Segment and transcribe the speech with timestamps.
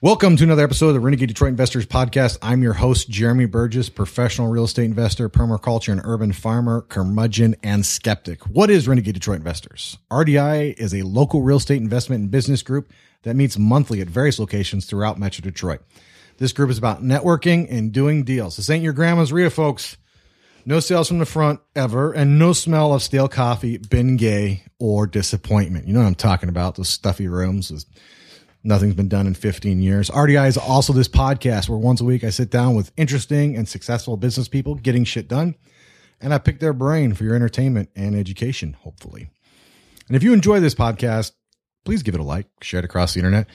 [0.00, 2.38] Welcome to another episode of the Renegade Detroit Investors Podcast.
[2.40, 7.84] I'm your host, Jeremy Burgess, professional real estate investor, permaculture and urban farmer, curmudgeon, and
[7.84, 8.46] skeptic.
[8.46, 9.98] What is Renegade Detroit Investors?
[10.08, 12.92] RDI is a local real estate investment and business group
[13.24, 15.80] that meets monthly at various locations throughout Metro Detroit.
[16.36, 18.56] This group is about networking and doing deals.
[18.56, 19.96] This ain't your grandma's RIA, folks.
[20.64, 25.88] No sales from the front ever, and no smell of stale coffee, Bengay, or disappointment.
[25.88, 26.76] You know what I'm talking about?
[26.76, 27.70] Those stuffy rooms.
[27.70, 27.84] Those
[28.68, 30.10] Nothing's been done in 15 years.
[30.10, 33.66] RDI is also this podcast where once a week I sit down with interesting and
[33.66, 35.54] successful business people getting shit done,
[36.20, 39.30] and I pick their brain for your entertainment and education, hopefully.
[40.08, 41.32] And if you enjoy this podcast,
[41.86, 43.46] please give it a like, share it across the internet.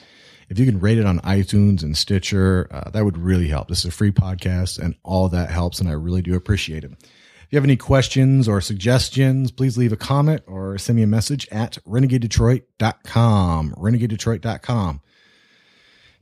[0.48, 3.68] If you can rate it on iTunes and Stitcher, uh, that would really help.
[3.68, 6.90] This is a free podcast, and all that helps, and I really do appreciate it.
[6.90, 11.06] If you have any questions or suggestions, please leave a comment or send me a
[11.06, 13.74] message at renegadedetroit.com.
[13.78, 15.00] Renegadedetroit.com.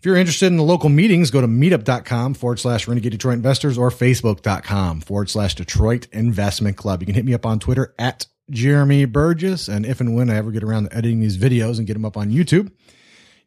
[0.03, 3.79] If you're interested in the local meetings, go to meetup.com forward slash renegade Detroit investors
[3.79, 7.01] or facebook.com forward slash Detroit investment club.
[7.01, 9.69] You can hit me up on Twitter at Jeremy Burgess.
[9.69, 12.05] And if and when I ever get around to editing these videos and get them
[12.05, 12.73] up on YouTube,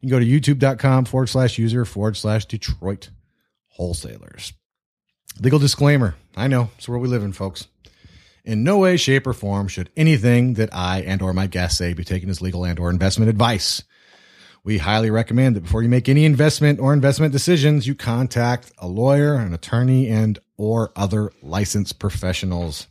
[0.00, 3.10] can go to youtube.com forward slash user forward slash Detroit
[3.72, 4.54] wholesalers.
[5.38, 6.14] Legal disclaimer.
[6.38, 7.66] I know it's where we live in, folks.
[8.46, 11.92] In no way, shape, or form should anything that I and or my guests say
[11.92, 13.82] be taken as legal and or investment advice.
[14.66, 18.88] We highly recommend that before you make any investment or investment decisions, you contact a
[18.88, 22.88] lawyer, an attorney, and or other licensed professionals.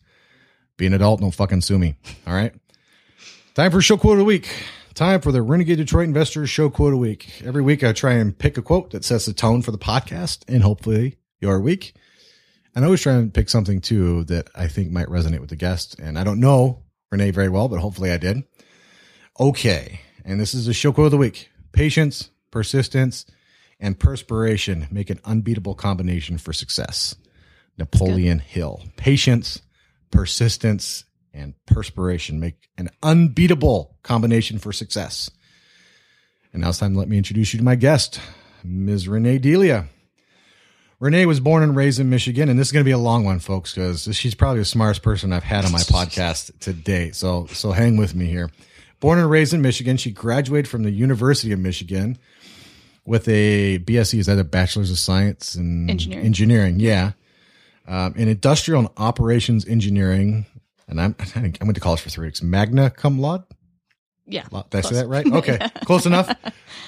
[0.78, 1.96] Be an adult, don't fucking sue me.
[2.26, 2.53] All right.
[3.56, 4.48] Time for show quote of the week.
[4.94, 7.42] Time for the Renegade Detroit Investors Show Quote of the Week.
[7.44, 10.46] Every week I try and pick a quote that sets the tone for the podcast
[10.48, 11.94] and hopefully your week.
[12.73, 15.58] And I always try and pick something too that I think might resonate with the
[15.58, 16.00] guest.
[16.00, 18.46] And I don't know Renee very well, but hopefully I did.
[19.38, 20.00] Okay.
[20.23, 21.50] And this is the show quote of the week.
[21.76, 23.26] Patience, persistence,
[23.81, 27.16] and perspiration make an unbeatable combination for success.
[27.78, 28.81] Napoleon Hill.
[28.95, 29.62] Patience,
[30.09, 31.03] persistence,
[31.34, 35.30] and perspiration make an unbeatable combination for success.
[36.53, 38.22] And now it's time to let me introduce you to my guest,
[38.64, 39.09] Ms.
[39.09, 39.90] Renee Delia.
[41.02, 43.25] Renee was born and raised in Michigan, and this is going to be a long
[43.25, 47.18] one, folks, because she's probably the smartest person I've had on my podcast to date.
[47.18, 48.50] So, so hang with me here.
[49.00, 52.17] Born and raised in Michigan, she graduated from the University of Michigan
[53.06, 56.25] with a BSc, is that a Bachelor's of Science in Engineering?
[56.25, 57.11] Engineering, yeah,
[57.88, 60.45] um, in Industrial and Operations Engineering,
[60.88, 63.44] and I'm I went to college for three weeks, magna cum laude.
[64.28, 64.45] Yeah.
[64.72, 65.25] Did I say that right?
[65.25, 66.35] Okay, close enough.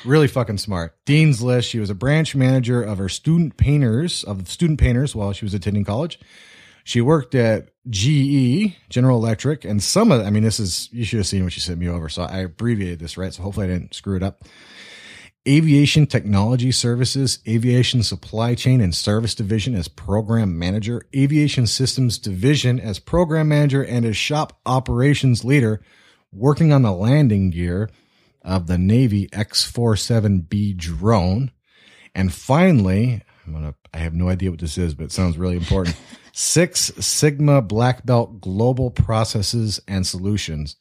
[0.03, 0.97] Really fucking smart.
[1.05, 1.69] Dean's List.
[1.69, 5.53] She was a branch manager of her student painters of student painters while she was
[5.53, 6.19] attending college.
[6.87, 10.25] She worked at GE, General Electric, and some of.
[10.25, 12.07] I mean, this is you should have seen what she sent me over.
[12.07, 13.33] So I abbreviated this right.
[13.33, 14.45] So hopefully I didn't screw it up.
[15.45, 22.79] Aviation Technology Services, Aviation Supply Chain and Service Division as Program Manager, Aviation Systems Division
[22.79, 25.81] as Program Manager, and as Shop Operations Leader,
[26.31, 27.89] working on the landing gear
[28.43, 31.51] of the Navy X-47B drone.
[32.15, 35.57] And finally, I'm gonna, I have no idea what this is, but it sounds really
[35.57, 35.97] important.
[36.39, 40.75] Six Sigma Black Belt Global Processes and Solutions,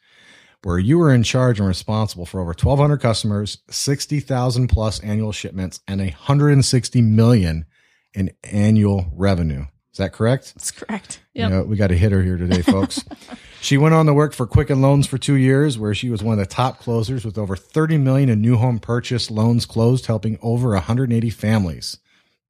[0.62, 5.80] where you are in charge and responsible for over 1,200 customers, 60,000 plus annual shipments,
[5.88, 7.64] and 160 million
[8.12, 9.64] in annual revenue.
[9.92, 10.52] Is that correct?
[10.56, 11.20] That's correct.
[11.32, 13.02] You know, we got a hitter here today, folks.
[13.62, 16.34] she went on to work for Quicken Loans for two years, where she was one
[16.34, 20.38] of the top closers with over 30 million in new home purchase loans closed, helping
[20.42, 21.96] over 180 families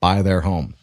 [0.00, 0.75] buy their home.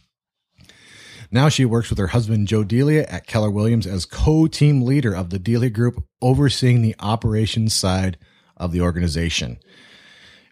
[1.33, 5.31] Now she works with her husband Joe Delia at Keller Williams as co-team leader of
[5.31, 8.19] the Delia Group, overseeing the operations side
[8.55, 9.57] of the organization.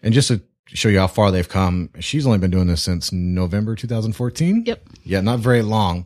[0.02, 3.12] And just to show you how far they've come, she's only been doing this since
[3.12, 4.64] November 2014.
[4.66, 4.88] Yep.
[5.04, 6.04] Yeah, not very long,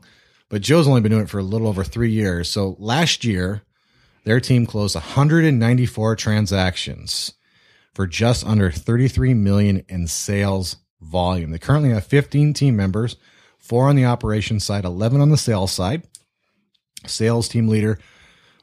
[0.51, 2.51] but Joe's only been doing it for a little over three years.
[2.51, 3.63] So last year,
[4.25, 7.33] their team closed 194 transactions
[7.95, 11.51] for just under 33 million in sales volume.
[11.51, 13.17] They currently have 15 team members,
[13.67, 16.03] four on the operations side, 11 on the sales side.
[17.07, 17.99] Sales team leader.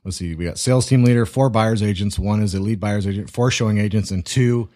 [0.03, 3.07] Let's see, we got sales team leader, four buyers agents, one is a lead buyers
[3.07, 4.69] agent, four showing agents, and two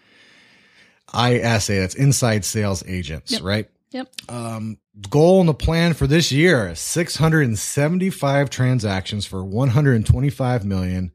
[1.14, 3.42] ISA, that's inside sales agents, Yep.
[3.42, 3.68] right?
[3.90, 4.08] Yep.
[4.28, 4.78] Um,
[5.08, 11.12] goal and the plan for this year: 675 transactions for 125 million,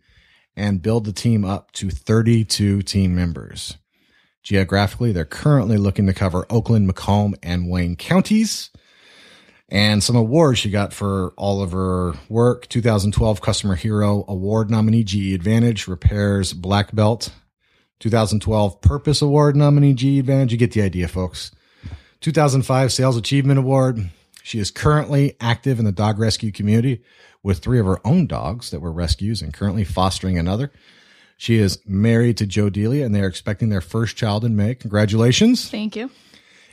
[0.56, 3.78] and build the team up to 32 team members.
[4.44, 8.70] Geographically, they're currently looking to cover Oakland, Macomb, and Wayne counties.
[9.70, 15.04] And some awards she got for all of her work 2012 Customer Hero Award nominee,
[15.04, 17.30] GE Advantage, Repairs Black Belt,
[18.00, 20.52] 2012 Purpose Award nominee, GE Advantage.
[20.52, 21.52] You get the idea, folks.
[22.20, 24.10] 2005 Sales Achievement Award.
[24.44, 27.02] She is currently active in the dog rescue community
[27.42, 30.72] with three of her own dogs that were rescues and currently fostering another.
[31.38, 34.76] She is married to Joe Delia and they are expecting their first child in May.
[34.76, 35.70] Congratulations.
[35.70, 36.10] Thank you.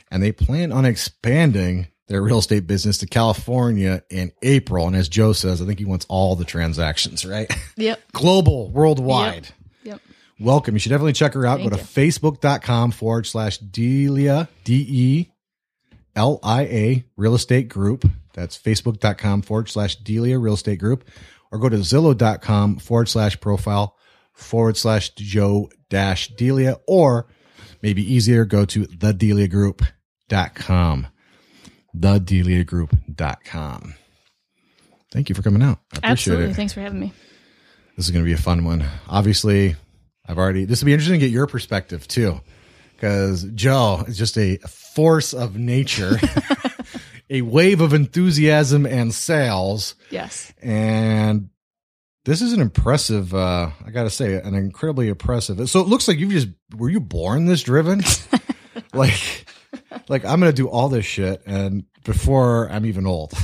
[0.09, 4.85] And they plan on expanding their real estate business to California in April.
[4.85, 7.49] And as Joe says, I think he wants all the transactions, right?
[7.77, 8.01] Yep.
[8.11, 9.47] Global, worldwide.
[9.83, 10.01] Yep.
[10.39, 10.75] Welcome.
[10.75, 11.59] You should definitely check her out.
[11.59, 11.87] Thank Go to you.
[11.87, 15.31] facebook.com forward slash Delia, D E
[16.15, 18.05] L I A Real Estate Group.
[18.33, 21.05] That's facebook.com forward slash Delia Real Estate Group.
[21.51, 23.95] Or go to zillow.com forward slash profile
[24.33, 26.77] forward slash Joe dash Delia.
[26.87, 27.27] Or
[27.81, 31.07] maybe easier, go to thedeliagroup.com.
[31.97, 33.95] Thedeliagroup.com.
[35.11, 35.79] Thank you for coming out.
[35.93, 36.45] I appreciate Absolutely.
[36.51, 36.55] it.
[36.55, 37.13] Thanks for having me.
[37.97, 38.85] This is going to be a fun one.
[39.09, 39.75] Obviously,
[40.25, 42.39] I've already, this will be interesting to get your perspective too,
[42.95, 46.17] because Joe is just a force of nature,
[47.29, 49.95] a wave of enthusiasm and sales.
[50.09, 50.53] Yes.
[50.61, 51.49] And
[52.23, 55.69] this is an impressive, uh, I got to say, an incredibly impressive.
[55.69, 56.47] So it looks like you've just,
[56.77, 58.03] were you born this driven?
[58.93, 59.45] like,
[60.09, 63.33] like I'm going to do all this shit and before I'm even old.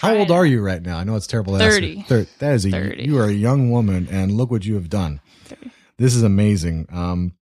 [0.00, 0.98] How old are you right now?
[0.98, 1.58] I know it's terrible.
[1.58, 2.02] 30.
[2.02, 3.04] Thir- that is a 30.
[3.04, 5.20] you are a young woman, and look what you have done.
[5.44, 5.70] 30.
[5.98, 6.86] This is amazing.
[6.90, 7.34] Um,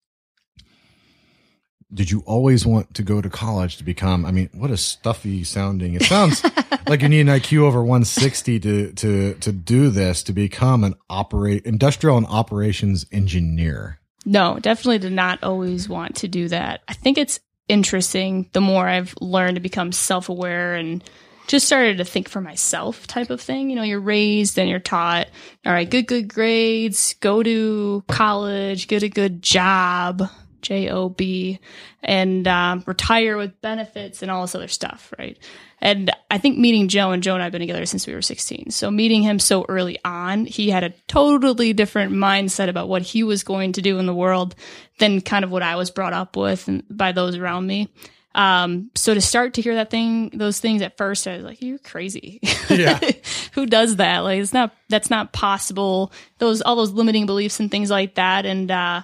[1.93, 4.25] did you always want to go to college to become?
[4.27, 5.95] I mean, what a stuffy sounding.
[5.95, 6.45] It sounds
[6.87, 10.95] like you need an IQ over 160 to to to do this to become an
[11.09, 13.98] operate industrial and operations engineer.
[14.29, 16.83] No, definitely did not always want to do that.
[16.87, 21.03] I think it's interesting the more I've learned to become self aware and
[21.47, 23.71] just started to think for myself type of thing.
[23.71, 25.29] You know, you're raised and you're taught,
[25.65, 30.29] all right, good, good grades, go to college, get a good job,
[30.69, 31.61] J O B,
[32.03, 35.39] and um, retire with benefits and all this other stuff, right?
[35.81, 38.21] And I think meeting Joe and Joe and I have been together since we were
[38.21, 38.71] 16.
[38.71, 43.23] So meeting him so early on, he had a totally different mindset about what he
[43.23, 44.55] was going to do in the world
[44.99, 47.89] than kind of what I was brought up with and by those around me.
[48.35, 51.63] Um, so to start to hear that thing, those things at first, I was like,
[51.63, 52.41] you're crazy.
[52.69, 53.01] Yeah.
[53.53, 54.19] Who does that?
[54.19, 56.13] Like, it's not, that's not possible.
[56.37, 58.45] Those, all those limiting beliefs and things like that.
[58.45, 59.03] And, uh,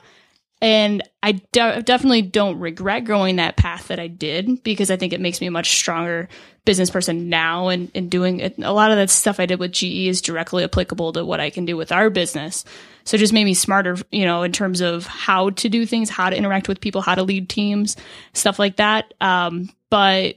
[0.60, 5.12] and I de- definitely don't regret going that path that I did because I think
[5.12, 6.28] it makes me a much stronger
[6.64, 7.68] business person now.
[7.68, 10.64] And, and doing it, a lot of that stuff I did with GE is directly
[10.64, 12.64] applicable to what I can do with our business.
[13.04, 16.08] So it just made me smarter, you know, in terms of how to do things,
[16.08, 17.96] how to interact with people, how to lead teams,
[18.32, 19.12] stuff like that.
[19.20, 20.36] Um, but,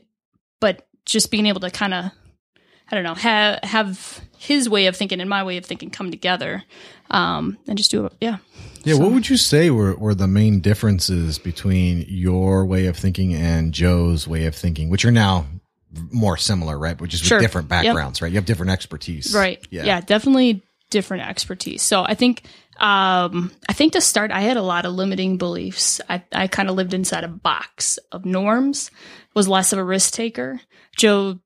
[0.60, 2.12] but just being able to kind of,
[2.92, 6.12] I don't know, have, have his way of thinking and my way of thinking come
[6.12, 6.63] together.
[7.09, 8.13] Um, and just do it.
[8.21, 8.38] Yeah.
[8.83, 13.33] Yeah, what would you say were, were the main differences between your way of thinking
[13.33, 15.45] and Joe's way of thinking, which are now
[16.12, 16.98] more similar, right?
[16.98, 17.39] But just with Sure.
[17.39, 17.69] different Yep.
[17.69, 18.31] backgrounds, right?
[18.31, 19.33] You have different expertise.
[19.33, 19.59] Right.
[19.69, 20.00] Yeah.
[20.01, 21.81] definitely different expertise.
[21.81, 22.44] So I think
[22.80, 26.00] um I think to start I had a lot of limiting beliefs.
[26.10, 28.92] I, I kind of lived inside a box of norms,
[29.33, 30.62] was less of a risk taker.
[30.95, 31.39] Joe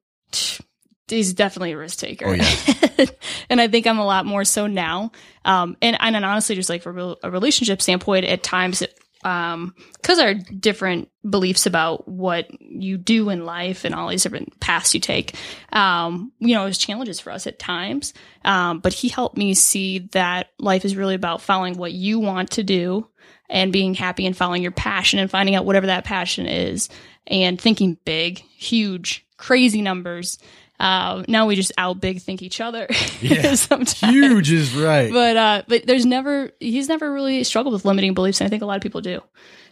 [1.16, 2.28] he's definitely a risk taker.
[2.28, 3.06] Oh, yeah.
[3.50, 5.12] and I think I'm a lot more so now.
[5.46, 10.20] Um and and honestly just like from a relationship standpoint at times it um because
[10.20, 15.00] our different beliefs about what you do in life and all these different paths you
[15.00, 15.36] take
[15.74, 18.14] um you know there's challenges for us at times
[18.46, 22.50] um but he helped me see that life is really about following what you want
[22.52, 23.08] to do
[23.50, 26.90] and being happy and following your passion and finding out whatever that passion is
[27.28, 30.40] and thinking big huge crazy numbers
[30.82, 32.88] uh, now we just out big think each other
[33.22, 33.56] Yeah.
[33.86, 35.12] Huge is right.
[35.12, 38.64] but uh but there's never he's never really struggled with limiting beliefs and i think
[38.64, 39.22] a lot of people do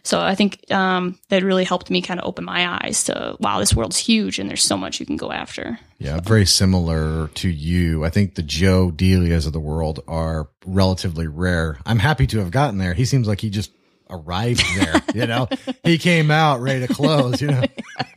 [0.02, 3.58] so i think um that really helped me kind of open my eyes to wow
[3.58, 7.48] this world's huge and there's so much you can go after Yeah, very similar to
[7.50, 8.04] you.
[8.06, 11.76] I think the Joe Delias of the world are relatively rare.
[11.84, 12.94] I'm happy to have gotten there.
[12.94, 13.70] He seems like he just
[14.08, 15.46] arrived there, you know?
[15.84, 17.62] He came out ready to close, you know?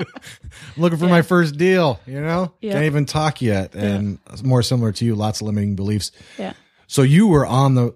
[0.77, 2.53] Looking for my first deal, you know?
[2.61, 2.73] Yeah.
[2.73, 3.75] Can't even talk yet.
[3.75, 6.11] And more similar to you, lots of limiting beliefs.
[6.37, 6.53] yeah
[6.87, 7.95] So you were on the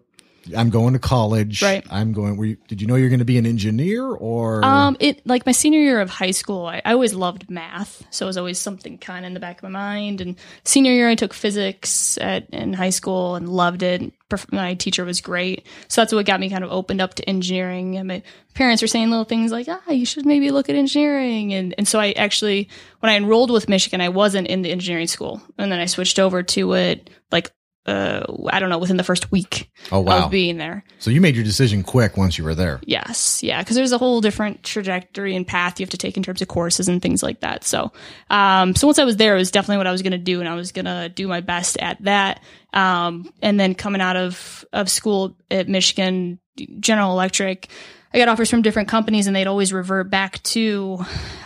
[0.56, 1.62] I'm going to college.
[1.62, 1.86] Right.
[1.89, 4.98] I'm going were you, did you know you're going to be an engineer or Um,
[5.00, 8.27] it like my senior year of high school, I, I always loved math, so it
[8.27, 10.22] was always something kind of in the back of my mind.
[10.22, 14.13] And senior year, I took physics at in high school and loved it.
[14.51, 17.96] My teacher was great, so that's what got me kind of opened up to engineering.
[17.96, 18.24] And my
[18.56, 21.88] parents were saying little things like, "Ah, you should maybe look at engineering." And and
[21.88, 22.68] so I actually,
[23.00, 26.20] when I enrolled with Michigan, I wasn't in the engineering school, and then I switched
[26.20, 27.51] over to it like
[27.88, 30.25] uh, I don't know, within the first week Oh wow!
[30.25, 30.84] of being there.
[31.00, 32.79] so you made your decision quick once you were there.
[32.86, 36.24] Yes, yeah, because there's a whole different trajectory and path you have to take in
[36.24, 37.63] terms of courses and things like that.
[37.63, 37.91] So,
[38.29, 40.39] um, so once I was there, it was definitely what I was going to do,
[40.39, 42.41] and I was going to do my best at that.
[42.74, 46.39] Um, and then coming out of of school at Michigan,
[46.79, 47.70] General Electric,
[48.13, 50.98] I got offers from different companies, and they'd always revert back to,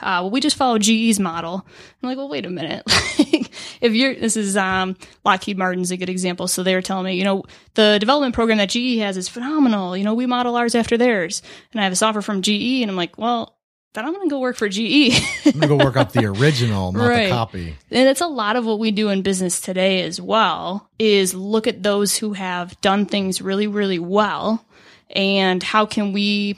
[0.02, 1.66] uh, well, we just follow GE's model.
[2.02, 2.84] I'm like, well, wait a minute.
[3.82, 4.96] if you're, this is um,
[5.26, 6.48] Lockheed Martin's a good example.
[6.48, 9.98] So they were telling me, you know, the development program that GE has is phenomenal.
[9.98, 11.42] You know, we model ours after theirs.
[11.72, 13.58] And I have this offer from GE, and I'm like, well,
[13.94, 15.12] then I'm going to go work for GE.
[15.46, 17.24] I'm gonna go work up the original, not Right.
[17.26, 17.76] the copy.
[17.92, 21.68] and it's a lot of what we do in business today as well is look
[21.68, 24.66] at those who have done things really really well
[25.10, 26.58] and how can we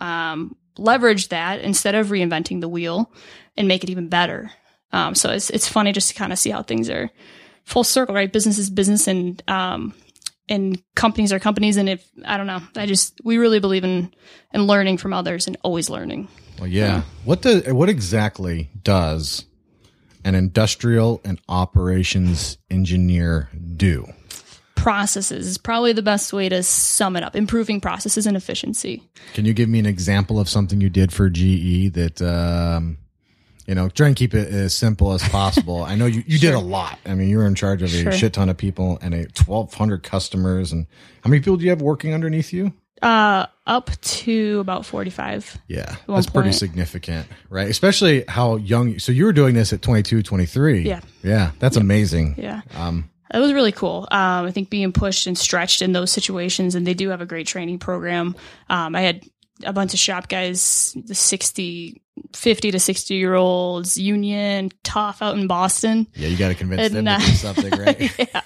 [0.00, 3.12] um, leverage that instead of reinventing the wheel
[3.58, 4.50] and make it even better
[4.92, 7.10] um, so it's, it's funny just to kind of see how things are
[7.64, 8.32] full circle right?
[8.32, 9.94] Business is business and um,
[10.48, 11.76] and companies are companies.
[11.76, 14.12] And if i don't know i just we really believe in
[14.52, 16.28] in learning from others and always learning.
[16.58, 17.02] Well, yeah.
[17.24, 19.44] What does what exactly does
[20.24, 24.06] an industrial and operations engineer do?
[24.80, 27.36] processes is probably the best way to sum it up.
[27.36, 29.02] Improving processes and efficiency.
[29.34, 32.96] Can you give me an example of something you did for GE that, um,
[33.70, 35.84] you know, try and keep it as simple as possible?
[35.84, 36.98] I know you, you did a lot.
[37.06, 38.10] I mean, you were in charge of a Sure.
[38.12, 40.72] shit ton of people and a 1,200 customers.
[40.72, 40.86] And
[41.22, 42.72] how many people do you have working underneath you?
[43.02, 47.68] uh up to about 45 Yeah, that's pretty significant, right?
[47.70, 48.98] Especially how young.
[48.98, 50.82] So you were doing this at 22, 23.
[50.82, 51.00] Yeah.
[51.22, 52.34] Yeah, that's amazing.
[52.36, 54.06] yeah Um, It was really cool.
[54.10, 57.26] Um, I think being pushed and stretched in those situations, and they do have a
[57.26, 58.34] great training program.
[58.68, 59.22] Um, I had
[59.64, 62.02] a bunch of shop guys, the 60,
[62.34, 66.06] 50 to 60 year olds, union, tough out in Boston.
[66.14, 68.18] yeah, you got to convince And, them to uh, do something, right?
[68.18, 68.40] yeah.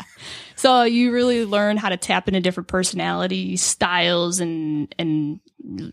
[0.57, 5.41] So you really learn how to tap into different personality styles and and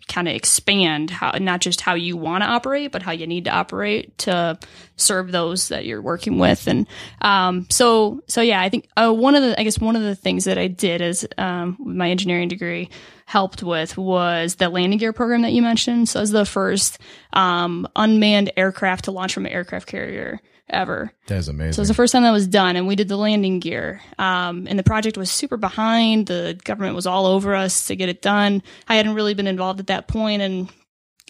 [0.08, 3.46] kind of expand how not just how you want to operate, but how you need
[3.46, 4.60] to operate to
[4.98, 6.68] serve those that you're working with.
[6.68, 6.88] And
[7.22, 10.16] um, so so yeah, I think uh, one of the I guess one of the
[10.16, 12.90] things that I did as um, with my engineering degree
[13.32, 16.10] helped with was the landing gear program that you mentioned.
[16.10, 17.00] So it was the first
[17.32, 21.14] um, unmanned aircraft to launch from an aircraft carrier ever.
[21.28, 21.74] That is amazing.
[21.74, 24.02] So it was the first time that was done, and we did the landing gear.
[24.20, 26.28] Um, and the project was super behind.
[26.28, 28.64] The government was all over us to get it done.
[28.90, 30.70] I hadn't really been involved at that point, and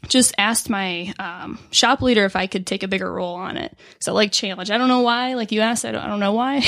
[0.08, 3.78] just asked my um, shop leader if I could take a bigger role on it.
[4.00, 4.72] So I like challenge.
[4.72, 5.36] I don't know why.
[5.36, 6.62] Like you asked, I don't, I don't know why.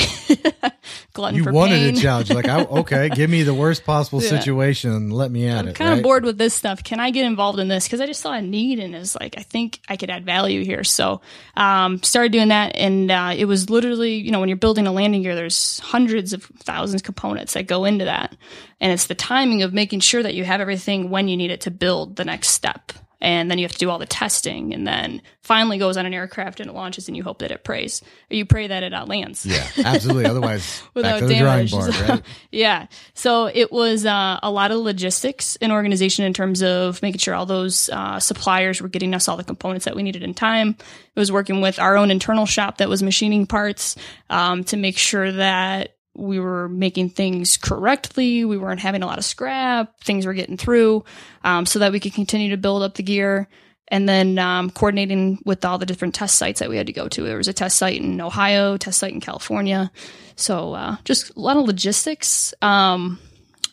[1.12, 1.96] Glutton you for wanted pain.
[1.96, 2.30] a challenge.
[2.30, 4.28] Like, I, okay, give me the worst possible Yeah.
[4.30, 5.10] situation.
[5.10, 5.74] Let me at I'm it.
[5.74, 5.96] kind right?
[5.98, 6.82] of bored with this stuff.
[6.84, 7.84] Can I get involved in this?
[7.86, 10.64] Because I just saw a need and it's like I think I could add value
[10.64, 10.84] here.
[10.84, 11.20] So
[11.56, 14.92] um, started doing that, and uh, it was literally you know when you're building a
[14.92, 18.36] landing gear, there's hundreds of thousands of components that go into that,
[18.80, 21.62] and it's the timing of making sure that you have everything when you need it
[21.62, 22.92] to build the next step.
[23.24, 26.12] And then you have to do all the testing, and then finally goes on an
[26.12, 28.92] aircraft and it launches, and you hope that it prays, or you pray that it
[28.92, 29.46] outlands.
[29.46, 30.26] Yeah, absolutely.
[30.26, 31.70] Otherwise, Without to the drawing damage.
[31.70, 32.22] board, right?
[32.52, 32.86] yeah.
[33.14, 37.34] So it was uh, a lot of logistics and organization in terms of making sure
[37.34, 40.76] all those uh, suppliers were getting us all the components that we needed in time.
[40.78, 43.96] It was working with our own internal shop that was machining parts
[44.28, 48.44] um, to make sure that we were making things correctly.
[48.44, 50.00] We weren't having a lot of scrap.
[50.00, 51.04] Things were getting through
[51.42, 53.48] um, so that we could continue to build up the gear.
[53.88, 57.06] And then um, coordinating with all the different test sites that we had to go
[57.08, 57.22] to.
[57.22, 59.90] There was a test site in Ohio, test site in California.
[60.36, 63.18] So uh, just a lot of logistics um,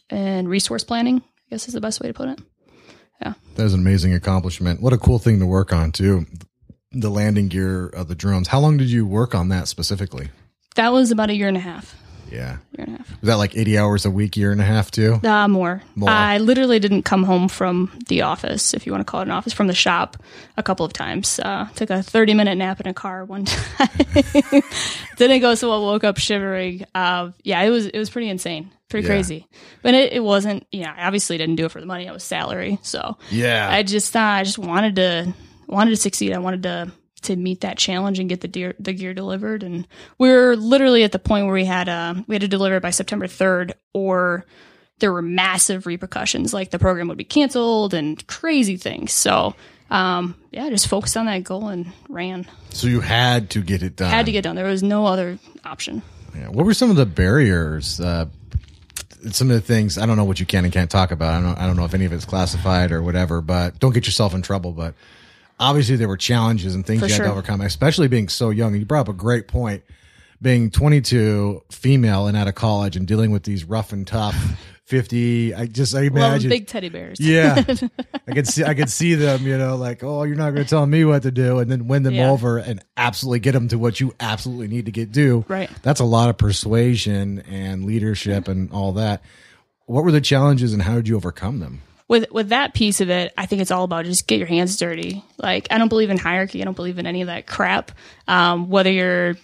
[0.10, 2.40] and resource planning, I guess is the best way to put it.
[3.22, 3.34] Yeah.
[3.56, 4.82] That is an amazing accomplishment.
[4.82, 6.26] What a cool thing to work on too.
[6.92, 8.50] The landing gear of the drones.
[8.50, 10.30] How long did you work on that specifically?
[10.76, 11.96] That was about a year and a half.
[12.32, 12.58] Yeah.
[12.78, 13.10] Year and a half.
[13.22, 15.20] Was that like 80 hours a week, year and a half too?
[15.24, 15.84] Uh, more.
[15.96, 16.10] More.
[16.10, 19.32] I literally didn't come home from the office, if you want to call it an
[19.32, 20.18] office, from the shop
[20.58, 21.40] a couple of times.
[21.40, 23.90] Uh, took a 30 minute nap in a car one time.
[25.18, 26.86] didn't go so well, woke up shivering.
[26.96, 28.72] Uh, yeah, it was, it was pretty insane.
[28.90, 29.14] Pretty Yeah.
[29.14, 29.48] crazy.
[29.82, 32.08] But it, it wasn't, you know, I obviously didn't do it for the money.
[32.10, 32.80] I was salary.
[32.82, 33.68] So Yeah.
[33.70, 35.34] I just, uh, I just wanted to,
[35.68, 36.34] wanted to succeed.
[36.34, 36.92] I wanted to,
[37.24, 39.64] to meet that challenge and get the gear, the gear delivered.
[39.64, 39.88] And
[40.18, 42.82] we were literally at the point where we had, uh, we had to deliver it
[42.82, 44.46] by September 3rd or
[45.00, 46.54] there were massive repercussions.
[46.54, 49.12] Like the program would be canceled and crazy things.
[49.12, 49.56] So,
[49.90, 52.48] um, yeah, just focused on that goal and ran.
[52.70, 54.10] so you had to get it done.
[54.10, 54.56] Had to get done.
[54.56, 56.02] There was no other option.
[56.36, 56.48] Yeah.
[56.48, 58.00] What were some of the barriers?
[58.00, 58.28] Uh,
[59.32, 61.34] some of the things I don't know what you can and can't talk about.
[61.34, 61.58] I don't.
[61.60, 63.42] I don't know if any of it's classified or whatever.
[63.42, 64.72] But don't get yourself in trouble.
[64.72, 64.96] But
[65.62, 67.26] obviously there were challenges and things For you had sure.
[67.28, 68.74] to overcome, especially being so young.
[68.74, 69.84] And you brought up a great point.
[70.42, 74.36] being 22, female, and out of college, and dealing with these rough and tough
[74.86, 75.54] 50.
[75.54, 76.50] I just I imagine.
[76.50, 77.20] big teddy bears.
[77.20, 77.64] yeah,
[78.28, 79.46] I could see I could see them.
[79.46, 81.88] You know, like oh, you're not going to tell me what to do, and then
[81.88, 82.32] win them Yeah.
[82.32, 85.46] over and absolutely get them to what you absolutely need to get do.
[85.48, 85.70] Right.
[85.84, 89.22] That's a lot of persuasion and leadership and all that.
[89.86, 91.82] What were the challenges and how did you overcome them?
[92.12, 94.76] With with that piece of it, I think it's all about just get your hands
[94.76, 95.24] dirty.
[95.38, 96.62] Like I don't believe in hierarchy.
[96.62, 97.94] I don't believe in any of that crap.
[98.28, 99.38] Um, whether you're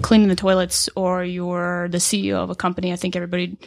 [0.00, 3.58] cleaning the toilets or you're the CEO of a company, I think everybody,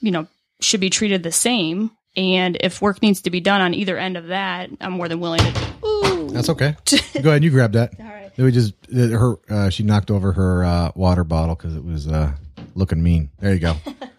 [0.00, 0.26] you know,
[0.60, 1.90] should be treated the same.
[2.14, 5.18] And if work needs to be done on either end of that, I'm more than
[5.18, 5.86] willing to.
[5.86, 6.76] Ooh, That's okay.
[7.22, 7.94] Go ahead, you grab that.
[7.98, 8.30] all right.
[8.36, 11.82] Then we just uh, her uh, she knocked over her uh, water bottle because it
[11.82, 12.32] was uh,
[12.74, 13.30] looking mean.
[13.38, 13.76] There you go.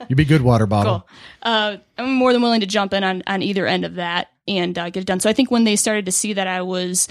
[0.09, 0.99] You'd be good, water bottle.
[0.99, 1.09] Cool.
[1.41, 4.77] Uh, I'm more than willing to jump in on, on either end of that and
[4.77, 5.19] uh, get it done.
[5.19, 7.07] So I think when they started to see that I was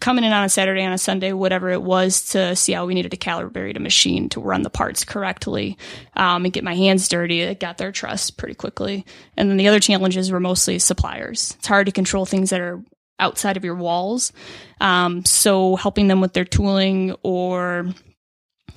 [0.00, 2.94] coming in on a Saturday, on a Sunday, whatever it was, to see how we
[2.94, 5.76] needed to calibrate a machine to run the parts correctly
[6.14, 9.04] um, and get my hands dirty, it got their trust pretty quickly.
[9.36, 11.54] And then the other challenges were mostly suppliers.
[11.58, 12.82] It's hard to control things that are
[13.18, 14.32] outside of your walls.
[14.80, 17.86] Um, so helping them with their tooling or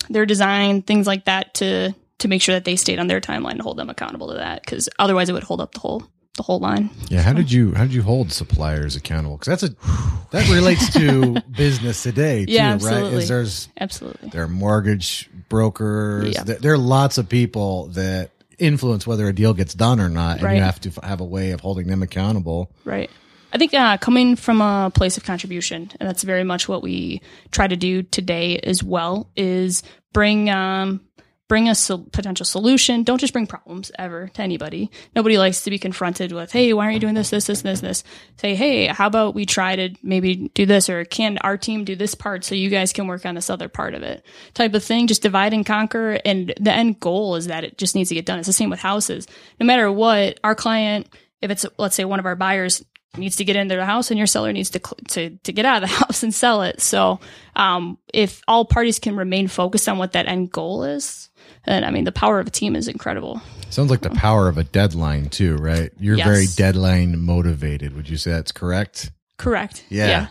[0.10, 3.52] their design, things like that to to make sure that they stayed on their timeline
[3.54, 6.04] and hold them accountable to that because otherwise it would hold up the whole
[6.38, 6.90] the whole line.
[7.08, 9.38] Yeah, how did you how did you hold suppliers accountable?
[9.38, 12.74] Because that's a that relates to business today too, Yeah, right?
[12.76, 13.18] absolutely.
[13.24, 14.30] Is there's Absolutely.
[14.30, 16.34] there are mortgage brokers.
[16.36, 16.44] Yeah.
[16.44, 20.38] There, there are lots of people that influence whether a deal gets done or not,
[20.38, 20.58] and Right.
[20.58, 22.72] you have to have a way of holding them accountable.
[22.84, 23.10] Right.
[23.54, 27.22] I think uh, coming from a place of contribution, and that's very much what we
[27.52, 31.00] try to do today as well, is bring um,
[31.48, 33.04] bring a sol- potential solution.
[33.04, 34.90] Don't just bring problems ever to anybody.
[35.16, 37.82] Nobody likes to be confronted with, "Hey, why aren't you doing this, this, this, this,
[37.82, 38.04] this?"
[38.38, 41.96] Say, "Hey, how about we try to maybe do this, or can our team do
[41.96, 44.84] this part so you guys can work on this other part of it?" Type of
[44.84, 45.08] thing.
[45.08, 48.26] Just divide and conquer, and the end goal is that it just needs to get
[48.26, 48.40] done.
[48.40, 49.28] It's the same with houses.
[49.60, 51.08] No matter what, our client,
[51.42, 52.84] if it's let's say one of our buyers
[53.18, 55.84] needs to get into the house and your seller needs to to to get out
[55.84, 56.82] of the house and sell it.
[56.82, 57.20] So,
[57.56, 61.30] um, if all parties can remain focused on what that end goal is,
[61.66, 63.42] then I mean the power of a team is incredible.
[63.70, 65.92] Sounds like the power of a deadline too, right?
[66.00, 66.28] You're Yes.
[66.28, 67.96] very deadline motivated.
[67.96, 69.12] Would you say that's correct?
[69.38, 69.84] Correct.
[69.90, 70.28] Yeah.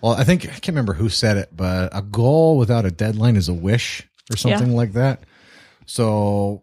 [0.00, 3.36] Well, I think I can't remember who said it, but a goal without a deadline
[3.36, 5.24] is a wish or something like that.
[5.86, 6.62] So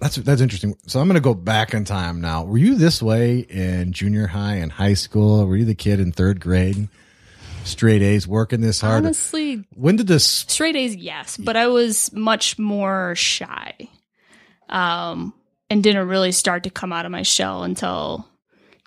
[0.00, 0.74] that's that's interesting.
[0.86, 2.44] So I'm going to go back in time now.
[2.44, 5.46] Were you this way in junior high and high school?
[5.46, 6.88] Were you the kid in third grade,
[7.64, 9.04] straight A's, working this hard?
[9.04, 10.26] Honestly, when did this?
[10.26, 13.74] straight A's, yes, but I was much more shy,
[14.68, 15.34] um,
[15.70, 18.28] and didn't really start to come out of my shell until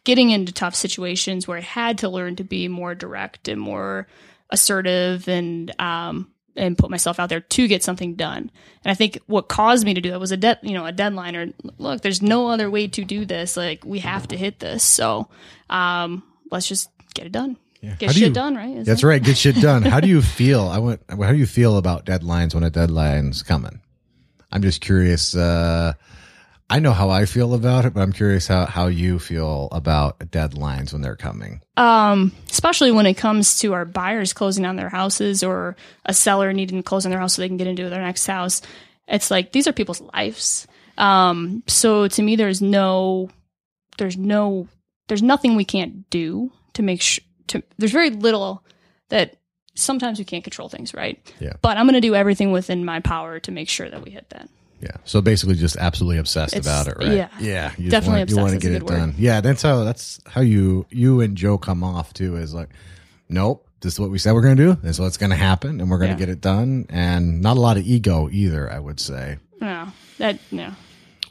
[0.03, 4.07] getting into tough situations where I had to learn to be more direct and more
[4.49, 8.49] assertive and um, and put myself out there to get something done.
[8.83, 10.91] And I think what caused me to do that was a de- you know a
[10.91, 13.57] deadline or look, there's no other way to do this.
[13.57, 15.29] Like we have to hit this, so
[15.69, 17.57] um, let's just get it done.
[17.95, 18.77] Get How do shit you- done, right?
[18.77, 19.23] Is That's that- right.
[19.23, 19.83] Get shit done.
[19.83, 20.61] How do you feel?
[20.67, 21.01] I went.
[21.09, 23.81] How do you feel about deadlines when a deadline's coming?
[24.51, 25.35] I'm just curious.
[25.35, 25.93] Uh,
[26.69, 30.19] I know how I feel about it, but I'm curious how how you feel about
[30.19, 31.61] deadlines when they're coming.
[31.77, 36.51] um, especially when it comes to our buyers closing on their houses or a seller
[36.51, 38.61] needing to close on their house so they can get into their next house.
[39.07, 40.67] It's like these are people's lives.
[40.97, 43.29] Um, so to me, there's no,
[43.97, 44.67] there's no,
[45.07, 47.23] there's nothing we can't do to make sure.
[47.47, 48.63] To there's very little
[49.09, 49.37] that
[49.75, 51.19] sometimes we can't control things, right?
[51.39, 51.53] Yeah.
[51.61, 54.29] But I'm going to do everything within my power to make sure that we hit
[54.31, 54.49] that.
[54.81, 54.97] Yeah.
[55.05, 57.15] So basically, just absolutely obsessed It's- about it, right?
[57.15, 57.29] yeah.
[57.39, 57.71] Yeah.
[57.77, 58.95] You Definitely want, you want to get it word.
[58.97, 59.15] done.
[59.17, 59.41] Yeah.
[59.41, 59.83] That's how.
[59.83, 62.35] That's how you you and Joe come off too.
[62.37, 62.69] Is like,
[63.29, 63.63] nope.
[63.79, 64.73] This is what we said we're going to do.
[64.81, 66.19] This is what's going to happen, and we're going to Yeah.
[66.25, 66.87] get it done.
[66.89, 68.71] And not a lot of ego either.
[68.71, 69.37] I would say.
[69.61, 70.71] No, that no.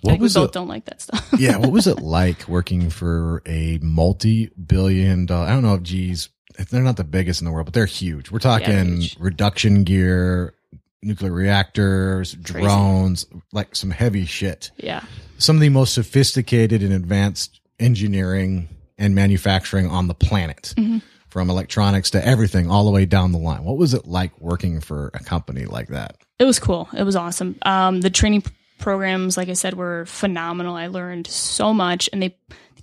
[0.06, 0.52] What think we both it?
[0.52, 1.28] don't like that stuff.
[1.38, 5.46] yeah, what was it like working for a multi-billion dollar?
[5.46, 6.28] I don't know if G's
[6.70, 8.30] they're not the biggest in the world, but they're huge.
[8.30, 9.16] We're talking huge.
[9.20, 10.54] reduction gear,
[11.02, 12.60] nuclear reactors, Crazy.
[12.66, 14.70] drones, like some heavy shit.
[14.78, 15.02] yeah.
[15.38, 20.72] Some of the most sophisticated and advanced engineering and manufacturing on the planet.
[20.78, 20.98] Mm-hmm.
[21.28, 23.62] From electronics to everything, all the way down the line.
[23.62, 26.16] What was it like working for a company like that?
[26.38, 26.88] It was cool.
[26.96, 27.56] It was awesome.
[27.60, 28.42] Um, the training
[28.78, 30.74] programs, like I said, were phenomenal.
[30.74, 32.36] I learned so much, and they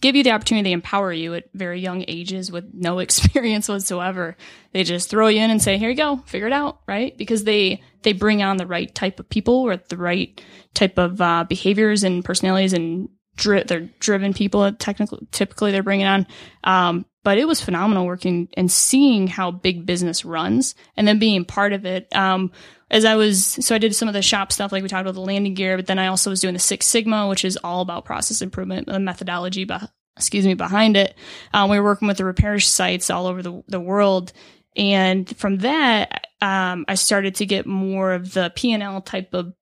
[0.04, 0.70] give you the opportunity.
[0.70, 4.36] They empower you at very young ages with no experience whatsoever.
[4.74, 7.18] They just throw you in and say, "Here you go, figure it out." Right?
[7.18, 10.40] Because they they bring on the right type of people with the right
[10.74, 14.72] type of uh, behaviors and personalities, and dri- they're driven people.
[14.74, 16.28] Technically, typically they're bringing on.
[16.64, 21.46] Um, but it was phenomenal working and seeing how big business runs, and then being
[21.46, 22.14] part of it.
[22.14, 22.52] Um,
[22.94, 25.16] as I was, so I did some of the shop stuff, like we talked about
[25.16, 27.82] the landing gear, but then I also was doing the Six Sigma, which is all
[27.82, 31.16] about process improvement, the methodology, beh- excuse me, behind it.
[31.56, 34.32] Um, we were working with the repair sites all over the, the world.
[34.78, 39.56] And from that, um, I started to get more of the P&L type of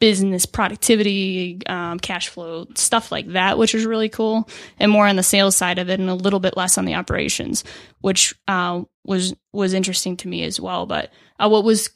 [0.00, 4.48] business productivity, um, cash flow, stuff like that, which was really cool,
[4.80, 6.94] and more on the sales side of it, and a little bit less on the
[6.94, 7.62] operations,
[8.00, 10.86] which uh, was was interesting to me as well.
[10.86, 11.90] But uh, what was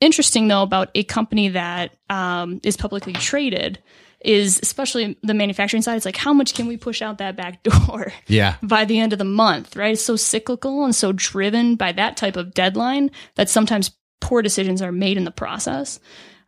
[0.00, 3.82] interesting though about a company that um, is publicly traded
[4.20, 5.96] is especially the manufacturing side.
[5.96, 8.12] It's like how much can we push out that back door?
[8.26, 8.56] Yeah.
[8.62, 9.92] by the end of the month, right?
[9.92, 14.80] It's so cyclical and so driven by that type of deadline that sometimes poor decisions
[14.80, 16.00] are made in the process.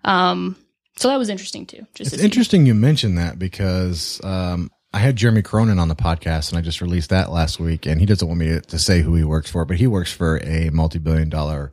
[0.04, 0.56] Um,
[0.96, 1.87] so that was interesting too.
[1.94, 6.48] Just It's interesting you mentioned that because um, I had Jeremy Cronin on the podcast
[6.48, 7.85] and I just released that last week.
[7.85, 10.11] And he doesn't want me to, to say who he works for, but he works
[10.11, 11.72] for a multi billion dollar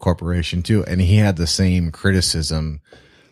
[0.00, 0.84] corporation too.
[0.84, 2.80] And he had the same criticism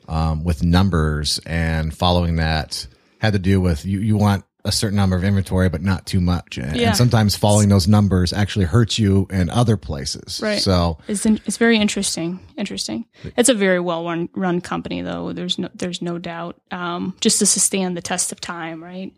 [0.06, 2.86] um, with numbers and following that
[3.18, 6.20] had to do with you, you want a certain number of inventory, but not too
[6.20, 6.58] much.
[6.58, 6.88] And, Yeah.
[6.88, 10.40] and sometimes following those numbers actually hurts you in other places.
[10.42, 10.60] Right.
[10.60, 12.38] So It's in, it's very interesting.
[12.56, 13.06] Interesting.
[13.36, 15.32] It's a very well run run company though.
[15.32, 16.60] There's no there's no doubt.
[16.70, 19.12] Um, just to sustain the test of time, right?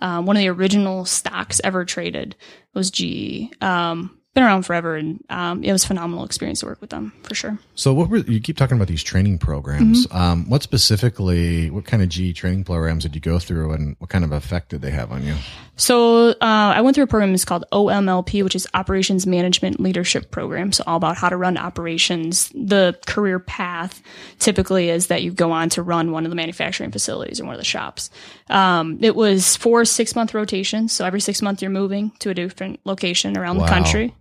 [0.00, 2.34] Um, one of the original stocks ever traded
[2.74, 3.50] was GE.
[3.62, 7.12] Um, been around forever, and um, it was a phenomenal experience to work with them
[7.22, 7.58] for sure.
[7.74, 10.06] So what were you keep talking about these training programs?
[10.06, 10.16] Mm-hmm.
[10.16, 14.10] Um, what specifically, what kind of G training programs did you go through, and what
[14.10, 15.34] kind of effect did they have on you?
[15.76, 20.30] So uh, I went through a program that's called OMLP, which is Operations Management Leadership
[20.30, 20.70] Program.
[20.70, 22.50] So all about how to run operations.
[22.54, 24.02] The career path
[24.38, 27.54] typically is that you go on to run one of the manufacturing facilities or one
[27.54, 28.10] of the shops.
[28.48, 30.92] Um, it was four six month rotations.
[30.92, 33.64] So every six months you're moving to a different location around Wow.
[33.64, 34.14] the country.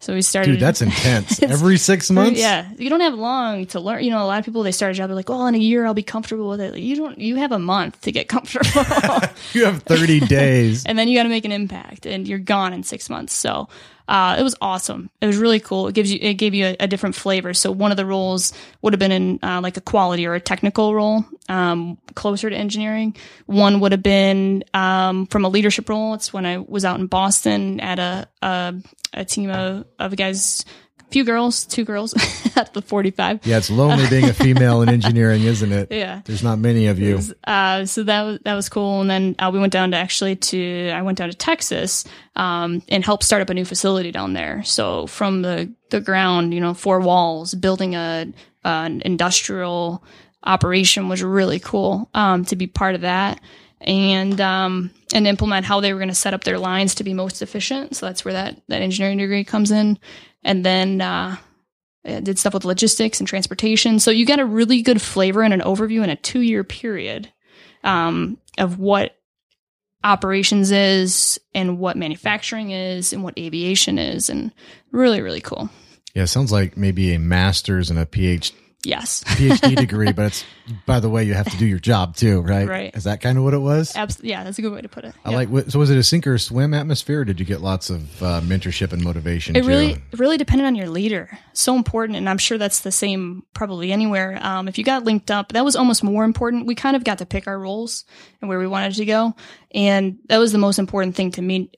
[0.00, 0.52] So we started.
[0.52, 1.42] Dude, that's intense.
[1.42, 4.04] Every six months, Yeah, you don't have long to learn.
[4.04, 5.58] You know, a lot of people they start a job, they're like, "Well, in a
[5.58, 7.18] year I'll be comfortable with it." You don't.
[7.18, 8.82] You have a month to get comfortable.
[9.52, 10.84] you have thirty days.
[10.84, 13.68] and then you got to make an impact and you're gone in six months so
[14.08, 15.10] uh, it was awesome.
[15.20, 15.88] It was really cool.
[15.88, 17.54] It gives you it gave you a, a different flavor.
[17.54, 20.40] So one of the roles would have been in uh, like a quality or a
[20.40, 23.16] technical role um, closer to engineering.
[23.46, 26.14] One would have been um, from a leadership role.
[26.14, 28.74] It's when i was out in boston at a a,
[29.12, 30.64] a team of, of guys
[31.10, 32.14] few girls two girls
[32.56, 35.88] at the 45 Yeah, it's lonely being a female in engineering, isn't it?
[35.96, 36.20] Yeah.
[36.24, 37.20] There's not many of you.
[37.44, 39.00] uh, so that was that was cool.
[39.00, 42.82] And then uh, we went down to actually to I went down to Texas um,
[42.88, 44.62] and helped start up a new facility down there.
[44.64, 48.26] So from the the ground, you know, four walls, building a
[48.64, 50.02] an industrial
[50.42, 53.40] operation was really cool um, to be part of that.
[53.80, 57.14] And um, and implement how they were going to set up their lines to be
[57.14, 57.94] most efficient.
[57.94, 59.98] So that's where that that engineering degree comes in.
[60.46, 61.36] And then uh,
[62.04, 63.98] did stuff with logistics and transportation.
[63.98, 67.32] So you got a really good flavor and an overview in a two year period
[67.82, 69.16] um, of what
[70.04, 74.52] operations is and what manufacturing is and what aviation is, and
[74.92, 75.68] really, really cool.
[76.14, 78.52] Yeah, sounds like maybe a master's and a PhD,
[78.86, 80.44] Yes, PhD degree, but it's
[80.86, 82.68] by the way you have to do your job too, right?
[82.68, 82.94] Right.
[82.96, 83.94] Is that kind of what it was?
[83.96, 85.14] Abs- yeah, that's a good way to put it.
[85.24, 85.36] I Yeah.
[85.36, 85.48] like.
[85.48, 87.20] what- So was it a sink or swim atmosphere?
[87.20, 89.56] Or did you get lots of uh, mentorship and motivation?
[89.56, 89.68] It too?
[89.68, 91.36] really, it really depended on your leader.
[91.52, 94.38] So important, and I'm sure that's the same probably anywhere.
[94.40, 96.66] Um, if you got linked up, that was almost more important.
[96.66, 98.04] We kind of got to pick our roles
[98.40, 99.34] and where we wanted to go,
[99.74, 101.70] and that was the most important thing to me.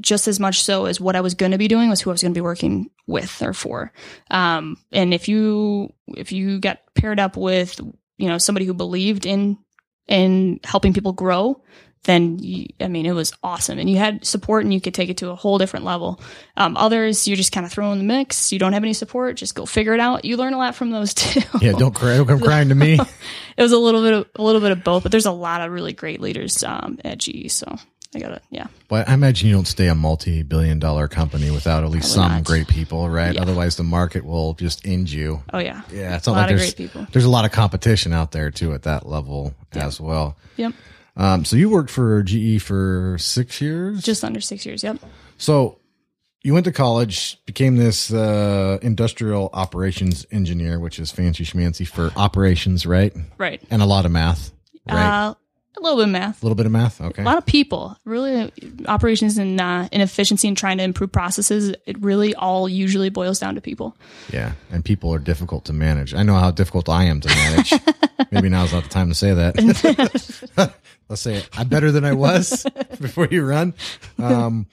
[0.00, 2.12] Just as much so as what I was going to be doing was who I
[2.12, 3.92] was going to be working with or for.
[4.30, 7.80] Um, and if you if you got paired up with
[8.18, 9.58] you know somebody who believed in
[10.06, 11.62] in helping people grow,
[12.06, 13.78] then you, I mean, it was awesome.
[13.78, 16.20] And you had support and you could take it to a whole different level.
[16.56, 18.52] Um, others, you're just kind of thrown in the mix.
[18.52, 19.36] You don't have any support.
[19.36, 20.24] Just go figure it out.
[20.24, 21.42] You learn a lot from those too.
[21.60, 22.16] Yeah, don't cry.
[22.16, 22.94] Don't come crying to me.
[23.56, 25.60] it was a little bit of, a little bit of both, but there's a lot
[25.60, 27.50] of really great leaders, um, at GE.
[27.50, 27.76] So
[28.14, 28.42] I got it.
[28.50, 28.66] Yeah.
[28.88, 32.44] But I imagine you don't stay a multi-billion-dollar company without at least Probably some not.
[32.44, 33.34] great people, right?
[33.34, 33.42] Yeah.
[33.42, 35.42] Otherwise, the market will just end you.
[35.52, 35.82] Oh yeah.
[35.92, 37.06] Yeah, it's A not lot like of there's great people.
[37.12, 40.36] there's a lot of competition out there too at that level as well.
[40.56, 40.72] Yep.
[41.16, 44.02] Um, so you worked for GE for six years.
[44.02, 44.82] Just under six years.
[44.82, 44.98] Yep.
[45.38, 45.78] so
[46.42, 52.12] you went to college, became this uh, industrial operations engineer, which is fancy schmancy for
[52.16, 53.12] operations, right?
[53.36, 53.60] Right.
[53.68, 54.52] And a lot of math,
[54.88, 55.26] right?
[55.30, 55.34] Uh,
[55.76, 56.42] a little bit of math.
[56.42, 57.00] a little bit of math.
[57.00, 57.22] Okay.
[57.22, 58.50] A lot of people, really,
[58.86, 61.74] operations and uh, inefficiency and trying to improve processes.
[61.86, 63.96] It really all usually boils down to people.
[64.32, 66.14] Yeah, and people are difficult to manage.
[66.14, 67.72] I know how difficult I am to manage.
[68.30, 70.74] Maybe now's not the time to say that.
[71.08, 71.48] Let's say it.
[71.56, 72.64] I'm better than I was
[73.00, 73.74] before you run.
[74.18, 74.66] Um,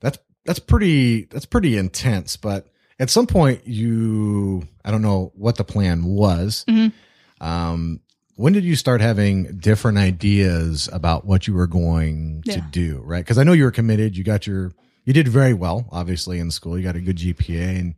[0.00, 2.36] that's that's pretty that's pretty intense.
[2.36, 2.66] But
[2.98, 6.92] at some point you i don't know what the plan was Mhm.
[7.40, 8.00] um
[8.40, 13.22] when did you start having different ideas about what you were going to do right?
[13.22, 14.16] Because i know you were committed.
[14.16, 14.72] You got your
[15.04, 16.78] you did very well obviously in school.
[16.78, 17.94] You got a good gpa and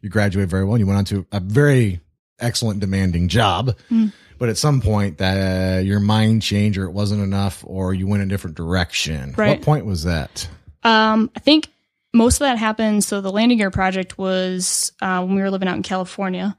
[0.00, 2.00] you graduated very well and you went on to a very
[2.40, 3.76] excellent demanding job.
[3.90, 4.12] Mm.
[4.36, 8.08] but at some point that uh, your mind changed or it wasn't enough or you
[8.08, 9.32] went a different direction.
[9.34, 10.48] What point was that?
[10.82, 11.68] Um, I think
[12.12, 13.04] most of that happened.
[13.04, 16.56] So the landing gear project was uh, when we were living out in California.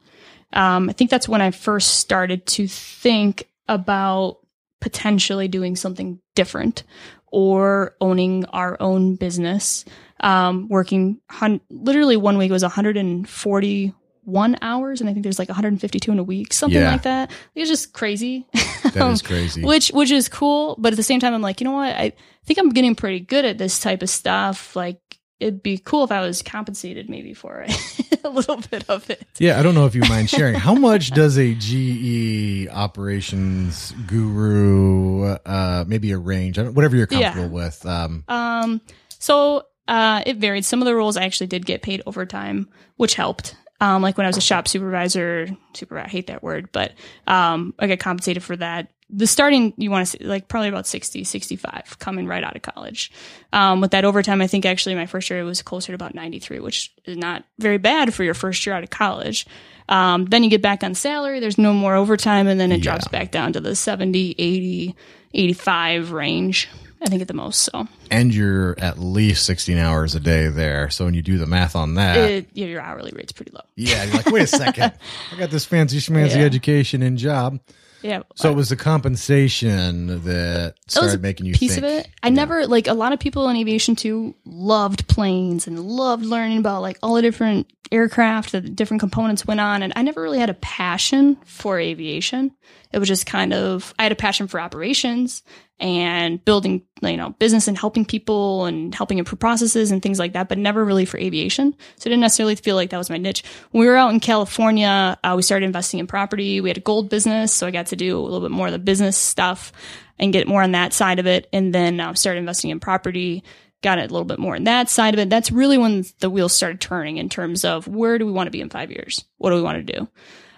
[0.56, 4.38] Um, I think that's when I first started to think about
[4.82, 6.84] potentially doing something different
[7.28, 9.84] or owning our own business.
[10.22, 16.12] Um, working hun- literally one week was 141 hours, and I think there's like 152
[16.12, 16.92] in a week, something Yeah.
[16.92, 17.32] like that.
[17.54, 18.46] It was just crazy.
[18.94, 21.66] That is crazy which which is cool but at the same time i'm like you
[21.66, 22.14] know what i
[22.46, 25.00] think i'm getting pretty good at this type of stuff like
[25.40, 27.66] it'd be cool if i was compensated maybe for
[28.24, 30.56] a little bit of it Yeah, I don't know if you mind sharing.
[30.56, 37.32] How much does a GE operations guru, uh, maybe a range, whatever you're Yeah.
[37.32, 37.86] comfortable with?
[37.86, 38.82] Um, um
[39.20, 42.68] so uh it varied some of the roles i actually did get paid overtime
[42.98, 46.70] which helped um like when i was a shop supervisor super i hate that word
[46.72, 46.94] but
[47.28, 50.88] um i got compensated for that the starting you want to see like probably about
[50.88, 53.12] 60 65 coming right out of college
[53.54, 56.16] um, with that overtime i think actually my first year it was closer to about
[56.16, 59.46] 93 which is not very bad for your first year out of college
[59.90, 63.08] um, then you get back on salary there's no more overtime and then it drops
[63.10, 64.96] back down to the 70 80
[65.36, 66.68] 85 range
[67.02, 70.90] i think at the most so and you're at least 16 hours a day there.
[70.92, 73.62] So when you do the math on that, it, yeah, your hourly rate's pretty low
[73.76, 74.94] yeah, you're like, wait a second.
[75.32, 76.44] I got this fancy schmancy Yeah.
[76.44, 77.60] education and job.
[78.06, 81.86] Yeah So it was the compensation that That started a making you piece think.
[81.86, 82.08] of it.
[82.24, 86.60] I never like a lot of people in aviation too loved planes and loved learning
[86.60, 90.22] about like all the different aircraft that the different components went on and I never
[90.22, 92.52] really had a passion for aviation.
[92.92, 95.44] It was just kind of I had a passion for operations
[95.80, 100.34] and building you know business and helping people and helping improve processes and things like
[100.34, 101.74] that, but never really for aviation.
[101.98, 103.44] So I didn't necessarily feel like that was my niche.
[103.72, 106.62] When we were out in California, uh, we started investing in property.
[106.62, 108.74] We had a gold business, so I got to do a little bit more of
[108.74, 109.72] the business stuff
[110.18, 111.48] and get more on that side of it.
[111.52, 113.44] And then uh, started investing in property,
[113.82, 115.30] got it a little bit more on that side of it.
[115.30, 118.52] That's really when the wheels started turning in terms of where do we want to
[118.52, 119.26] be in five years?
[119.38, 120.08] What do we want to do?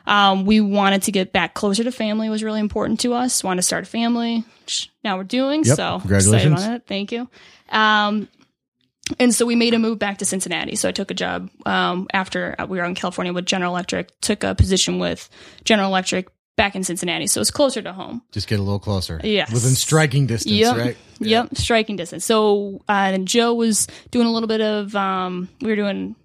[0.08, 3.44] Um, we wanted to get back closer to family was really important to us.
[3.44, 5.64] Wanted to start a family, which now we're doing.
[5.66, 5.76] Yep.
[5.76, 6.54] So Congratulations.
[6.54, 6.84] excited on it.
[6.88, 7.30] Thank you.
[7.70, 8.28] Um,
[9.20, 10.76] and so we made a move back to Cincinnati.
[10.76, 14.20] So I took a job um, after we were in California with General Electric.
[14.22, 15.30] Took a position with
[15.64, 18.24] General Electric back in Cincinnati, so it's closer to home.
[18.32, 19.22] Just get a little closer.
[19.24, 19.54] Yes.
[19.54, 20.76] Within striking distance, Yep.
[20.78, 20.98] right?
[21.20, 22.26] Yep, striking distance.
[22.26, 26.16] So uh, and Joe was doing a little bit of um, we were doing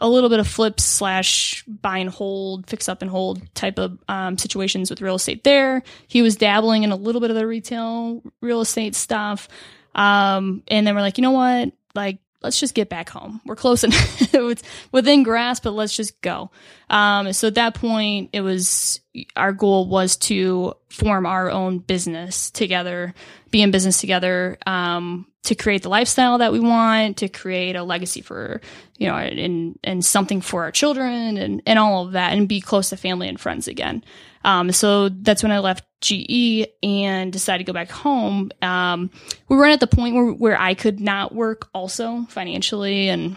[0.00, 3.98] a little bit of flips slash buy and hold, fix up and hold type of
[4.08, 5.82] um, situations with real estate there.
[6.06, 9.48] He was dabbling in a little bit of the retail real estate stuff.
[9.94, 11.72] Um, and then we're like, you know what?
[11.94, 13.40] Like, let's just get back home.
[13.44, 16.50] We're close and it's within grasp, but let's just go.
[16.88, 19.00] Um, so at that point, it was
[19.36, 23.14] our goal was to form our own business together,
[23.50, 27.82] be in business together, um, to create the lifestyle that we want, to create a
[27.82, 28.60] legacy for,
[28.98, 32.60] you know, and, and something for our children and, and all of that and be
[32.60, 34.04] close to family and friends again.
[34.44, 38.50] Um, so that's when I left GE and decided to go back home.
[38.62, 39.10] Um,
[39.48, 43.36] we were at the point where, where I could not work also financially and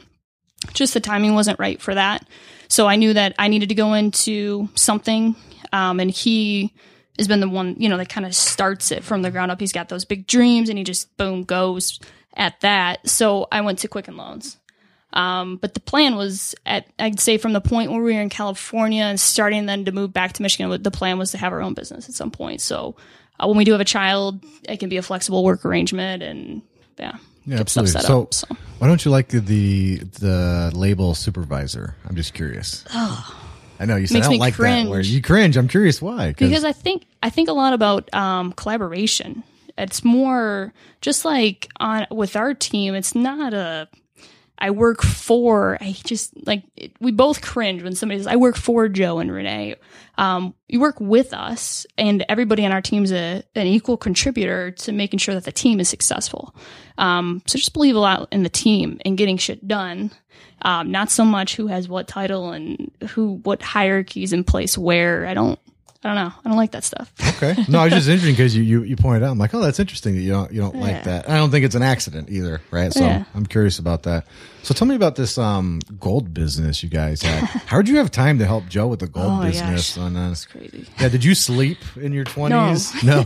[0.73, 2.25] just the timing wasn't right for that.
[2.69, 5.35] So I knew that I needed to go into something.
[5.73, 6.73] Um, and he
[7.17, 9.59] has been the one, you know, that kind of starts it from the ground up.
[9.59, 11.99] He's got those big dreams and he just boom goes
[12.35, 13.07] at that.
[13.09, 14.57] So I went to Quicken Loans.
[15.13, 18.29] Um, but the plan was at, I'd say from the point where we were in
[18.29, 21.61] California and starting then to move back to Michigan, the plan was to have our
[21.61, 22.61] own business at some point.
[22.61, 22.95] So
[23.39, 26.63] uh, when we do have a child, it can be a flexible work arrangement and
[26.97, 27.17] yeah.
[27.45, 28.01] Yeah, absolutely.
[28.01, 28.47] So, up, so.
[28.79, 31.95] why don't you like the, the label supervisor?
[32.07, 32.85] I'm just curious.
[33.79, 35.05] I know you said I don't like that word.
[35.05, 35.57] You cringe.
[35.57, 36.33] I'm curious why.
[36.33, 39.43] because I think I think a lot about um, collaboration.
[39.77, 42.93] It's more just like on with our team.
[42.93, 43.89] It's not a
[44.57, 45.77] I work for.
[45.81, 49.31] I just like it, we both cringe when somebody says I work for Joe and
[49.31, 49.75] Renee.
[50.17, 54.91] Um, you work with us, and everybody on our team's a, an equal contributor to
[54.91, 56.55] making sure that the team is successful.
[56.97, 60.11] Um, so just believe a lot in the team and getting shit done.
[60.61, 65.25] Um, not so much who has what title and who what hierarchies in place where.
[65.25, 65.59] I don't
[66.03, 66.33] I don't know.
[66.43, 67.13] I don't like that stuff.
[67.41, 67.55] Okay.
[67.69, 69.31] No, I was just interesting because you, you you pointed out.
[69.31, 71.29] I'm like, oh, that's interesting that you don't you don't like that.
[71.29, 72.91] I don't think it's an accident either, right?
[72.91, 73.23] So Yeah.
[73.33, 74.27] I'm curious about that.
[74.63, 77.43] So tell me about this um gold business you guys had.
[77.67, 79.95] How did you have time to help Joe with the gold Oh business?
[79.95, 80.03] gosh.
[80.03, 80.87] On uh, It's crazy.
[80.99, 83.03] yeah, did you sleep in your 20s?
[83.03, 83.25] No.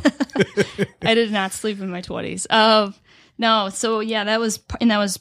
[1.01, 2.45] I did not sleep in my twenties.
[2.49, 2.91] Uh,
[3.39, 5.19] no, so yeah, that was and that was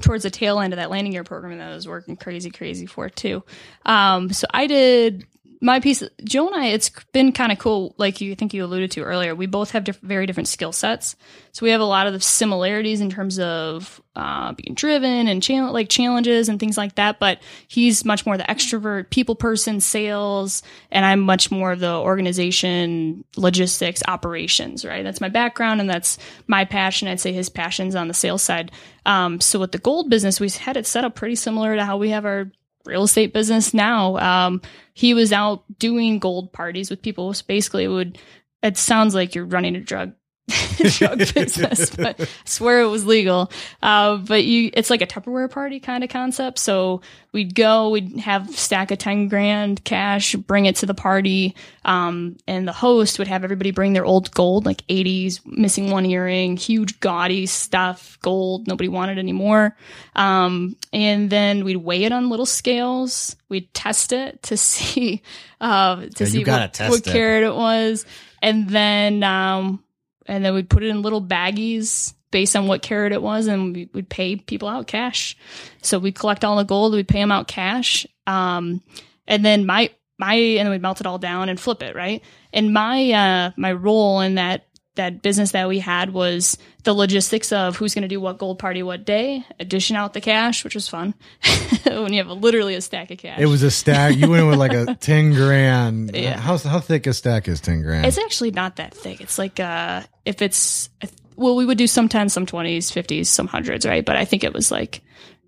[0.00, 2.86] towards the tail end of that landing gear program that I was working crazy, crazy
[2.86, 3.42] for too.
[3.84, 5.26] Um, so I did
[5.62, 6.02] my piece.
[6.24, 7.94] Joe and I, it's been kind of cool.
[7.96, 11.14] Like you think you alluded to earlier, we both have diff- very different skill sets.
[11.52, 15.48] So we have a lot of the similarities in terms of uh, being driven and
[15.72, 17.20] like challenges and things like that.
[17.20, 21.94] But he's much more the extrovert, people person, sales, and I'm much more of the
[21.94, 24.84] organization, logistics, operations.
[24.84, 27.06] Right, that's my background, and that's my passion.
[27.06, 28.72] I'd say his passion's on the sales side.
[29.06, 31.98] Um, so with the gold business, we had it set up pretty similar to how
[31.98, 32.50] we have our
[32.84, 34.16] real estate business now.
[34.18, 34.62] Um,
[34.94, 37.32] he was out doing gold parties with people.
[37.34, 38.18] So basically, it would.
[38.62, 40.12] It sounds like you're running a drug
[40.98, 43.50] drug business, but I swear it was legal.
[43.82, 46.58] Uh, but you, it's like a Tupperware party kind of concept.
[46.58, 47.00] So
[47.32, 51.54] we'd go, we'd have stack of 10 grand cash, bring it to the party.
[51.84, 56.04] Um, and the host would have everybody bring their old gold, like 80s, missing one
[56.06, 58.66] earring, huge gaudy stuff, gold.
[58.66, 59.76] Nobody wanted anymore.
[60.16, 63.36] Um, and then we'd weigh it on little scales.
[63.48, 65.22] We'd test it to see,
[65.60, 67.10] uh, to Yeah, see what, what it.
[67.10, 68.04] carat it was.
[68.42, 69.84] And then, um,
[70.26, 73.74] and then we'd put it in little baggies based on what carat it was, and
[73.74, 75.36] we, we'd pay people out cash.
[75.82, 78.82] So we'd collect all the gold, we'd pay them out cash, um,
[79.26, 82.22] and then my my and then we'd melt it all down and flip it right.
[82.52, 87.52] And my uh, my role in that that business that we had was the logistics
[87.52, 90.74] of who's going to do what gold party what day, dishing out the cash, which
[90.74, 91.14] was fun
[91.84, 93.38] when you have literally a stack of cash.
[93.38, 94.16] It was a stack.
[94.16, 96.14] You went with like a 10 grand.
[96.14, 96.38] Yeah.
[96.38, 98.04] How, how thick a stack is 10 grand?
[98.06, 99.20] It's actually not that thick.
[99.20, 100.90] It's like uh if it's
[101.36, 104.04] well, we would do some tens, some twenties, fifties, some hundreds, right?
[104.04, 105.02] But I think it was like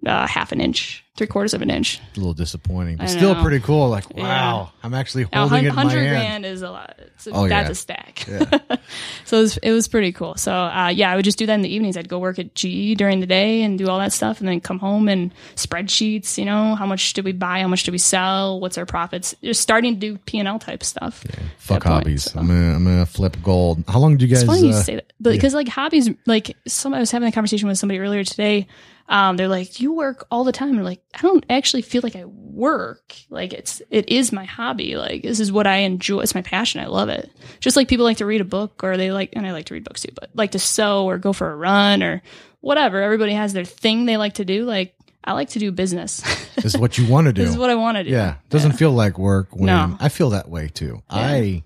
[0.06, 2.00] uh, half an inch, three quarters of an inch.
[2.16, 3.88] a little disappointing, but still pretty cool.
[3.88, 4.22] Like, Yeah.
[4.24, 6.96] wow, I'm actually Now, holding it in my hundred grand is a lot.
[6.98, 7.70] It's a, Oh, that's yeah.
[7.70, 8.26] a stack.
[8.26, 8.76] Yeah.
[9.24, 10.34] so it was, it was pretty cool.
[10.34, 11.96] So uh, yeah, I would just do that in the evenings.
[11.96, 14.60] I'd go work at GE during the day and do all that stuff, and then
[14.60, 16.36] come home and spreadsheets.
[16.36, 17.60] You know, how much did we buy?
[17.60, 18.58] How much did we sell?
[18.60, 19.36] What's our profits?
[19.42, 21.22] Just starting to do P and L type stuff.
[21.58, 22.24] Fuck that point, hobbies.
[22.24, 22.40] so.
[22.40, 23.84] I'm gonna I'm gonna flip gold.
[23.86, 24.42] How long did you guys?
[24.42, 27.32] It's funny you uh, say that, because like hobbies, like some I was having a
[27.32, 28.66] conversation with somebody earlier today.
[29.08, 32.16] Um, they're like, "You work all the time." And like, I don't actually feel like
[32.16, 33.14] I work.
[33.28, 34.96] Like it's it is my hobby.
[34.96, 36.20] Like this is what I enjoy.
[36.20, 36.80] It's my passion.
[36.80, 37.30] I love it.
[37.60, 39.74] Just like people like to read a book, or they like, and I like to
[39.74, 42.22] read books too, but like to sew or go for a run or
[42.60, 43.02] whatever.
[43.02, 44.64] Everybody has their thing they like to do.
[44.64, 46.20] Like I like to do business.
[46.56, 47.42] this is what you want to do.
[47.42, 48.10] this is what I want to do.
[48.10, 49.48] yeah, It doesn't feel like work.
[49.54, 49.96] When No.
[50.00, 51.02] I feel that way too.
[51.10, 51.62] I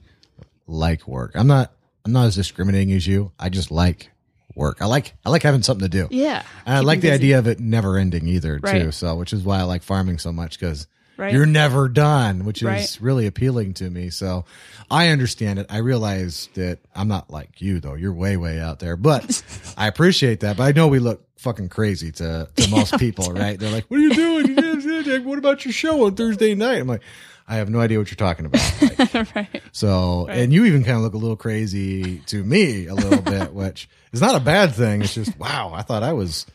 [0.66, 1.32] like work.
[1.34, 1.72] I'm not.
[2.04, 3.32] I'm not as discriminating as you.
[3.38, 4.10] I just like
[4.58, 4.82] work.
[4.82, 5.14] I like.
[5.24, 6.08] I like having something to do.
[6.10, 6.42] Yeah.
[6.66, 7.14] And I like the busy.
[7.14, 8.92] idea of it never ending either, too.
[8.92, 11.32] So, which is why I like farming so much because Right.
[11.32, 12.98] you're never done, which is Right.
[13.00, 14.10] really appealing to me.
[14.10, 14.44] So,
[14.90, 15.66] I understand it.
[15.70, 17.94] I realize that I'm not like you though.
[17.94, 19.42] You're way, way out there, but
[19.76, 20.56] I appreciate that.
[20.58, 23.58] But I know we look fucking crazy to to most people, right?
[23.58, 25.24] They're like, "What are you doing?
[25.24, 27.02] what about your show on Thursday night?" I'm like.
[27.48, 28.58] I have no idea what you're talking about.
[28.98, 29.62] Like, right.
[29.72, 33.54] so, and you even kind of look a little crazy to me a little bit,
[33.54, 35.00] which is not a bad thing.
[35.02, 36.46] It's just, wow, I thought I was,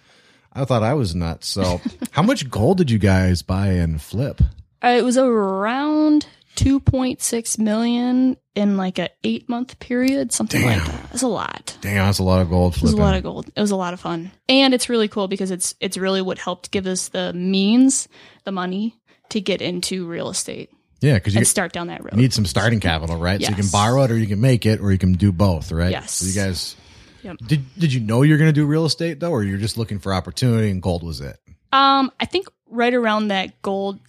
[0.52, 1.48] I thought I was nuts.
[1.48, 4.42] So, how much gold did you guys buy and flip?
[4.84, 6.28] Uh, it was around
[6.58, 10.88] 2.6 million in like a eight month period, something like Damn.
[10.88, 11.10] that.
[11.14, 11.78] It's a lot.
[11.82, 13.50] Damn, that's a lot of gold It was a lot of gold.
[13.56, 16.38] It was a lot of fun, and it's really cool because it's it's really what
[16.38, 18.08] helped give us the means,
[18.44, 18.96] the money
[19.30, 20.70] to get into real estate
[21.04, 22.14] yeah, because you and start down that road.
[22.16, 23.42] need some starting capital, right?
[23.42, 25.72] So you can borrow it, or you can make it, or you can do both,
[25.72, 25.92] right?
[25.92, 26.14] Yes.
[26.16, 26.76] So you guys,
[27.24, 27.38] Yep.
[27.48, 30.00] did did you know you're going to do real estate though, or you're just looking
[30.00, 31.38] for opportunity and gold was it?
[31.72, 34.00] Um, I think right around that gold.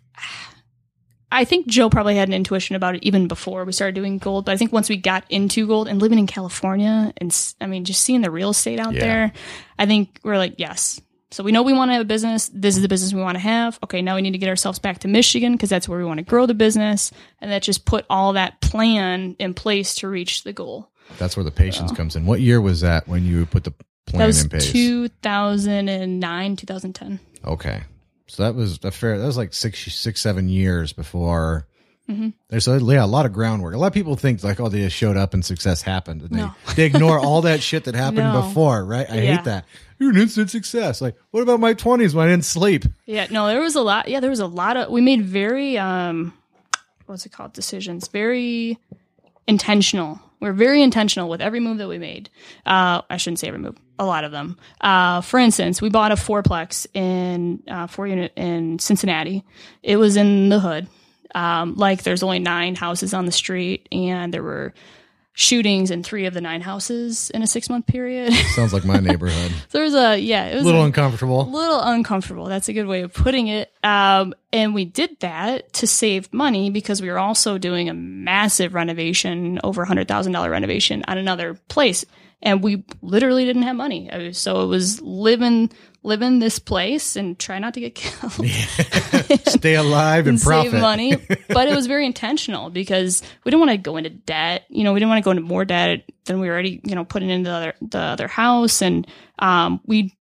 [1.33, 4.45] I think Joe probably had an intuition about it even before we started doing gold.
[4.45, 7.85] But I think once we got into gold and living in California, and I mean,
[7.85, 9.01] just seeing the real estate out Yeah.
[9.01, 9.33] there,
[9.77, 11.01] I think we're like, yes.
[11.35, 12.49] So we know we want to have a business.
[12.55, 13.77] This is the business we want to have.
[13.83, 16.19] Okay, now we need to get ourselves back to Michigan because that's where we want
[16.19, 20.45] to grow the business, and that just put all that plan in place to reach
[20.45, 20.93] the goal.
[21.19, 22.25] That's where the patience comes in.
[22.25, 23.73] What year was that when you put the
[24.07, 24.71] plan That was in place?
[24.71, 27.19] 2009, 2010.
[27.45, 27.83] Okay.
[28.29, 29.19] So that was a fair.
[29.19, 31.67] That was like six, six, seven years before.
[32.09, 32.29] Mm-hmm.
[32.49, 33.75] There's a, yeah, a lot of groundwork.
[33.75, 36.31] A lot of people think like, oh, they just showed up and success happened, and
[36.31, 36.55] they No.
[36.77, 38.43] they ignore all that shit that happened No.
[38.43, 39.07] before, right?
[39.11, 39.37] I Yeah.
[39.37, 39.65] hate that.
[39.99, 41.01] You're an instant success.
[41.01, 42.85] Like, what about my 20s when I didn't sleep?
[43.07, 44.09] Yeah, no, there was a lot.
[44.09, 44.91] Yeah, there was a lot of.
[44.91, 46.35] We made very um,
[47.07, 47.53] what's it called?
[47.55, 48.09] Decisions.
[48.09, 48.79] Very
[49.47, 50.21] intentional.
[50.41, 52.29] We are very intentional with every move that we made.
[52.67, 54.59] Uh, I shouldn't say every move, a lot of them.
[54.81, 59.43] Uh, for instance, we bought a fourplex in uh, four unit in Cincinnati.
[59.83, 60.87] It was in the hood.
[61.35, 64.75] Um, like there's only nine houses on the street, and there were
[65.37, 68.33] shootings in three of the nine houses in a six month period.
[68.55, 69.51] Sounds like my neighborhood.
[69.51, 71.51] so there was a yeah, it was a little a, uncomfortable.
[71.51, 72.47] little uncomfortable.
[72.47, 73.73] That's a good way of putting it.
[73.83, 78.75] Um, and we did that to save money because we were also doing a massive
[78.75, 82.05] renovation, over a hundred thousand dollar renovation on another place,
[82.41, 84.33] and we literally didn't have money.
[84.33, 85.71] So it was living
[86.05, 88.33] living this place and try not to get killed
[89.47, 90.71] Stay alive and, and profit.
[90.73, 91.17] save money.
[91.49, 94.65] But it was very intentional because we didn't want to go into debt.
[94.69, 96.95] You know, we didn't want to go into more debt than we were already, you
[96.95, 99.07] know, putting into the other the other house, and
[99.39, 100.17] um, we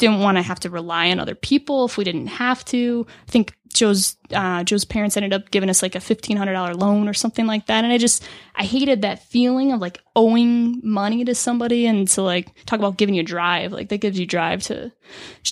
[0.00, 3.06] didn't want to have to rely on other people if we didn't have to.
[3.28, 6.74] I think Joe's uh, Joe's parents ended up giving us like a fifteen hundred dollar
[6.74, 8.24] loan or something like that, and I just
[8.56, 12.96] I hated that feeling of like owing money to somebody and to like talk about
[12.96, 14.90] giving you drive, like that gives you drive to,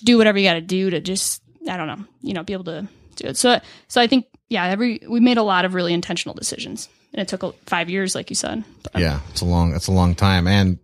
[0.03, 2.65] do whatever you got to do to just I don't know, you know, be able
[2.65, 3.37] to do it.
[3.37, 7.21] So so I think yeah, every we made a lot of really intentional decisions, and
[7.21, 8.63] it took five years, like you said.
[8.91, 10.79] But, Yeah, it's a long it's a long time, and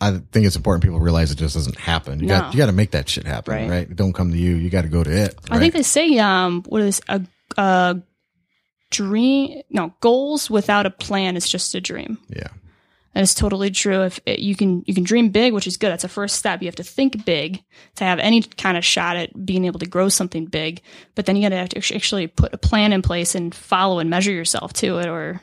[0.00, 2.20] I think it's important people realize it just doesn't happen.
[2.20, 2.38] You No.
[2.40, 3.68] got you got to make that shit happen, Right.
[3.70, 3.90] right?
[3.90, 4.54] It don't come to you.
[4.54, 5.34] You got to go to it.
[5.50, 7.20] I think they say um what is a
[7.56, 7.96] a
[8.90, 12.18] dream no goals without a plan is just a dream.
[12.28, 12.48] yeah,
[13.14, 14.02] And it's totally true.
[14.04, 15.90] If it, you can, you can dream big, which is good.
[15.90, 16.62] That's a first step.
[16.62, 17.62] You have to think big
[17.96, 20.80] to have any kind of shot at being able to grow something big.
[21.14, 24.32] But then you got to actually put a plan in place and follow and measure
[24.32, 25.40] yourself to it, or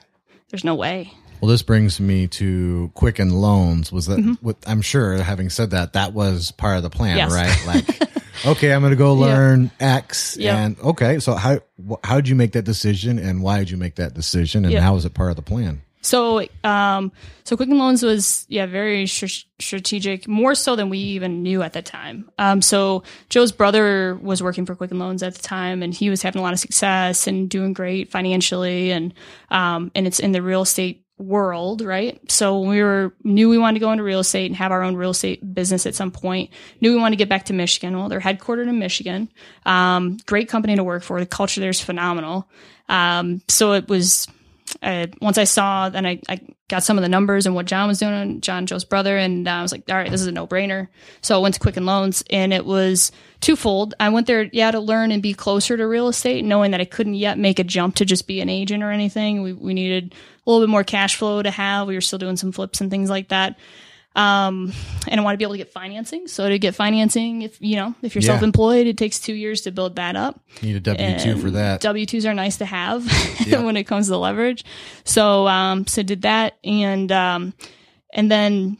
[0.49, 1.11] there's no way.
[1.45, 3.91] Well, this brings me to Quicken Loans.
[3.91, 4.31] Was Mm-hmm.
[4.31, 4.41] that?
[4.43, 7.31] With, I'm sure, having said that, that was part of the plan, Yes.
[7.31, 7.55] right?
[7.67, 10.57] Like, okay, I'm going to go learn X, Yeah.
[10.57, 11.59] and okay, so how
[12.03, 14.81] how did you make that decision, and why did you make that decision, and Yeah.
[14.81, 15.83] how was it part of the plan?
[16.01, 17.11] So, um,
[17.45, 21.73] so Quicken Loans was yeah very str- strategic, more so than we even knew at
[21.73, 22.29] the time.
[22.39, 26.21] Um, so Joe's brother was working for Quicken Loans at the time, and he was
[26.23, 29.13] having a lot of success and doing great financially, and
[29.51, 32.19] um, and it's in the real estate world, right?
[32.29, 34.95] So we were knew we wanted to go into real estate and have our own
[34.95, 36.49] real estate business at some point.
[36.81, 37.97] Knew we wanted to get back to Michigan.
[37.97, 39.29] Well, they're headquartered in Michigan.
[39.65, 41.19] Um, great company to work for.
[41.19, 42.49] The culture there is phenomenal.
[42.89, 44.27] Um, so it was
[44.81, 47.87] uh, once I saw, then I, I got some of the numbers and what John
[47.87, 50.31] was doing, John Joe's brother, and uh, I was like, all right, this is a
[50.31, 50.87] no brainer.
[51.21, 53.11] So I went to Quicken Loans, and it was
[53.45, 53.93] twofold.
[53.99, 56.85] I went there, yeah, to learn and be closer to real estate, knowing that I
[56.85, 59.41] couldn't yet make a jump to just be an agent or anything.
[59.43, 60.13] We we needed
[60.45, 61.87] a little bit more cash flow to have.
[61.87, 63.57] We were still doing some flips and things like that.
[64.15, 64.71] Um,
[65.09, 66.29] and I want to be able to get financing.
[66.29, 68.29] So to get financing, if you know, if you're Yeah.
[68.29, 70.39] self-employed, it takes two years to build that up.
[70.61, 71.81] You need a W two for that.
[71.81, 73.05] W twos are nice to have
[73.49, 74.63] when it comes to leverage.
[75.03, 77.53] So um so did that and um
[78.13, 78.77] and then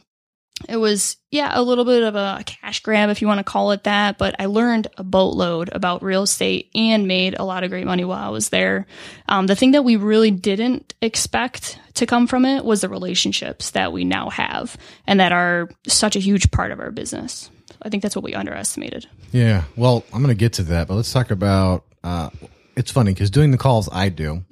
[0.68, 3.72] it was yeah a little bit of a cash grab if you want to call
[3.72, 7.70] it that but i learned a boatload about real estate and made a lot of
[7.70, 8.86] great money while i was there
[9.28, 13.72] um, the thing that we really didn't expect to come from it was the relationships
[13.72, 14.76] that we now have
[15.06, 17.50] and that are such a huge part of our business
[17.82, 19.64] i think that's what we underestimated Yeah.
[19.76, 21.84] Well, I'm going to get to that, but let's talk about.
[22.02, 22.30] Uh,
[22.76, 24.44] it's funny because doing the calls I do,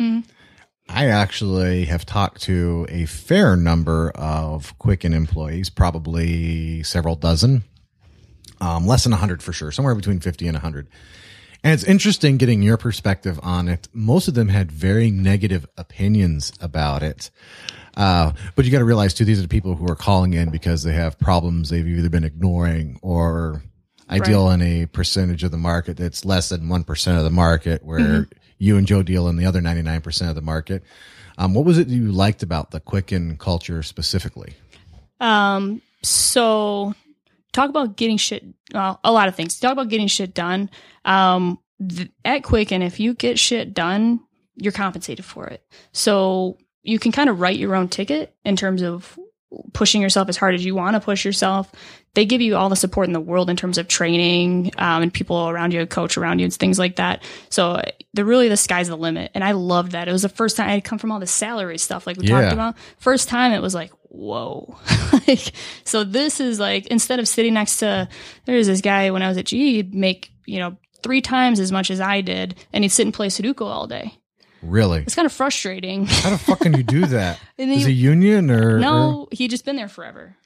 [0.88, 7.64] I actually have talked to a fair number of Quicken employees, probably several dozen,
[8.60, 10.88] um, less than 100 for sure, somewhere between 50 and 100.
[11.62, 13.88] And it's interesting getting your perspective on it.
[13.94, 17.30] Most of them had very negative opinions about it.
[17.96, 20.50] Uh, but you got to realize too, these are the people who are calling in
[20.50, 23.62] because they have problems they've either been ignoring or
[24.08, 24.24] I Right.
[24.24, 28.26] deal in a percentage of the market that's less than 1% of the market where
[28.64, 30.82] you and Joe deal in the other 99% of the market.
[31.36, 34.54] Um, what was it you liked about the Quicken culture specifically?
[35.20, 36.94] Um, so
[37.52, 39.58] talk about getting shit, well, a lot of things.
[39.58, 40.70] Talk about getting shit done.
[41.04, 44.20] Um, th- at Quicken, if you get shit done,
[44.56, 45.62] you're compensated for it.
[45.92, 49.18] So you can kind of write your own ticket in terms of
[49.72, 51.70] pushing yourself as hard as you want to push yourself.
[52.14, 55.12] They give you all the support in the world in terms of training um, and
[55.12, 57.22] people around you, a coach around you, and things like that.
[57.50, 57.82] So
[58.12, 60.06] the really the sky's the limit, and I loved that.
[60.06, 62.28] It was the first time I had come from all the salary stuff, like we
[62.28, 62.40] Yeah.
[62.42, 62.74] talked about.
[62.98, 64.78] First time, it was like, whoa.
[65.26, 65.52] like,
[65.82, 68.08] so this is like instead of sitting next to
[68.44, 71.72] there's this guy when I was at GE, he'd make you know three times as
[71.72, 74.14] much as I did, and he'd sit and play Sudoku all day.
[74.64, 75.00] Really?
[75.02, 76.06] It's kind of frustrating.
[76.06, 77.38] How the fuck can you do that?
[77.58, 78.76] Is it union or?
[78.76, 80.36] or- no, he'd just been there forever.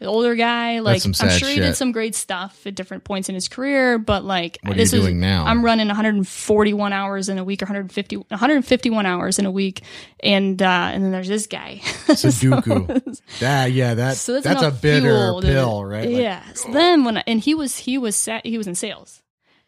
[0.00, 3.34] The older guy, like I'm sure he did some great stuff at different points in
[3.36, 5.46] his career, but like What are this doing now?
[5.46, 9.82] I'm running 141 hours in a week, or 150 151 hours in a week,
[10.20, 11.80] and uh, and then there's this guy.
[11.82, 13.20] Sudoku.
[13.38, 16.08] that yeah, that So that's, that's a bitter pill, right?
[16.10, 16.42] Like, yeah.
[16.54, 19.22] so then when I, and he was he was sa- he was in sales,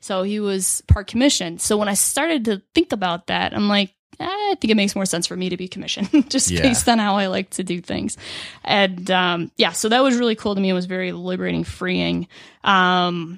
[0.07, 1.59] so he was part commission.
[1.59, 3.91] So when I started to think about that, I'm like,
[4.21, 6.63] eh, I think it makes more sense for me to be commissioned just Yeah.
[6.63, 8.17] based on how I like to do things.
[8.65, 10.69] And um, yeah, so that was really cool to me.
[10.71, 12.29] It was very liberating, freeing.
[12.65, 13.37] Um,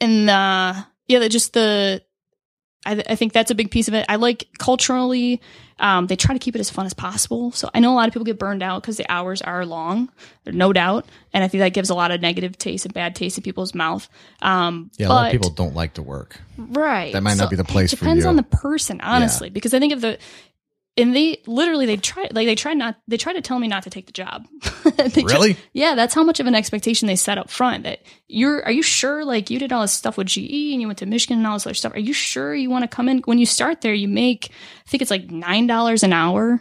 [0.00, 0.74] and uh,
[1.06, 2.02] yeah, that just the
[2.84, 4.06] I, I think that's a big piece of it.
[4.08, 5.40] I like culturally,
[5.80, 7.52] um, they try to keep it as fun as possible.
[7.52, 10.10] So I know a lot of people get burned out because the hours are long,
[10.46, 13.38] no doubt, and I think that gives a lot of negative taste and bad taste
[13.38, 14.08] in people's mouth.
[14.42, 16.40] Um, Yeah, a lot of people don't like to work.
[16.56, 17.12] right?
[17.12, 19.92] That might not be the place it depends on the person, honestly, because I think
[19.92, 20.18] if the
[20.98, 23.84] and they literally they try like they try not they try to tell me not
[23.84, 24.46] to take the job.
[25.28, 25.56] Really?
[25.72, 27.84] yeah, that's how much of an expectation they set up front.
[27.84, 29.24] That you're, are you sure?
[29.24, 31.54] Like you did all this stuff with GE and you went to Michigan and all
[31.54, 31.94] this other stuff.
[31.94, 33.18] Are you sure you want to come in?
[33.18, 36.60] When you start there, you make, I think it's like nine dollars an hour,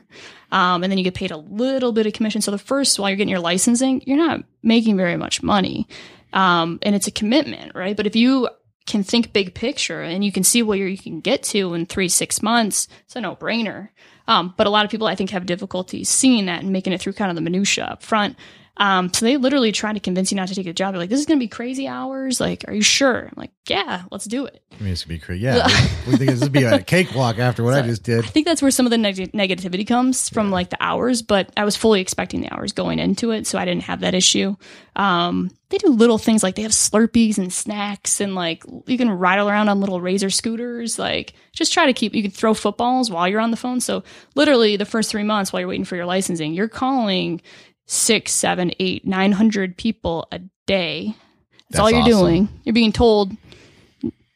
[0.51, 2.41] um, and then you get paid a little bit of commission.
[2.41, 5.87] So the first, while you're getting your licensing, you're not making very much money,
[6.33, 7.97] um, and it's a commitment, right?
[7.97, 8.49] But if you
[8.85, 12.09] can think big picture and you can see where you can get to in three
[12.09, 13.89] six months, it's a no brainer.
[14.27, 17.01] Um, but a lot of people, I think, have difficulty seeing that and making it
[17.01, 18.35] through kind of the minutia up front.
[18.77, 20.93] Um, so they literally try to convince you not to take the job.
[20.93, 22.39] They're like, "This is going to be crazy hours.
[22.39, 25.19] Like, are you sure?" I'm like, "Yeah, let's do it." I mean, it's gonna be
[25.19, 25.43] crazy.
[25.43, 25.65] Yeah,
[26.07, 28.23] we, think this would be a cakewalk after what I just did.
[28.23, 31.21] I think that's where some of the neg- negativity comes from, like the hours.
[31.23, 34.13] But I was fully expecting the hours going into it, so I didn't have that
[34.13, 34.55] issue.
[34.95, 39.09] Um, they do little things like they have Slurpees and snacks, and like you can
[39.09, 40.99] ride around on little razor scooters.
[40.99, 42.13] Like, just try to keep.
[42.13, 43.79] You can throw footballs while you're on the phone.
[43.79, 44.03] So
[44.35, 47.41] literally, the first three months while you're waiting for your licensing, you're calling
[47.87, 51.15] six, seven, eight, nine hundred people a day.
[51.15, 52.11] That's, That's all you're awesome.
[52.11, 52.49] doing.
[52.63, 53.35] You're being told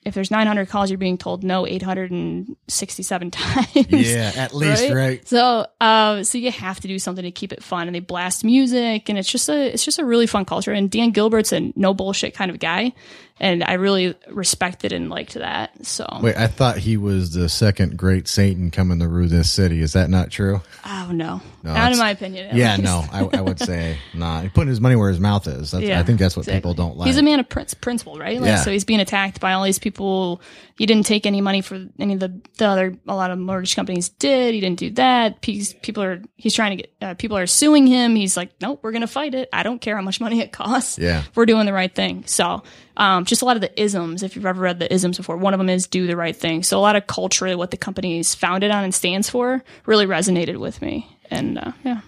[0.04, 3.68] if there's 900 calls, you're being told no 867 times.
[3.76, 5.28] Yeah, at least right.
[5.28, 8.43] So, uh, so you have to do something to keep it fun, and they blast
[8.43, 10.72] music, and it's just a it's just a really fun culture.
[10.72, 12.93] And Dan Gilbert's a no bullshit kind of guy,
[13.40, 15.86] and I really respected and liked that.
[15.86, 19.82] So, Wait, I thought he was the second great Satan coming to rule this city.
[19.82, 20.62] Is that not true?
[20.86, 22.56] oh no, No, not in my opinion.
[22.56, 22.84] Yeah, least.
[22.84, 24.44] no, I, I would say not.
[24.44, 25.72] He's putting his money where his mouth is.
[25.72, 26.60] That's, I think that's what exactly.
[26.60, 27.08] people don't like.
[27.08, 28.40] He's a man of prince, principle, right?
[28.40, 28.62] Like, Yeah.
[28.62, 30.42] So he's being attacked by all these people.
[30.78, 33.76] He didn't take any money for any of the, the other, a lot of mortgage
[33.76, 34.54] companies did.
[34.54, 35.38] He didn't do that.
[35.42, 38.16] He's, people are, he's trying to get, uh, people are suing him.
[38.16, 39.50] He's like, nope, we're going to fight it.
[39.54, 40.98] I don't care how much money it costs.
[40.98, 41.24] Yeah.
[41.36, 42.24] We're doing the right thing.
[42.26, 42.64] So,
[43.02, 45.54] um, just a lot of the isms, if you've ever read the isms before, one
[45.54, 46.62] of them is do the right thing.
[46.64, 50.06] So a lot of culturally what the company is founded on and stands for really
[50.06, 51.08] resonated with me.
[51.32, 52.02] And, uh, yeah.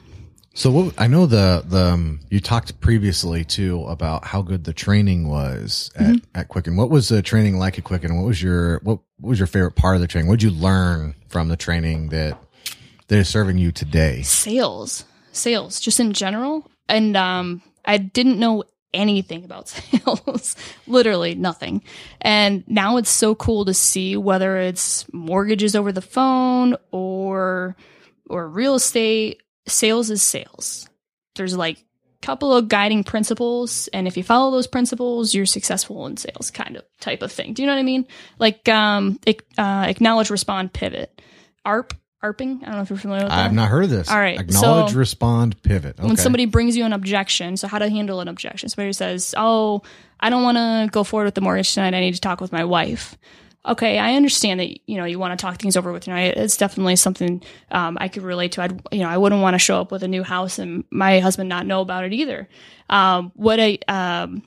[0.55, 4.73] So what, I know the the um, you talked previously too about how good the
[4.73, 6.37] training was at, Mm-hmm.
[6.39, 6.75] at Quicken.
[6.77, 8.15] What was the training like at Quicken?
[8.15, 10.29] What was your what, what was your favorite part of the training?
[10.29, 12.37] What did you learn from the training that
[13.07, 14.21] that is serving you today?
[14.21, 18.63] sales sales just in general and um i didn't know
[18.93, 20.55] anything about sales.
[20.87, 21.83] Literally nothing.
[22.21, 27.75] And now it's so cool to see whether it's mortgages over the phone or
[28.29, 29.41] or real estate.
[29.67, 30.89] Sales is sales.
[31.35, 36.05] There's like a couple of guiding principles and if you follow those principles you're successful
[36.05, 37.53] in sales kind of type of thing.
[37.53, 38.05] Do you know what i mean?
[38.39, 39.19] Like um
[39.57, 41.21] uh, acknowledge respond pivot.
[41.65, 41.93] Arp
[42.23, 42.61] arping?
[42.63, 43.45] I don't know if you're familiar with that.
[43.45, 44.09] I've not heard of this.
[44.09, 45.99] All right, Acknowledge, so- respond, pivot.
[45.99, 46.07] Okay.
[46.07, 48.69] when somebody brings you an objection so how to handle an objection?
[48.69, 49.81] Somebody says oh
[50.19, 51.93] i don't want to go forward with the mortgage tonight.
[51.93, 53.17] I need to talk with my wife.
[53.65, 56.33] Okay i understand that you know you want to talk things over with your wife
[56.35, 58.61] it's definitely something um, i could relate to.
[58.61, 61.19] I'd you know i wouldn't want to show up with a new house and my
[61.19, 62.49] husband not know about it either.
[62.89, 64.43] Um, what i um,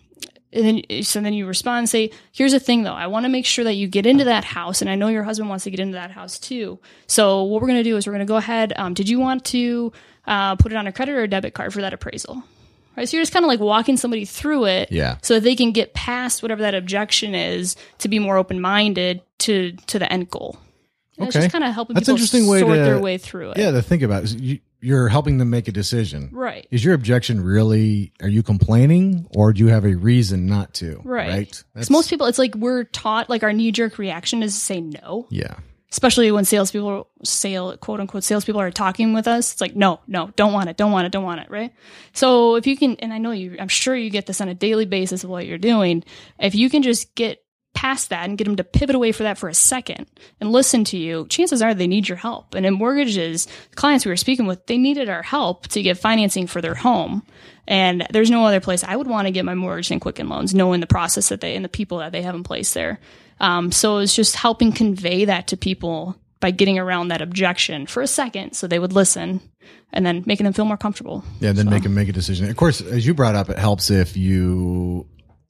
[0.57, 2.94] and then so then you respond and say here's the thing though.
[2.94, 5.22] I want to make sure that you get into that house and i know your
[5.22, 6.78] husband wants to get into that house too.
[7.07, 9.20] So what we're going to do is we're going to go ahead um, did you
[9.20, 9.92] want to
[10.26, 12.42] uh, put it on a credit or a debit card for that appraisal?
[12.96, 13.07] Right?
[13.09, 15.18] So you're just kind of like walking somebody through it Yeah.
[15.22, 19.72] so that they can get past whatever that objection is to be more open-minded to
[19.72, 20.59] to the end goal.
[21.18, 21.44] And it's Okay.
[21.44, 23.59] just kind of helping That's people interesting way sort to- their way through it.
[23.59, 26.29] Yeah, to think about it, you, you're helping them make a decision.
[26.33, 28.12] right Is your objection really?
[28.22, 31.01] Are you complaining, or do you have a reason not to?
[31.05, 31.64] right, Right.
[31.74, 35.27] because most people it's like we're taught like our knee-jerk reaction is to say no
[35.31, 35.55] Yeah.
[35.91, 39.53] especially when salespeople, sale quote unquote salespeople are talking with us.
[39.53, 41.72] It's like, no, no, don't want it, don't want it, don't want it, right?
[42.12, 44.55] So if you can, and I know you, I'm sure you get this on a
[44.55, 46.05] daily basis of what you're doing.
[46.39, 47.43] If you can just get
[47.77, 50.07] past that and get them to pivot away for that for a second
[50.41, 52.55] and listen to you, chances are they need your help.
[52.55, 56.47] And in mortgages, clients we were speaking with, they needed our help to get financing
[56.47, 57.22] for their home.
[57.68, 60.55] And there's no other place I would want to get my mortgage than Quicken Loans,
[60.55, 62.99] knowing the process that they and the people that they have in place there.
[63.39, 68.03] Um, so it's just helping convey that to people by getting around that objection for
[68.03, 69.41] a second so they would listen
[69.93, 71.22] and then making them feel more comfortable.
[71.41, 72.49] Yeah, then So- make them make a decision.
[72.49, 75.07] Of course, as you brought up, it helps if you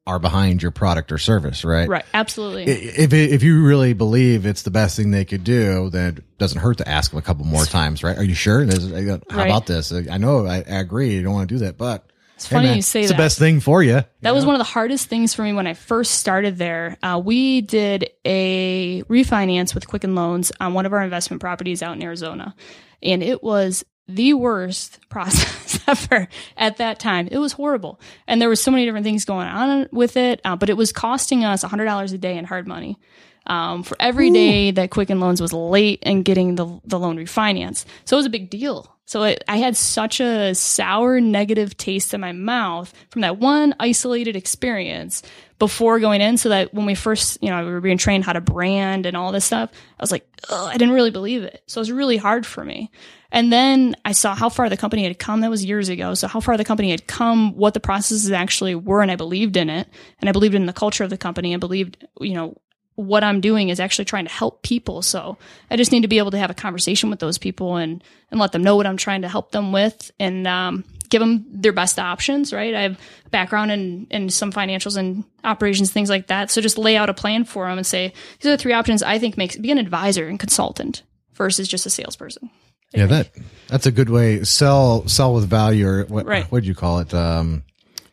[0.07, 1.89] are behind your product or service, right?
[1.89, 2.05] Right.
[2.15, 2.65] Absolutely.
[2.65, 6.61] If if you really believe it's the best thing they could do, then it doesn't
[6.61, 8.17] hurt to ask them a couple more times, right?
[8.17, 8.65] Are you sure?
[8.65, 9.21] How Right.
[9.47, 9.93] about this?
[9.93, 11.15] I know I, I agree.
[11.15, 13.17] You don't want to do that, but It's funny you say it's that.
[13.17, 14.05] the best thing for you.
[14.21, 16.97] That was one of the hardest things for me when I first started there.
[17.03, 21.97] Uh, we did a refinance with Quicken Loans on one of our investment properties out
[21.97, 22.55] in Arizona,
[23.03, 27.29] and it was the worst process ever at that time.
[27.31, 30.41] It was horrible, and there was so many different things going on with it.
[30.45, 32.99] Uh, but it was costing us hundred dollars a day in hard money.
[33.47, 37.85] Um, for every day that Quicken Loans was late in getting the, the loan refinance.
[38.05, 38.93] So it was a big deal.
[39.05, 43.73] So it, I had such a sour, negative taste in my mouth from that one
[43.79, 45.23] isolated experience
[45.61, 46.39] before going in.
[46.39, 49.17] So that when we first, you know, we were being trained how to brand and
[49.17, 51.63] all this stuff, I was like, Ugh, I didn't really believe it.
[51.69, 52.91] So it was really hard for me.
[53.33, 55.41] And then I saw how far the company had come.
[55.41, 56.15] That was years ago.
[56.15, 59.57] So how far the company had come, what the processes actually were, and I believed
[59.57, 59.89] in it.
[60.21, 62.57] And I believed in the culture of the company and believed, you know,
[62.97, 65.03] what I'm doing is actually trying to help people.
[65.03, 65.37] So
[65.71, 68.41] I just need to be able to have a conversation with those people and and
[68.41, 71.73] let them know what I'm trying to help them with and um, give them their
[71.73, 72.53] best options.
[72.53, 72.75] Right.
[72.75, 72.99] I have
[73.31, 76.51] background in in some financials and operations, things like that.
[76.51, 79.03] So just lay out a plan for them and say these are the three options
[79.03, 81.03] I think makes be an advisor and consultant
[81.35, 82.51] versus just a salesperson.
[82.97, 83.29] Yeah, that
[83.69, 84.43] that's a good way.
[84.45, 86.25] Sell sell with value, or what?
[86.27, 86.45] Right.
[86.51, 87.13] What do you call it?
[87.13, 87.63] Um,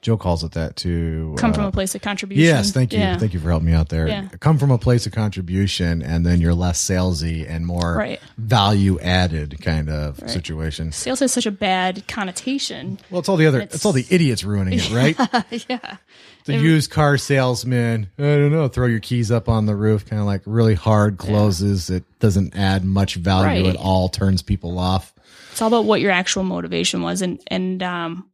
[0.03, 1.33] Joe calls it that too.
[1.37, 2.43] Come uh, from a place of contribution.
[2.43, 2.99] Yes, thank you.
[2.99, 3.17] Yeah.
[3.17, 4.07] Thank you for helping me out there.
[4.07, 4.27] Yeah.
[4.41, 8.19] Come from a place of contribution and then you're less salesy and more Right.
[8.37, 10.91] value added kind of situation.
[10.91, 12.99] Sales has such a bad connotation.
[13.09, 15.17] Well, it's all the other, it's, It's- all the idiots ruining it, right?
[15.69, 15.97] yeah.
[16.45, 20.19] the used car salesman, I don't know, throw your keys up on the roof, kind
[20.19, 21.89] of like really hard closes.
[21.89, 23.73] It doesn't add much value Right.
[23.73, 25.13] at all, turns people off.
[25.53, 27.21] It's all about what your actual motivation was.
[27.21, 28.25] And, and, um,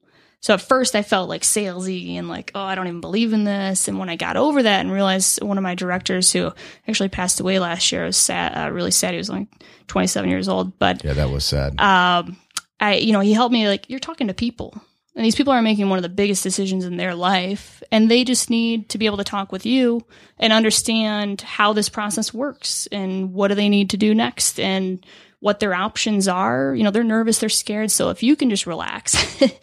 [0.42, 3.44] so at first I felt like salesy and like, oh, I don't even believe in
[3.44, 3.88] this.
[3.88, 6.52] And when I got over that and realized one of my directors who
[6.88, 9.12] actually passed away last year was sad, uh, really sad.
[9.12, 9.48] He was only
[9.88, 11.80] 27 years old, but, Yeah, that was sad.
[11.80, 12.38] um,
[12.80, 14.82] I, you know, he helped me like, you're talking to people
[15.16, 18.24] and these people are making one of the biggest decisions in their life and they
[18.24, 20.06] just need to be able to talk with you
[20.38, 25.06] and understand how this process works and what do they need to do next and
[25.40, 26.74] what their options are.
[26.76, 27.92] You know, they're nervous, they're scared.
[27.92, 29.16] So if you can just relax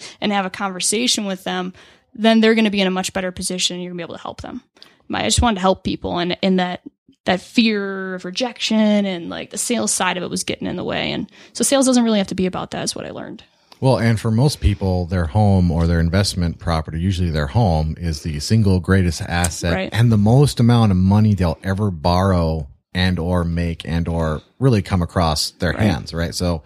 [0.20, 1.72] and have a conversation with them,
[2.14, 4.06] then they're going to be in a much better position and you're going to be
[4.08, 4.62] able to help them.
[5.12, 6.80] I just wanted to help people and, and that,
[7.26, 10.84] that fear of rejection and like the sales side of it was getting in the
[10.84, 11.12] way.
[11.12, 13.44] And so sales doesn't really have to be about that is what I learned.
[13.78, 18.22] Well, and for most people, their home or their investment property, usually their home, is
[18.22, 19.90] the single greatest asset Right.
[19.92, 24.80] and the most amount of money they'll ever borrow and or make and or really
[24.80, 26.34] come across their hands, right?
[26.34, 26.62] So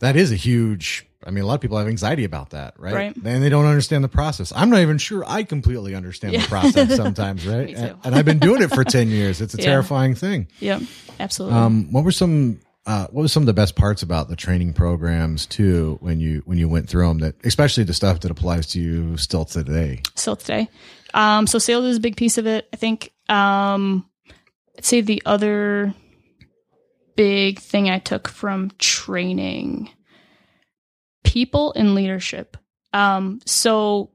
[0.00, 2.94] that is a huge I mean, a lot of people have anxiety about that, right?
[2.94, 3.16] Right.
[3.16, 4.52] And they don't understand the process.
[4.54, 7.74] I'm not even sure I completely understand the process sometimes, right?
[7.74, 9.40] And, and I've been doing it for 10 years.
[9.40, 9.64] It's a Yeah.
[9.64, 10.46] terrifying thing.
[10.60, 10.82] Yep.
[11.18, 11.58] Absolutely.
[11.58, 14.72] Um, what were some uh, what was some of the best parts about the training
[14.72, 18.68] programs too when you when you went through them that especially the stuff that applies
[18.68, 20.68] to you still today still today.
[21.12, 22.68] Um, so sales is a big piece of it.
[22.72, 24.06] I think um,
[24.76, 25.94] I'd say the other
[27.16, 29.90] big thing I took from training
[31.24, 32.56] people in leadership.
[32.92, 34.10] Um, so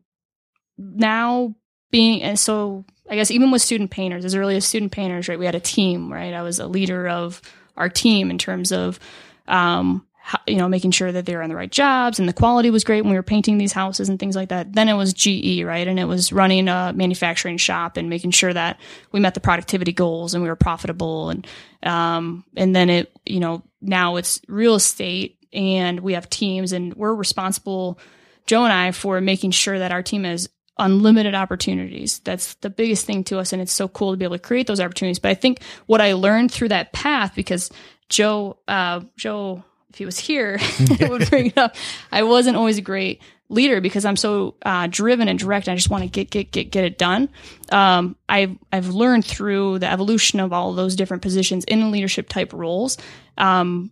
[0.78, 1.56] now
[1.92, 5.38] being and so I guess even with student painters, as early as student painters, right?
[5.38, 6.34] We had a team, right?
[6.34, 7.42] I was a leader of
[7.76, 9.00] our team in terms of
[9.48, 10.08] um,
[10.48, 12.84] you know, making sure that they were on the right jobs and the quality was
[12.84, 14.74] great when we were painting these houses and things like that.
[14.74, 15.88] Then it was GE, right?
[15.88, 18.80] And it was running a manufacturing shop and making sure that
[19.12, 21.30] we met the productivity goals and we were profitable.
[21.30, 21.48] And,
[21.84, 26.94] um, and then it, you know, now it's real estate and we have teams and
[26.94, 28.00] we're responsible,
[28.46, 32.20] Joe and I, for making sure that our team has unlimited opportunities.
[32.20, 33.54] That's the biggest thing to us.
[33.54, 35.20] And it's so cool to be able to create those opportunities.
[35.20, 37.70] But I think what I learned through that path, because
[38.10, 41.76] Joe, uh, Joe, if he was here, it would bring it up.
[42.12, 45.68] I wasn't always a great leader because I'm so uh, driven and direct.
[45.68, 47.30] And I just want to get get get get it done.
[47.72, 52.54] Um, I've I've learned through the evolution of all those different positions in leadership type
[52.54, 52.98] roles.
[53.38, 53.92] Um,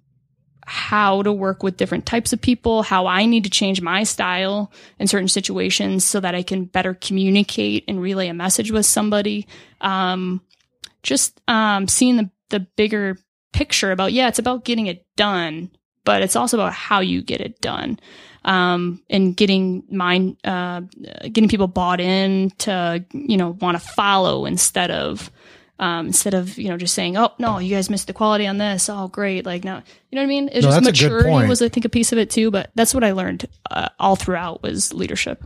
[0.66, 4.72] how to work with different types of people, how I need to change my style
[5.00, 9.48] in certain situations so that I can better communicate and relay a message with somebody.
[9.82, 10.42] Um,
[11.02, 13.18] just um, seeing the, the bigger
[13.52, 15.72] picture about, yeah, it's about getting it done,
[16.10, 18.00] but it's also about how you get it done.
[18.44, 20.82] Um, and getting mind, uh,
[21.22, 25.30] getting people bought in to, you know, want to follow instead of,
[25.78, 28.58] um, instead of you know just saying, "Oh no, you guys missed the quality on
[28.58, 29.76] this." Oh great, like no,
[30.10, 30.48] you know what I mean?
[30.52, 32.50] It's No, just that's a good maturity was I think a piece of it too.
[32.50, 35.44] But that's what I learned uh, all throughout was leadership.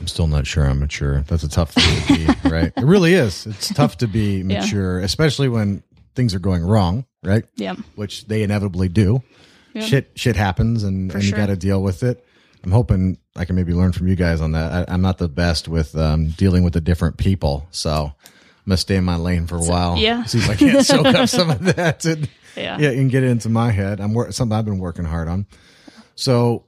[0.00, 1.22] I'm still not sure I'm mature.
[1.28, 2.72] That's a tough thing to be, right?
[2.74, 3.46] It really is.
[3.46, 4.60] It's tough to be Yeah.
[4.60, 5.82] mature, especially when
[6.14, 7.44] things are going wrong, right?
[7.56, 9.22] Yeah, Which they inevitably do.
[9.76, 9.82] Yeah.
[9.82, 12.24] Shit, shit happens, and, and you got to deal with it.
[12.64, 14.88] I'm hoping I can maybe learn from you guys on that.
[14.88, 18.78] I, I'm not the best with um, dealing with the different people, so I'm gonna
[18.78, 19.98] stay in my lane for a while.
[19.98, 20.24] yeah.
[20.24, 23.28] see if I can't soak up some of that and yeah, yeah, and get it
[23.28, 24.00] into my head.
[24.00, 25.46] I'm wor- something I've been working hard on.
[26.14, 26.64] So,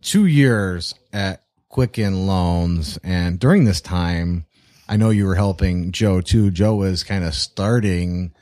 [0.00, 4.46] two years at Quicken Loans, and during this time,
[4.88, 6.50] I know you were helping Joe too.
[6.50, 8.32] Joe was kind of starting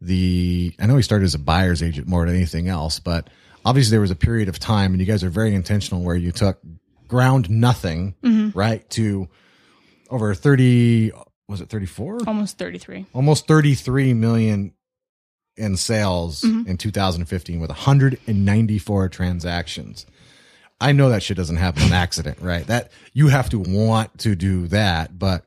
[0.00, 0.74] the.
[0.78, 3.28] I know he started as a buyer's agent more than anything else, but
[3.64, 6.32] obviously there was a period of time, and you guys are very intentional where you
[6.32, 6.58] took
[7.08, 8.14] ground nothing,
[8.54, 9.28] right, to
[10.10, 11.10] over thirty.
[11.48, 12.18] Was it thirty four?
[12.26, 13.04] almost thirty three.
[13.12, 14.72] almost 33 million
[15.56, 16.68] in sales Mm-hmm.
[16.70, 20.06] in 2015 with 194 transactions.
[20.80, 22.66] I know that shit doesn't happen on accident, right?
[22.66, 25.44] That you have to want to do that, but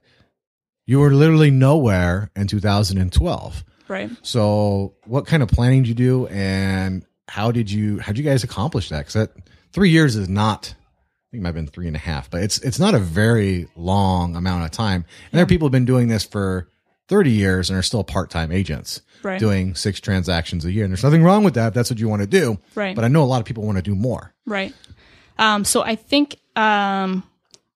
[0.85, 3.63] you were literally nowhere in 2012.
[3.87, 4.09] Right.
[4.21, 8.23] So, what kind of planning did you do, and how did you how did you
[8.23, 8.99] guys accomplish that?
[8.99, 9.31] Because that
[9.73, 10.73] three years is not.
[10.77, 12.99] I think it might have been three and a half, but it's it's not a
[12.99, 15.05] very long amount of time.
[15.31, 16.69] And there are people who've been doing this for
[17.07, 19.39] thirty years and are still part time agents Right.
[19.39, 20.85] doing six transactions a year.
[20.85, 21.69] And there's nothing wrong with that.
[21.69, 22.59] If that's what you want to do.
[22.75, 22.95] Right.
[22.95, 24.33] But I know a lot of people want to do more.
[24.45, 24.73] Right.
[25.39, 27.23] Um, so I think um,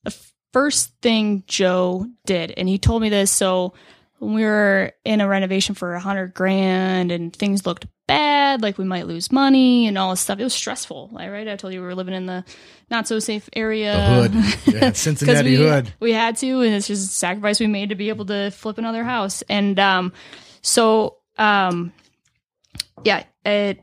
[0.04, 0.16] the
[0.54, 3.32] first thing Joe did, and he told me this.
[3.32, 3.74] So
[4.22, 8.78] when we were in a renovation for a hundred grand and things looked bad, like
[8.78, 11.10] we might lose money and all this stuff, it was stressful.
[11.12, 11.48] Right?
[11.48, 12.46] I told you we were living in the
[12.92, 13.96] not so safe area.
[13.96, 15.92] The hood, yeah, Cincinnati we, hood.
[16.00, 18.78] We had to, and it's just a sacrifice we made to be able to flip
[18.78, 19.42] another house.
[19.50, 20.14] And um,
[20.62, 21.92] so, um,
[23.04, 23.82] yeah, it.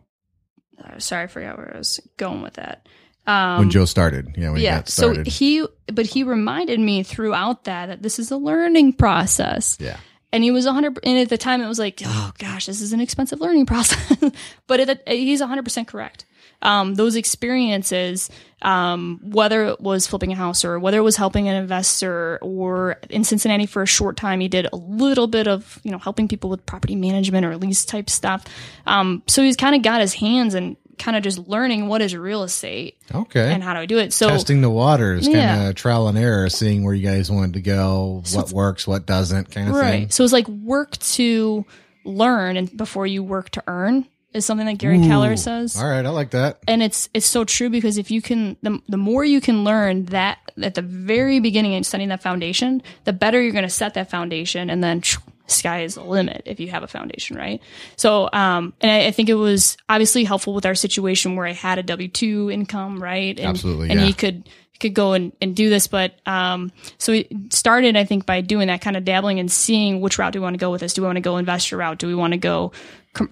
[0.80, 2.86] uh, Sorry, I forgot where I was going with that.
[3.26, 4.76] Um, When Joe started, yeah, when he yeah.
[4.78, 9.76] got So he, but he reminded me throughout that that this is a learning process.
[9.80, 9.99] yeah,
[10.31, 12.93] And he was 100, and at the time it was like, oh gosh, this is
[12.93, 14.16] an expensive learning process.
[14.66, 16.26] but it, he's 100% correct.
[16.61, 18.31] Um, those experiences,
[18.62, 22.99] um, whether it was flipping a house or whether it was helping an investor or
[23.09, 26.26] in Cincinnati for a short time, he did a little bit of, you know, helping
[26.26, 28.45] people with property management or lease type stuff.
[28.87, 32.15] Um, so he's kind of got his hands and kind of just learning what is
[32.17, 33.53] real estate okay.
[33.53, 34.13] and how do I do it.
[34.13, 37.61] So Testing the waters, kind of trial and error, seeing where you guys wanted to
[37.61, 39.91] go, what works, what doesn't, kind of right.
[39.91, 40.03] thing.
[40.03, 40.13] Right.
[40.13, 41.65] So it's like work to
[42.05, 45.77] learn and before you work to earn is something that Gary Keller says.
[45.77, 46.59] All right, I like that.
[46.69, 50.07] And it's it's so true because if you can the, the more you can learn
[50.07, 53.95] that at the very beginning and setting that foundation, the better you're going to set
[53.95, 55.03] that foundation and then
[55.49, 57.61] sky is the limit if you have a foundation, right?
[57.97, 61.53] So um and I, I think it was obviously helpful with our situation where I
[61.53, 63.39] had a W two income, right?
[63.39, 64.07] And, Absolutely, And yeah.
[64.07, 64.49] he could
[64.81, 68.69] could go and, and do this, but um, so we started, I think, by doing
[68.69, 70.95] that kind of dabbling and seeing which route do we want to go with this.
[70.95, 71.99] Do we want to go investor route?
[71.99, 72.71] Do we want to go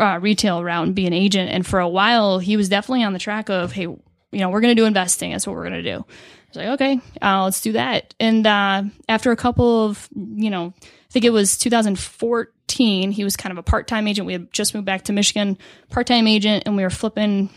[0.00, 1.52] uh, retail route and be an agent?
[1.52, 4.00] And for a while, he was definitely on the track of, hey, you
[4.32, 5.30] know, we're going to do investing.
[5.30, 5.98] That's what we're going to do.
[5.98, 8.12] I was like, okay, uh, let's do that.
[8.18, 10.74] And uh, after a couple of, you know,
[11.16, 14.26] think it was 2014, he was kind of a part time agent.
[14.26, 15.56] We had just moved back to Michigan,
[15.88, 17.48] part time agent, and we were flipping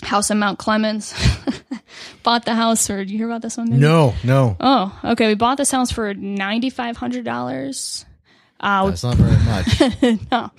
[0.00, 1.12] house in Mount Clemens.
[2.22, 3.68] Bought the house, or did you hear about this one?
[3.68, 3.80] maybe?
[3.80, 5.26] No, no, Oh, okay.
[5.26, 8.06] We bought this house for ninety five hundred dollars.
[8.60, 10.20] Uh, that's not very much.
[10.30, 10.52] no,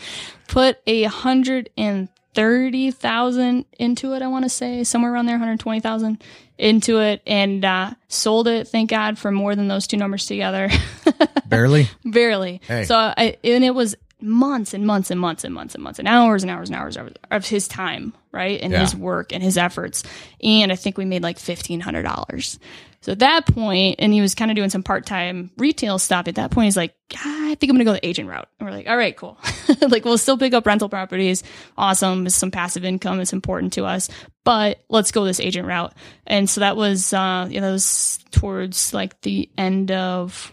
[0.49, 4.21] put a hundred and thirty thousand into it.
[4.21, 6.23] I want to say somewhere around there, one hundred twenty thousand
[6.57, 8.67] into it, and uh, sold it.
[8.67, 10.69] Thank God for more than those two numbers together.
[11.47, 11.89] Barely.
[12.05, 12.61] Barely.
[12.67, 12.83] Hey.
[12.85, 16.07] So I and it was months and months and months and months and months and
[16.07, 16.97] hours and hours and hours
[17.31, 18.79] of, his time, right, and Yeah.
[18.79, 20.03] his work and his efforts.
[20.41, 22.57] And I think we made like fifteen hundred dollars.
[23.05, 26.27] So at that point, and he was kind of doing some part time retail stuff.
[26.27, 28.47] At that point, he's like, "Ah, I think I'm gonna go the agent route.
[28.59, 29.37] And we're like, all right, cool.
[29.89, 31.43] like we'll still pick up rental properties.
[31.77, 32.25] Awesome.
[32.25, 33.19] It's some passive income.
[33.19, 34.09] It's important to us.
[34.43, 35.93] But let's go this agent route.
[36.25, 40.51] And so that was uh you know, that was towards like the end of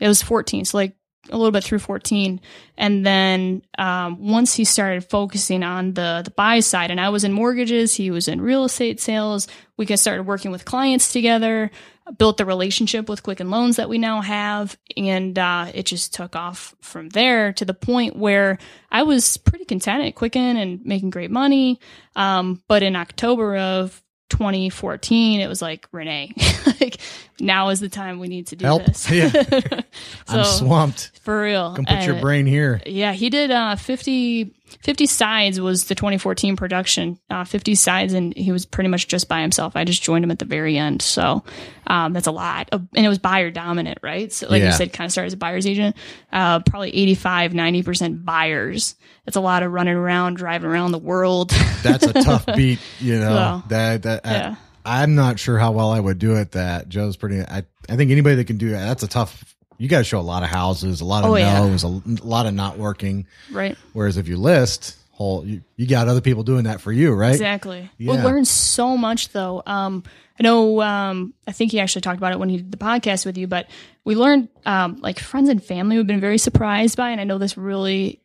[0.00, 0.96] it was 14 so like
[1.30, 2.40] a little bit through 14
[2.76, 7.22] and then um, once he started focusing on the the buy side and i was
[7.22, 9.46] in mortgages he was in real estate sales
[9.76, 11.70] we got started working with clients together
[12.18, 16.34] built the relationship with quicken loans that we now have and uh, it just took
[16.34, 18.58] off from there to the point where
[18.90, 21.78] i was pretty content at quicken and making great money.
[22.16, 26.32] Um, but in october of 2014 it was like renee
[26.80, 26.98] like
[27.42, 28.84] now is the time we need to do Help.
[28.86, 29.28] this Yeah.
[30.26, 31.10] so I'm swamped.
[31.22, 32.80] for real Come put your Uh, brain here.
[32.86, 37.18] yeah, he did uh 50 50 sides was the 2014 production.
[37.28, 39.76] Uh 50 sides and he was pretty much just by himself.
[39.76, 41.02] I just joined him at the very end.
[41.02, 41.44] So,
[41.86, 42.68] um that's a lot.
[42.72, 44.32] of- And it was buyer dominant, right?
[44.32, 44.68] So like Yeah.
[44.68, 45.96] you said kind of started as a buyer's agent.
[46.32, 48.94] Uh probably 85 90% buyers.
[49.26, 51.50] That's a lot of running around, driving around the world.
[51.82, 53.34] That's a tough beat, you know.
[53.34, 54.54] Well, that that yeah.
[54.56, 56.88] I, am not sure how well I would do at that.
[56.88, 57.40] Joe's pretty.
[57.40, 58.84] I I think anybody that can do that.
[58.86, 59.54] That's a tough.
[59.78, 61.58] You got to show a lot of houses, a lot of Oh, yeah.
[61.58, 61.88] no's, a,
[62.24, 63.26] lot of not working.
[63.50, 63.76] right.
[63.94, 67.32] Whereas if you list whole, you, you got other people doing that for you, right?
[67.32, 67.90] Exactly.
[67.98, 68.22] We Yeah.
[68.24, 69.62] learned so much though.
[69.66, 70.04] Um,
[70.38, 73.26] I know, um, I think he actually talked about it when he did the podcast
[73.26, 73.66] with you, but
[74.04, 77.10] we learned, um, like friends and family we've been very surprised by.
[77.10, 78.20] And I know this really,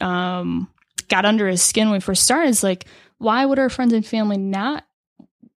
[0.00, 0.68] um,
[1.08, 2.50] got under his skin when we first started.
[2.50, 2.86] It's like,
[3.18, 4.84] why would our friends and family not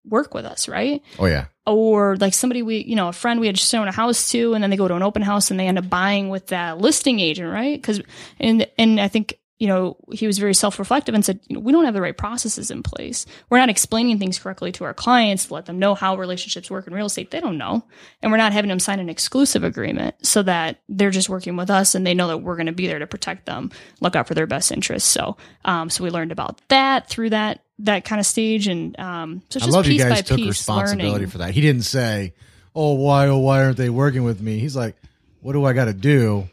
[0.08, 0.68] work with us?
[0.68, 1.02] Right.
[1.18, 3.92] Oh yeah, or like somebody we you know a friend we had just shown a
[3.92, 6.28] house to and then they go to an open house and they end up buying
[6.28, 7.80] with that listing agent right?
[7.80, 8.00] Because
[8.40, 11.72] and and i think you know he was very self-reflective and said you know, we
[11.72, 13.26] don't have the right processes in place.
[13.50, 16.86] We're not explaining things correctly to our clients to let them know how relationships work
[16.86, 17.30] in real estate.
[17.32, 17.84] They don't know.
[18.22, 21.70] And we're not having them sign an exclusive agreement so that they're just working with
[21.70, 24.28] us and they know that we're going to be there to protect them look out
[24.28, 25.10] for their best interests.
[25.10, 29.42] So um so we learned about that through that that kind of stage and um
[29.50, 31.28] so it's I just love piece you guys by took piece responsibility learning.
[31.28, 31.52] for that.
[31.52, 32.34] He didn't say,
[32.74, 33.28] "Oh, why?
[33.28, 34.96] Oh, why aren't they working with me?" He's like,
[35.40, 36.48] "What do I got to do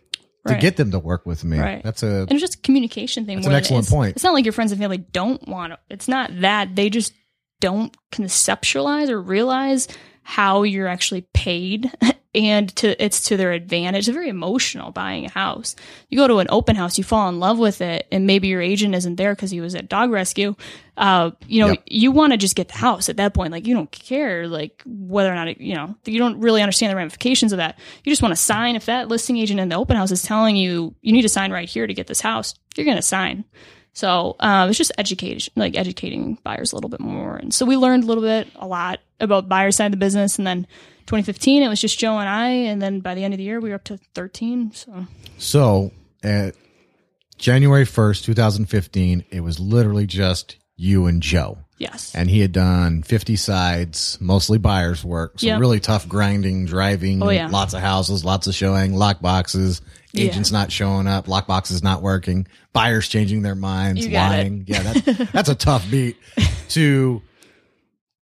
[0.47, 0.61] to Right.
[0.61, 1.81] get them to work with me?" Right.
[1.83, 3.37] That's a And it's just a communication thing.
[3.37, 4.15] That's an excellent point.
[4.15, 5.79] It's not like your friends and family don't want to.
[5.89, 7.13] It's not that they just
[7.61, 9.87] don't conceptualize or realize
[10.21, 11.91] how you're actually paid,
[12.35, 14.07] and to it's to their advantage.
[14.07, 15.75] It's very emotional buying a house.
[16.09, 18.61] You go to an open house, you fall in love with it, and maybe your
[18.61, 20.55] agent isn't there because he was at dog rescue.
[20.97, 21.83] Uh, you know, Yep.
[21.87, 23.51] you want to just get the house at that point.
[23.51, 26.91] Like you don't care, like whether or not it, you know, you don't really understand
[26.91, 27.79] the ramifications of that.
[28.03, 28.75] You just want to sign.
[28.75, 31.51] If that listing agent in the open house is telling you you need to sign
[31.51, 33.45] right here to get this house, you're going to sign.
[33.93, 37.37] So uh, it's just education, like educating buyers a little bit more.
[37.37, 40.37] And so we learned a little bit, a lot about buyer side of the business.
[40.37, 40.67] And then
[41.07, 42.47] 2015, it was just Joe and I.
[42.49, 44.71] And then by the end of the year, we were up to 13.
[44.73, 45.91] So So
[46.23, 46.55] at
[47.37, 51.57] January 1st, 2015, it was literally just you and Joe.
[51.77, 55.39] yes, And he had done 50 sides, mostly buyer's work.
[55.39, 55.59] So Yep.
[55.59, 57.47] really tough grinding, driving, Oh, yeah.
[57.47, 59.81] lots of houses, lots of showing, lock boxes,
[60.13, 60.25] Yeah.
[60.25, 64.37] agents not showing up, lock boxes not working, buyers changing their minds, got it.
[64.37, 64.63] lying.
[64.67, 66.17] Yeah, that's, that's a tough beat
[66.69, 67.21] to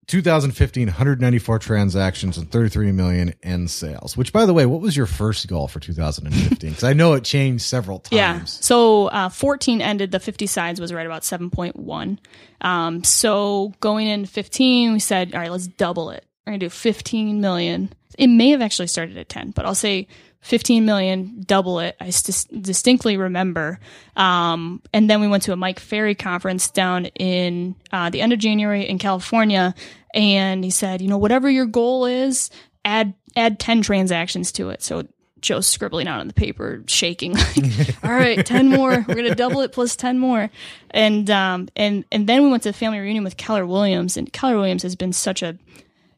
[0.07, 5.05] 2015, 194 transactions and 33 million in sales, which by the way, what was your
[5.05, 6.73] first goal for 2015?
[6.73, 8.11] Cause I know it changed several times.
[8.17, 8.43] Yeah.
[8.45, 10.11] So uh, 14 ended.
[10.11, 12.17] The 50 sides was right about 7.1.
[12.61, 16.25] Um, so going in 15, we said, all right, let's double it.
[16.45, 17.93] We're gonna do 15 million.
[18.17, 20.07] It may have actually started at 10, but I'll say
[20.41, 21.95] 15 million, double it.
[21.99, 23.79] I distinctly remember.
[24.15, 28.33] Um, and then we went to a Mike Ferry conference down in uh, the end
[28.33, 29.75] of January in California,
[30.13, 32.49] and he said, you know, whatever your goal is,
[32.83, 34.81] add add 10 transactions to it.
[34.83, 35.07] So
[35.41, 37.35] Joe's scribbling out on the paper, shaking.
[37.55, 39.05] Like, All right, ten more.
[39.07, 40.49] We're gonna double it plus ten more,
[40.91, 44.31] and um and and then we went to a family reunion with Keller Williams, and
[44.31, 45.57] Keller Williams has been such a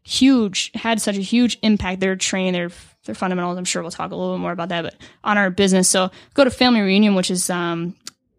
[0.04, 2.02] huge had such a huge impact.
[2.02, 2.72] Their training, their
[3.06, 3.58] their fundamentals.
[3.58, 5.90] I'm sure we'll talk a little bit more about that, but on our business.
[5.90, 7.96] So go to family reunion, which is um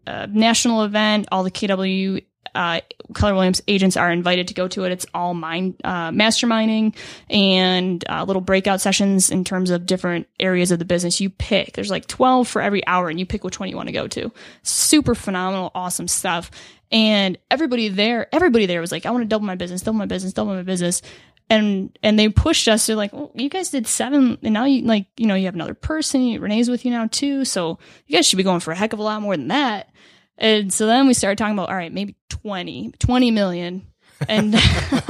[0.07, 1.27] a national event.
[1.31, 2.23] All the KW
[2.55, 2.79] uh,
[3.13, 4.91] Keller Williams agents are invited to go to it.
[4.91, 6.95] It's all mind uh, masterminding
[7.29, 11.19] and uh, little breakout sessions in terms of different areas of the business.
[11.19, 11.73] You pick.
[11.73, 14.07] There's like 12 for every hour, and you pick which one you want to go
[14.07, 14.31] to.
[14.63, 16.49] Super phenomenal, awesome stuff.
[16.91, 20.05] And everybody there, everybody there was like, I want to double my business, double my
[20.05, 21.01] business, double my business.
[21.49, 22.87] And and they pushed us.
[22.87, 25.53] They're like, well, you guys did seven, and now you like, you know, you have
[25.53, 26.41] another person.
[26.41, 27.77] Renee's with you now too, so
[28.07, 29.89] you guys should be going for a heck of a lot more than that.
[30.37, 33.87] And so then we started talking about, all right, maybe 20, 20 million.
[34.27, 34.55] And,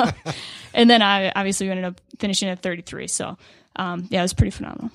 [0.73, 3.07] and then I obviously we ended up finishing at 33.
[3.07, 3.37] So,
[3.75, 4.91] um, yeah, it was pretty phenomenal.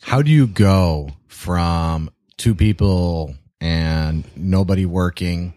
[0.00, 5.54] How do you go from two people and nobody working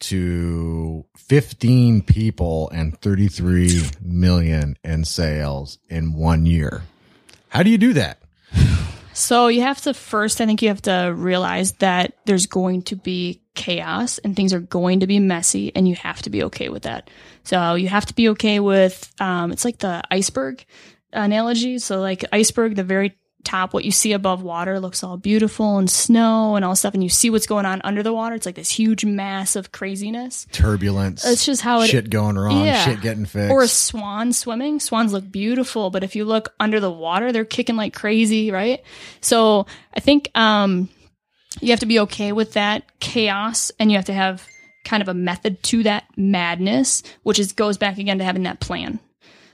[0.00, 6.82] to 15 people and 33 million in sales in one year?
[7.48, 8.20] How do you do that?
[9.18, 12.96] So you have to first, I think you have to realize that there's going to
[12.96, 16.68] be chaos and things are going to be messy and you have to be okay
[16.68, 17.10] with that.
[17.42, 20.64] So you have to be okay with, um, it's like the iceberg
[21.12, 21.80] analogy.
[21.80, 23.18] So like iceberg, the very
[23.48, 26.94] top, what you see above water looks all beautiful and snow and all stuff.
[26.94, 28.34] And you see what's going on under the water.
[28.34, 30.46] It's like this huge mass of craziness.
[30.52, 31.24] Turbulence.
[31.26, 32.84] It's just how it, shit going wrong, Yeah.
[32.84, 33.50] shit getting fixed.
[33.50, 34.80] or a swan swimming.
[34.80, 38.82] Swans look beautiful, but if you look under the water, they're kicking like crazy, right?
[39.20, 40.88] So I think um,
[41.60, 44.46] you have to be okay with that chaos, and you have to have
[44.84, 48.60] kind of a method to that madness, which is goes back again to having that
[48.60, 49.00] plan.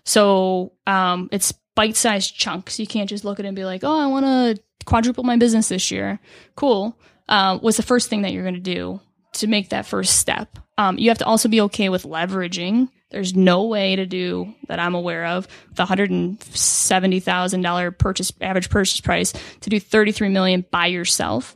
[0.05, 2.79] So um, it's bite-sized chunks.
[2.79, 5.37] You can't just look at it and be like, "Oh, I want to quadruple my
[5.37, 6.19] business this year."
[6.57, 6.99] Cool.
[7.29, 9.01] Um, what's the first thing that you're going to do
[9.35, 10.59] to make that first step?
[10.77, 12.89] Um, you have to also be okay with leveraging.
[13.11, 17.91] There's no way to do that I'm aware of the hundred and seventy thousand dollar
[17.93, 21.55] purchase average purchase price to do thirty three million by yourself.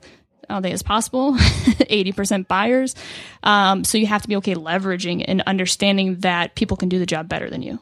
[0.48, 1.36] I don't think it's possible.
[1.88, 2.94] Eighty percent buyers.
[3.42, 7.06] Um, so you have to be okay leveraging and understanding that people can do the
[7.06, 7.78] job better than you.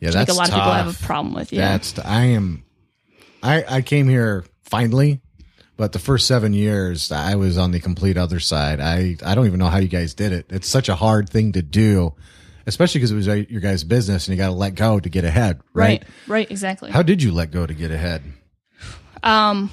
[0.00, 1.52] yeah, Like that's a lot of people have a problem with.
[1.52, 1.72] Yeah.
[1.72, 2.64] That's t- I am.
[3.42, 5.20] I I came here finally,
[5.76, 8.80] but the first seven years I was on the complete other side.
[8.80, 10.46] I I don't even know how you guys did it.
[10.50, 12.14] It's such a hard thing to do,
[12.66, 15.08] especially because it was uh, your guys' business and you got to let go to
[15.10, 15.60] get ahead.
[15.74, 16.02] Right?
[16.02, 16.04] right.
[16.26, 16.50] Right.
[16.50, 16.90] Exactly.
[16.90, 18.22] How did you let go to get ahead?
[19.22, 19.70] Um,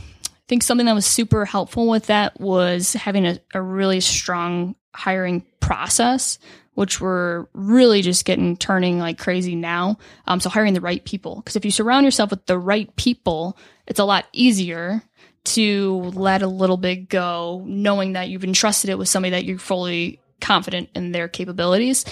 [0.53, 5.43] think something that was super helpful with that was having a, a really strong hiring
[5.59, 6.37] process,
[6.75, 9.97] which we're really just getting turning like crazy now.
[10.27, 13.57] Um, so hiring the right people, because if you surround yourself with the right people,
[13.87, 15.01] it's a lot easier
[15.45, 19.57] to let a little bit go, knowing that you've entrusted it with somebody that you're
[19.57, 22.05] fully confident in their capabilities.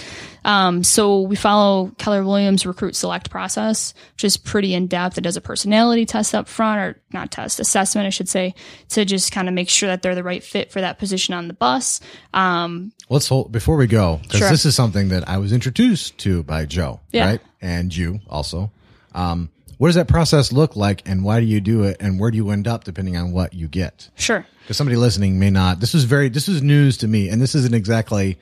[0.44, 5.18] Um, so we follow Keller Williams recruit select process, which is pretty in depth.
[5.18, 8.54] It does a personality test up front, or not test, assessment, I should say,
[8.90, 11.46] to just kind of make sure that they're the right fit for that position on
[11.46, 12.00] the bus.
[12.34, 14.50] Um, Let's hold before we go because Sure.
[14.50, 17.26] this is something that I was introduced to by Joe, Yeah.
[17.26, 17.40] right?
[17.60, 18.72] And you also.
[19.14, 19.50] Um,
[19.82, 22.36] what does that process look like, and why do you do it, and where do
[22.36, 24.10] you end up depending on what you get?
[24.14, 24.46] sure.
[24.60, 25.80] because somebody listening may not.
[25.80, 28.38] This is very this is news to me, and this isn't exactly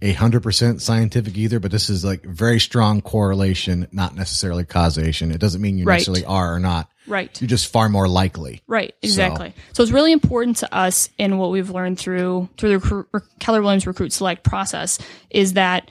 [0.00, 1.60] a hundred percent scientific either.
[1.60, 5.30] But this is like very strong correlation, not necessarily causation.
[5.30, 5.96] It doesn't mean you Right.
[5.96, 6.90] necessarily are or not.
[7.06, 7.38] Right.
[7.38, 8.62] You're just far more likely.
[8.66, 9.52] Right, exactly.
[9.74, 9.82] So.
[9.82, 14.14] it's really important to us in what we've learned through through the Keller Williams recruit
[14.14, 15.90] select process is that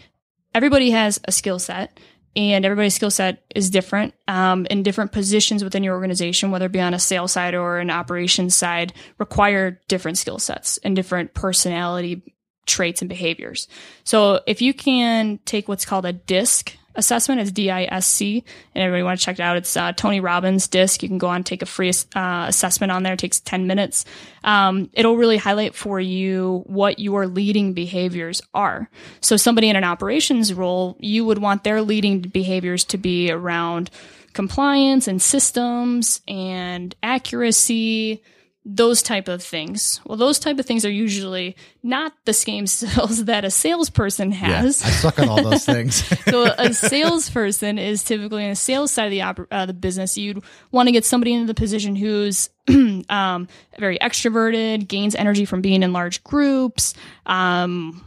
[0.56, 2.00] everybody has a skill set
[2.38, 6.72] and everybody's skill set is different um, and different positions within your organization whether it
[6.72, 11.34] be on a sales side or an operations side require different skill sets and different
[11.34, 12.22] personality
[12.68, 13.68] traits and behaviors.
[14.04, 18.44] So if you can take what's called a disc assessment it's d-i-s-c
[18.76, 19.56] and everybody want to check it out.
[19.56, 21.02] It's uh, tony robbins disc.
[21.02, 23.14] You can go on take a free uh, assessment on there.
[23.14, 24.04] It takes 10 minutes.
[24.44, 28.90] Um, it'll really highlight for you what your leading behaviors are.
[29.22, 33.90] So somebody in an operations role you would want their leading behaviors to be around
[34.34, 38.22] compliance and systems and accuracy
[38.70, 43.26] those type of things well those type of things are usually not the same skills
[43.26, 46.04] that a salesperson has I suck at all those things.
[46.30, 50.18] so a salesperson is typically in the sales side of the oper- uh, the business.
[50.18, 52.50] You'd want to get somebody into the position who's
[53.10, 53.48] um,
[53.78, 56.94] very extroverted, gains energy from being in large groups.
[57.26, 58.04] Um,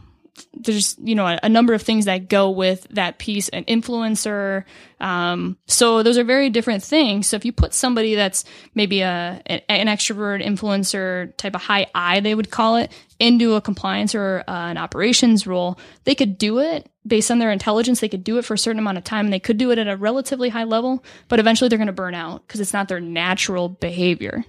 [0.53, 3.49] there's you know a, a number of things that go with that piece.
[3.49, 4.63] An influencer.
[4.99, 7.27] Um, so those are very different things.
[7.27, 8.43] So if you put somebody that's
[8.75, 13.61] maybe a an, extrovert influencer type of high I, they would call it, into a
[13.61, 17.99] compliance or uh, an operations role, they could do it based on their intelligence.
[17.99, 19.77] They could do it for a certain amount of time, and they could do it
[19.77, 21.03] at a relatively high level.
[21.27, 24.43] But eventually, they're going to burn out because it's not their natural behavior.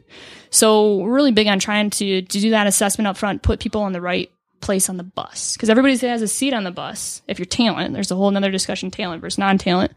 [0.50, 3.82] So we're really big on trying to to do that assessment up front, put people
[3.82, 4.30] on the right
[4.62, 7.20] place on the bus because everybody has a seat on the bus.
[7.28, 9.92] If you're talent, there's a whole another discussion: talent versus non-talent.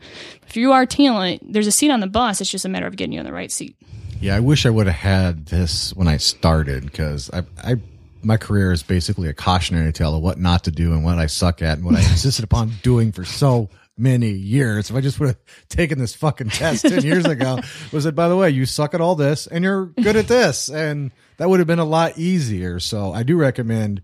[0.47, 2.41] If you are talent, there's a seat on the bus.
[2.41, 3.78] It's just a matter of getting you on the right seat.
[4.20, 7.76] yeah, I wish I would have had this when I started because I, I,
[8.24, 11.28] my career is basically a cautionary tale of what not to do and what I
[11.28, 14.89] suck at and what I insisted upon doing for so many years.
[14.89, 15.38] If I just would have
[15.70, 17.59] taken this fucking test 10 years ago,
[17.91, 20.70] was it, by the way, you suck at all this and you're good at this.
[20.70, 22.80] And that would have been a lot easier.
[22.80, 24.01] So I do recommend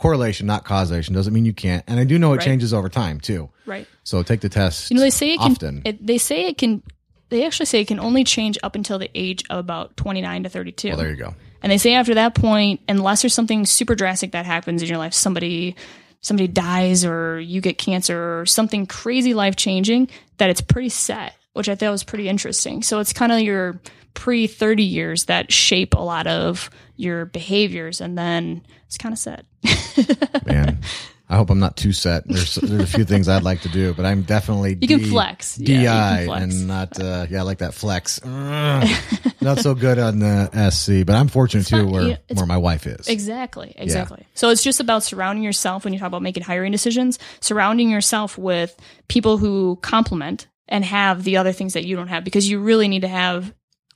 [0.00, 1.14] correlation, not causation.
[1.14, 1.84] Doesn't mean you can't.
[1.86, 2.44] And I do know it Right.
[2.46, 3.50] changes over time too.
[3.66, 3.86] Right.
[4.02, 4.90] So take the test.
[4.90, 5.52] You know, they say it can.
[5.52, 5.82] often.
[5.84, 6.82] It, they say it can.
[7.28, 10.48] They actually say it can only change up until the age of about 29 to
[10.48, 10.88] 32.
[10.88, 11.34] well, there you go.
[11.62, 14.98] And they say after that point, unless there's something super drastic that happens in your
[14.98, 15.76] life, somebody
[16.22, 21.34] somebody dies or you get cancer or something crazy life changing, that it's pretty set,
[21.52, 22.82] which I thought was pretty interesting.
[22.82, 23.80] So it's kind of your
[24.14, 28.00] pre 30 years that shape a lot of your behaviors.
[28.00, 29.46] And then it's kind of sad.
[30.46, 30.80] Man,
[31.28, 32.26] I hope I'm not too set.
[32.26, 35.60] There's there's a few things I'd like to do, but I'm definitely You can flex.
[35.60, 36.42] Yeah, DI can flex.
[36.42, 38.20] and not uh, yeah, I like that flex.
[39.42, 42.56] Not so good on the SC, but I'm fortunate too not- where yeah, where my
[42.56, 43.06] wife is.
[43.06, 44.26] Exactly, exactly.
[44.34, 48.36] So it's just about surrounding yourself when you talk about making hiring decisions, surrounding yourself
[48.36, 48.76] with
[49.06, 52.88] people who complement and have the other things that you don't have because you really
[52.88, 53.54] need to have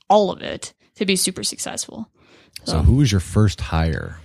[0.09, 2.09] all of it to be super successful.
[2.63, 4.19] So who was your first hire?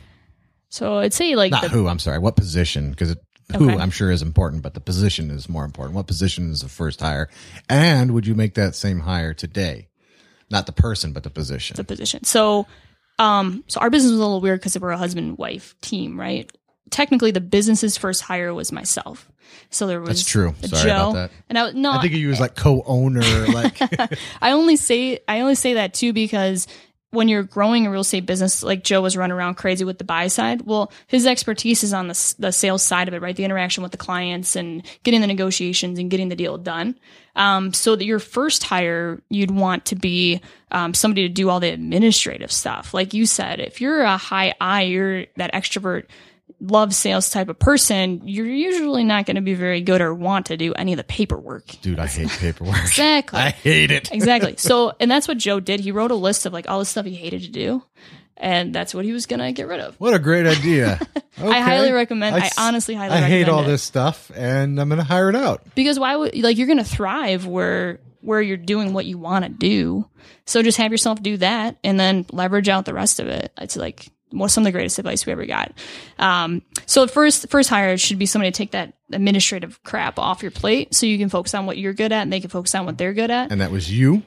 [0.71, 2.19] So I'd say like Not the, who, I'm sorry.
[2.19, 2.91] What position?
[2.91, 3.17] Because
[3.57, 3.79] who Okay.
[3.81, 5.97] I'm sure is important, but the position is more important.
[5.97, 7.29] What position is the first hire?
[7.69, 9.89] And would you make that same hire today?
[10.51, 11.77] Not the person, but the position.
[11.77, 12.25] the position.
[12.25, 12.67] So,
[13.19, 16.51] um, so our business was a little weird because we're a husband wife team, right?
[16.91, 19.31] Technically, the business's first hire was myself.
[19.71, 20.55] So there was That's true.
[20.63, 21.31] Sorry Joe, about that.
[21.49, 23.81] and I was no, I think you was like co-owner, like
[24.43, 26.67] I only say I only say that too because
[27.13, 30.05] when you're growing a real estate business, like Joe was running around crazy with the
[30.05, 30.63] buy side.
[30.63, 33.35] Well, his expertise is on the the sales side of it, right?
[33.35, 36.99] The interaction with the clients and getting the negotiations and getting the deal done.
[37.37, 40.41] Um, so that your first hire, you'd want to be
[40.71, 43.61] um, somebody to do all the administrative stuff, like you said.
[43.61, 46.07] If you're a high I, you're that extrovert.
[46.61, 50.47] Love sales type of person, you're usually not going to be very good or want
[50.47, 51.67] to do any of the paperwork.
[51.83, 52.77] dude, I hate paperwork.
[52.81, 53.39] Exactly.
[53.41, 54.11] I hate it.
[54.13, 54.55] Exactly.
[54.57, 55.81] So, and that's what Joe did.
[55.81, 57.83] He wrote a list of like all the stuff he hated to do,
[58.37, 59.95] and that's what he was gonna get rid of.
[60.01, 60.99] What a great idea.
[61.39, 62.37] I highly recommend.
[62.37, 63.67] I, s- honestly highly I hate all it.
[63.67, 65.63] this stuff and I'm going to hire it out.
[65.75, 69.49] because why would like you're gonna thrive where where you're doing what you want to
[69.51, 70.07] do.
[70.47, 73.51] So just have yourself do that, and then leverage out the rest of it.
[73.59, 75.73] It's like well, some of the greatest advice we ever got.
[76.19, 80.53] Um, so first, first hire should be somebody to take that administrative crap off your
[80.53, 82.87] plate, so you can focus on what you're good at, and they can focus on
[82.87, 83.51] what they're good at.
[83.51, 84.23] And that was you?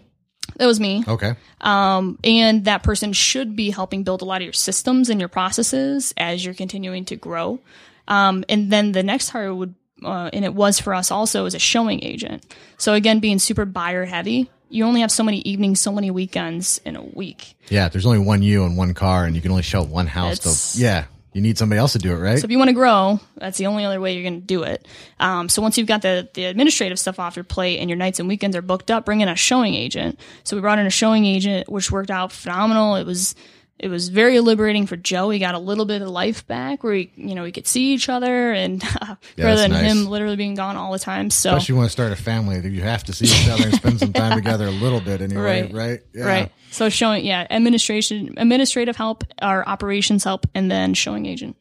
[0.58, 1.04] That was me.
[1.08, 1.36] Okay.
[1.62, 5.30] Um, and that person should be helping build a lot of your systems and your
[5.30, 7.60] processes as you're continuing to grow.
[8.08, 9.74] Um, and then the next hire would,
[10.04, 12.46] uh, and it was for us also as a showing agent.
[12.78, 16.80] So again, being super buyer heavy, you only have so many evenings, so many weekends
[16.86, 17.56] in a week.
[17.70, 20.34] Yeah, there's only one you and one car and you can only show one house.
[20.40, 22.40] It's- yeah, you need somebody else to do it, right?
[22.40, 24.64] So if you want to grow, that's the only other way you're going to do
[24.64, 24.88] it.
[25.20, 28.20] Um, so once you've got the, the administrative stuff off your plate and your nights
[28.20, 30.20] and weekends are booked up, bring in a showing agent.
[30.44, 32.96] So we brought in a showing agent, which worked out phenomenal.
[32.96, 33.36] It was
[33.84, 35.30] it was very liberating for Joe.
[35.30, 37.94] He got a little bit of life back, where he, you know we could see
[37.94, 38.82] each other, and
[39.38, 39.92] rather than nice.
[39.92, 41.30] him literally being gone all the time.
[41.30, 44.00] So Especially want to start a family, you have to see each other and spend
[44.00, 45.74] some time together a little bit anyway, Right.
[45.74, 46.00] right?
[46.16, 46.24] Yeah.
[46.26, 46.52] right.
[46.72, 51.58] So showing yeah administration administrative help, our operations help, and then showing agent.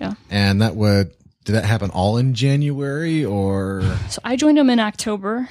[0.00, 0.14] Yeah.
[0.30, 1.12] And that would
[1.44, 5.48] did that happen all in January or So I joined him in October,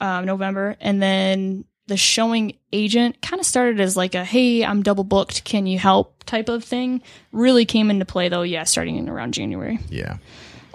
[0.00, 4.82] um, November, and then the showing agent kind of started as like a "Hey, I'm
[4.82, 5.44] double booked.
[5.44, 7.02] Can you help?" type of thing.
[7.32, 9.78] Really came into play though, yeah, starting in around January.
[9.88, 10.18] yeah.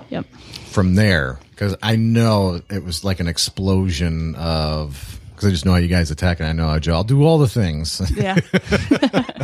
[0.10, 0.26] Yep.
[0.70, 5.72] From there, because I know it was like an explosion of because I just know
[5.72, 6.94] how you guys attack and I know how Joe.
[6.94, 8.02] I'll do all the things.
[8.16, 8.38] Yeah.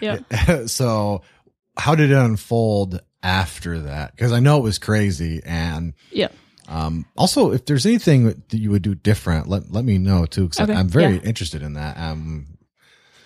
[0.00, 0.24] yep.
[0.68, 1.22] so
[1.76, 4.12] how did it unfold after that?
[4.16, 6.34] Because I know it was crazy and Yep.
[6.70, 10.44] Um, also, if there's anything that you would do different, let let me know too,
[10.48, 11.20] because Okay, I'm very yeah.
[11.22, 11.98] interested in that.
[11.98, 12.46] Um,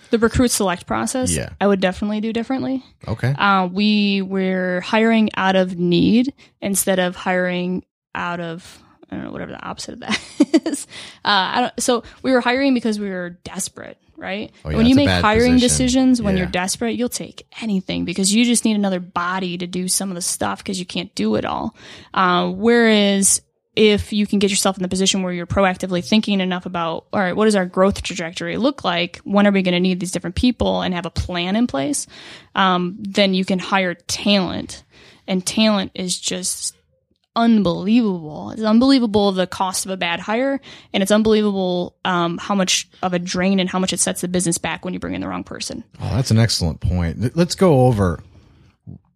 [0.09, 1.49] The recruit select process, Yeah.
[1.61, 2.83] I would definitely do differently.
[3.07, 7.83] okay, Uh, we were hiring out of need instead of hiring
[8.15, 8.79] out of
[9.11, 10.19] I don't know whatever the opposite of that
[10.65, 10.87] is.
[11.23, 14.51] Uh, I don't, so we were hiring because we were desperate, right?
[14.65, 15.59] Oh, yeah, when you make hiring position.
[15.59, 16.43] decisions when Yeah.
[16.43, 20.15] you're desperate, you'll take anything because you just need another body to do some of
[20.15, 21.75] the stuff because you can't do it all.
[22.13, 23.41] Uh, whereas
[23.75, 27.19] if you can get yourself in the position where you're proactively thinking enough about, all
[27.19, 29.17] right, what does our growth trajectory look like?
[29.25, 32.07] When are we going to need these different people and have a plan in place?
[32.55, 34.83] Um, then you can hire talent.
[35.27, 36.73] And talent is just
[37.35, 38.51] unbelievable.
[38.51, 40.59] It's unbelievable the cost of a bad hire,
[40.93, 44.27] and it's unbelievable um, how much of a drain and how much it sets the
[44.27, 45.83] business back when you bring in the wrong person.
[45.99, 47.35] oh, that's an excellent point.
[47.35, 48.21] Let's go over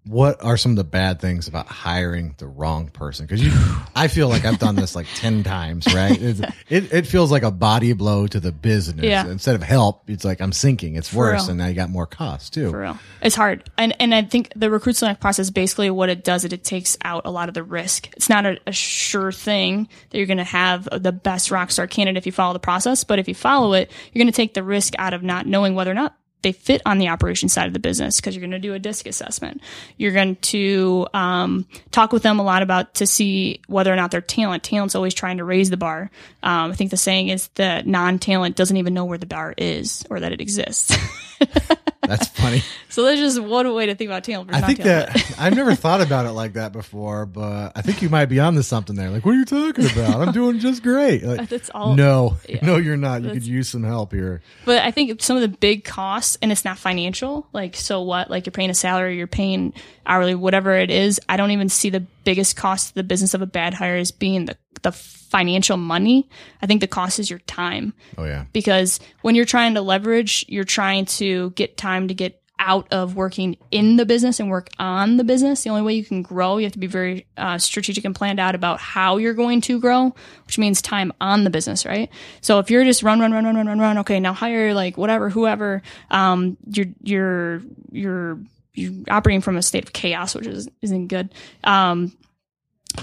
[0.09, 3.27] what are some of the bad things about hiring the wrong person?
[3.27, 3.51] Because you,
[3.95, 6.19] I feel like I've done this like ten times, right?
[6.19, 9.05] It, it feels like a body blow to the business.
[9.05, 9.27] Yeah.
[9.27, 10.95] Instead of help, it's like I'm sinking.
[10.95, 11.49] It's worse, real.
[11.51, 12.71] and now you got more costs too.
[12.71, 12.97] For real.
[13.21, 13.69] It's hard.
[13.77, 16.97] And and I think the recruit select process basically what it does is it takes
[17.03, 18.09] out a lot of the risk.
[18.17, 22.17] It's not a, a sure thing that you're gonna have the best rock star candidate
[22.17, 24.95] if you follow the process, but if you follow it, you're gonna take the risk
[24.97, 27.79] out of not knowing whether or not they fit on the operation side of the
[27.79, 29.61] business because you're going to do a disc assessment.
[29.97, 34.11] You're going to um, talk with them a lot about to see whether or not
[34.11, 34.63] they're talent.
[34.63, 36.11] Talent's always trying to raise the bar.
[36.43, 40.05] Um, I think the saying is that non-talent doesn't even know where the bar is
[40.09, 40.95] or that it exists.
[42.09, 42.63] That's funny.
[42.89, 44.51] so that's just one way to think about talent.
[44.51, 48.09] I think that I've never thought about it like that before, but I think you
[48.09, 49.11] might be onto something there.
[49.11, 50.19] Like, what are you talking about?
[50.27, 51.21] I'm doing just great.
[51.21, 51.93] Like, that's all.
[51.93, 53.21] No, yeah, no, you're not.
[53.21, 54.41] You could use some help here.
[54.65, 57.47] But I think some of the big costs, and it's not financial.
[57.53, 58.31] Like, so what?
[58.31, 59.73] Like, you're paying a salary, you're paying
[60.07, 61.21] hourly, whatever it is.
[61.29, 64.11] I don't even see the biggest cost to the business of a bad hire as
[64.11, 66.29] being the the financial money.
[66.61, 67.93] I think the cost is your time.
[68.17, 68.45] Oh yeah.
[68.53, 73.15] Because when you're trying to leverage, you're trying to get time to get out of
[73.15, 75.63] working in the business and work on the business.
[75.63, 78.39] The only way you can grow, you have to be very uh, strategic and planned
[78.39, 80.13] out about how you're going to grow,
[80.45, 82.09] which means time on the business, right?
[82.41, 84.97] So if you're just run, run, run, run, run, run, run, okay, now hire like
[84.97, 85.81] whatever, whoever,
[86.11, 87.61] um, you're, you're,
[87.91, 88.39] you're,
[88.73, 91.33] you're operating from a state of chaos, which is, isn't good.
[91.63, 92.11] Um,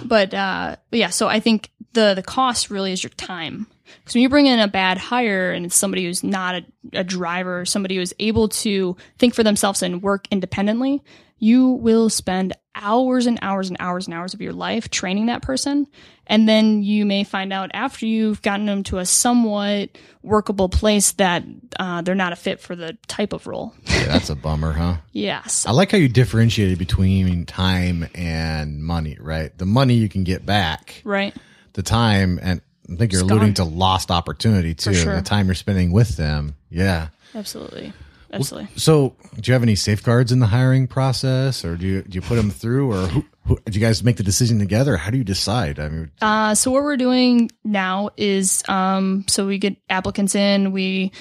[0.04, 3.66] but, uh, but yeah, so I think the, the cost really is your time.
[4.00, 7.04] Because when you bring in a bad hire and it's somebody who's not a, a
[7.04, 11.02] driver, somebody who's able to think for themselves and work independently,
[11.38, 15.42] you will spend hours and hours and hours and hours of your life training that
[15.42, 15.86] person.
[16.28, 19.90] And then you may find out after you've gotten them to a somewhat
[20.22, 21.44] workable place that
[21.78, 23.74] uh, they're not a fit for the type of role.
[23.86, 24.96] yeah, that's a bummer, huh?
[25.12, 25.66] yes.
[25.66, 29.56] I like how you differentiated between time and money, right?
[29.56, 31.00] The money you can get back.
[31.04, 31.34] Right.
[31.74, 32.60] The time, and
[32.92, 33.66] I think you're It's alluding gone.
[33.70, 34.94] to lost opportunity too.
[34.94, 35.14] sure.
[35.16, 36.56] The time you're spending with them.
[36.70, 37.08] Yeah.
[37.34, 37.92] Absolutely.
[38.40, 38.68] Absolutely.
[38.76, 42.22] So, do you have any safeguards in the hiring process, or do you do you
[42.22, 44.96] put them through, or who, who, do you guys make the decision together?
[44.96, 45.78] How do you decide?
[45.78, 50.72] I mean, Uh, so what we're doing now is, um, so we get applicants in,
[50.72, 51.12] we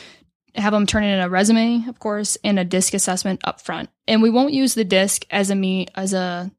[0.56, 3.90] have them turn in a resume, of course, and a disc assessment up front.
[4.08, 6.50] And we won't use the disc as a me as a,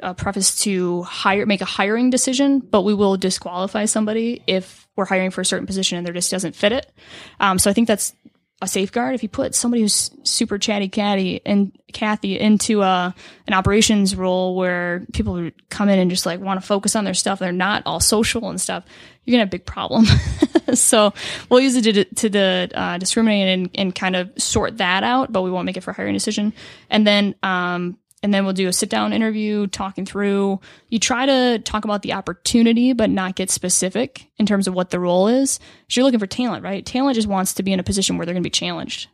[0.00, 5.06] a preface to hire make a hiring decision, but we will disqualify somebody if we're
[5.06, 6.92] hiring for a certain position and their disc doesn't fit it.
[7.38, 8.14] Um, so I think that's
[8.62, 9.14] a safeguard.
[9.14, 13.14] If you put somebody who's super chatty catty and Kathy into a
[13.46, 17.14] an operations role where people come in and just like want to focus on their
[17.14, 18.84] stuff, they're not all social and stuff.
[19.24, 20.04] You're gonna have a big problem.
[20.74, 21.12] so
[21.48, 25.32] we'll use it to, to the uh, discriminate and, and kind of sort that out,
[25.32, 26.52] but we won't make it for hiring decision.
[26.90, 30.60] And then um, and then we'll do a sit down interview talking through.
[30.88, 34.90] You try to talk about the opportunity but not get specific in terms of what
[34.90, 35.58] the role is.
[35.58, 36.84] Because you're looking for talent right?
[36.84, 39.08] Talent just wants to be in a position where they're going to be challenged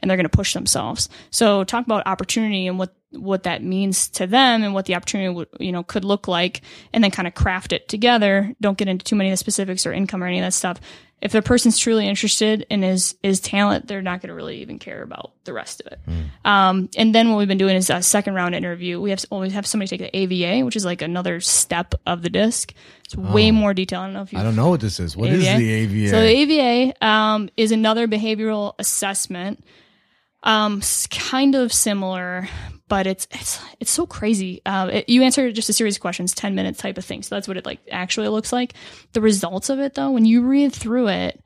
[0.00, 1.08] and they're going to push themselves.
[1.30, 5.34] So talk about opportunity and what what that means to them and what the opportunity
[5.34, 6.60] would you know could look like
[6.92, 8.54] and then kind of craft it together.
[8.60, 10.80] Don't get into too many of the specifics or income or any of that stuff
[11.22, 14.78] if the person's truly interested in his is talent, they're not going to really even
[14.78, 16.00] care about the rest of it.
[16.44, 19.00] Um, and then what we've been doing is a second round interview.
[19.00, 22.30] We have always have somebody take the AVA, which is like another step of the
[22.30, 22.72] disc.
[23.04, 24.02] It's way more detailed.
[24.02, 25.16] I don't know if you I don't know what this is.
[25.16, 25.58] What is AVA?
[25.58, 26.10] the AVA?
[26.10, 29.62] So the AVA um, is another behavioral assessment,
[30.42, 30.80] um,
[31.10, 32.48] kind of similar,
[32.90, 34.60] but it's it's it's so crazy.
[34.66, 37.22] Uh, it, you answer just a series of questions, ten minutes type of thing.
[37.22, 38.74] So that's what it like actually looks like.
[39.12, 41.40] The results of it, though, when you read through it,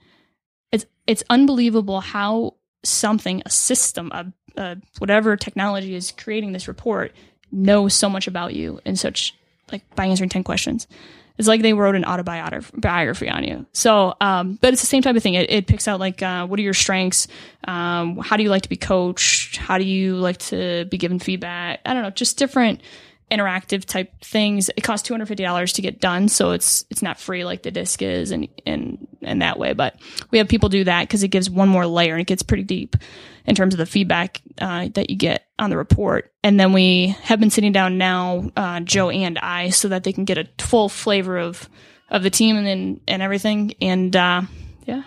[0.73, 7.13] it's it's unbelievable how something, a system, a, a whatever technology is creating this report
[7.53, 9.35] knows so much about you in such
[9.71, 10.89] like by answering 10 questions.
[11.37, 13.67] It's like they wrote an autobiography on you.
[13.73, 15.35] So, um, but it's the same type of thing.
[15.35, 17.27] It, it picks out like, uh, what are your strengths?
[17.67, 19.57] Um, how do you like to be coached?
[19.57, 21.81] How do you like to be given feedback?
[21.85, 22.83] I don't know, just different
[23.31, 24.71] interactive type things.
[24.77, 27.63] It costs two hundred fifty dollars to get done, so it's it's not free like
[27.63, 29.73] the disc is, and and and that way.
[29.73, 29.97] But
[30.31, 32.65] we have people do that because it gives one more layer and it gets pretty
[32.65, 32.97] deep
[33.47, 36.33] in terms of the feedback uh, that you get on the report.
[36.43, 40.13] And then we have been sitting down now, uh, Joe and I, so that they
[40.13, 41.69] can get a full flavor of
[42.11, 44.43] of the team and then and everything, and uh,
[44.87, 45.03] yeah,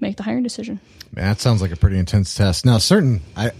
[0.00, 0.80] make the hiring decision.
[1.14, 2.64] Man, that sounds like a pretty intense test.
[2.64, 3.52] Now, certain I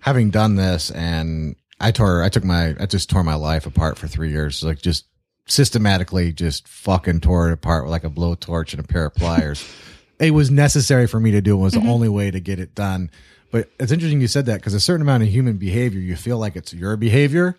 [0.00, 3.98] having done this and I tore I took my I just tore my life apart
[3.98, 4.62] for three years.
[4.62, 5.06] Like just
[5.46, 9.66] systematically just fucking tore it apart with like a blowtorch and a pair of pliers.
[10.18, 11.54] it was necessary for me to do.
[11.58, 13.10] It was the only way to get it done.
[13.50, 16.38] But it's interesting you said that because a certain amount of human behavior, you feel
[16.38, 17.56] like it's your behavior,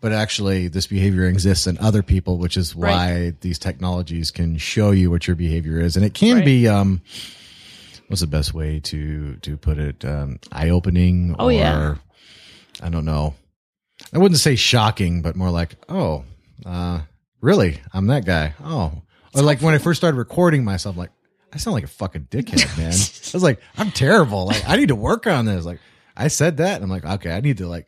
[0.00, 3.40] but actually this behavior exists in other people, which is why Right.
[3.40, 5.96] these technologies can show you what your behavior is.
[5.96, 6.44] And it can Right.
[6.44, 7.00] be, um,
[8.08, 11.94] what's the best way to to put it um eye opening Oh, or yeah.
[12.82, 13.34] i don't know
[14.14, 16.24] i wouldn't say shocking but more like oh
[16.64, 17.00] uh
[17.42, 18.92] really i'm that guy oh
[19.34, 21.10] or like when i first started recording myself like
[21.52, 24.88] i sound like a fucking dickhead man i was like i'm terrible like i need
[24.88, 25.80] to work on this like
[26.18, 27.86] I said that, and I'm like, okay, I need to like.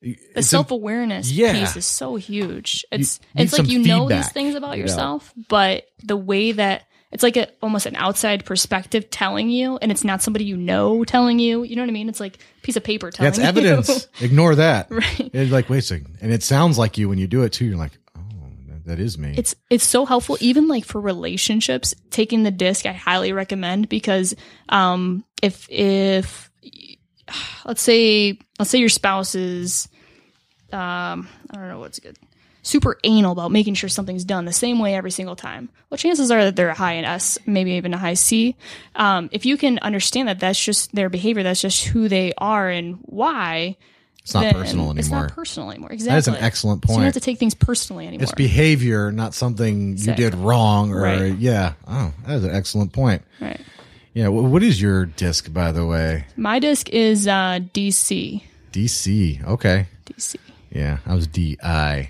[0.00, 1.52] the self awareness yeah.
[1.52, 2.84] piece is so huge.
[2.90, 4.88] It's it's like you know these things about you know?
[4.88, 9.92] yourself, but the way that it's like a almost an outside perspective telling you, and
[9.92, 11.62] it's not somebody you know telling you.
[11.64, 12.08] You know what I mean?
[12.08, 13.44] It's like a piece of paper telling That's you.
[13.44, 14.08] evidence.
[14.22, 14.90] Ignore that.
[14.90, 15.30] right.
[15.34, 16.16] It's like, wait a second.
[16.22, 17.66] And it sounds like you when you do it too.
[17.66, 17.92] You're like,
[18.86, 19.34] that- is me.
[19.36, 21.94] It's it's so helpful, even like for relationships.
[22.10, 24.34] Taking the disc, I highly recommend because
[24.68, 26.50] um, if if
[27.64, 29.88] let's say let's say your spouse is
[30.72, 32.16] um, I don't know what's good.
[32.62, 35.68] Super anal about making sure something's done the same way every single time.
[35.90, 38.56] Well, chances are that they're a high in S, maybe even a high C.
[38.96, 42.70] Um, if you can understand that that's just their behavior, that's just who they are
[42.70, 43.76] and why.
[44.24, 44.98] It's not personal anymore.
[45.00, 45.92] It's not personal anymore.
[45.92, 46.12] Exactly.
[46.14, 48.22] That is an excellent So you don't have to take things personally anymore.
[48.22, 50.24] it's behavior, not something Exactly.
[50.24, 51.36] you did wrong or, Right.
[51.38, 51.74] yeah.
[51.86, 53.22] Oh, that is an excellent point.
[53.40, 53.60] right.
[54.14, 54.28] Yeah.
[54.28, 56.24] What is your disc, by the way?
[56.36, 58.42] My disc is uh, DC.
[58.72, 59.44] DC.
[59.46, 59.86] Okay.
[60.06, 60.36] DC.
[60.72, 60.98] Yeah.
[61.04, 61.56] I was DI.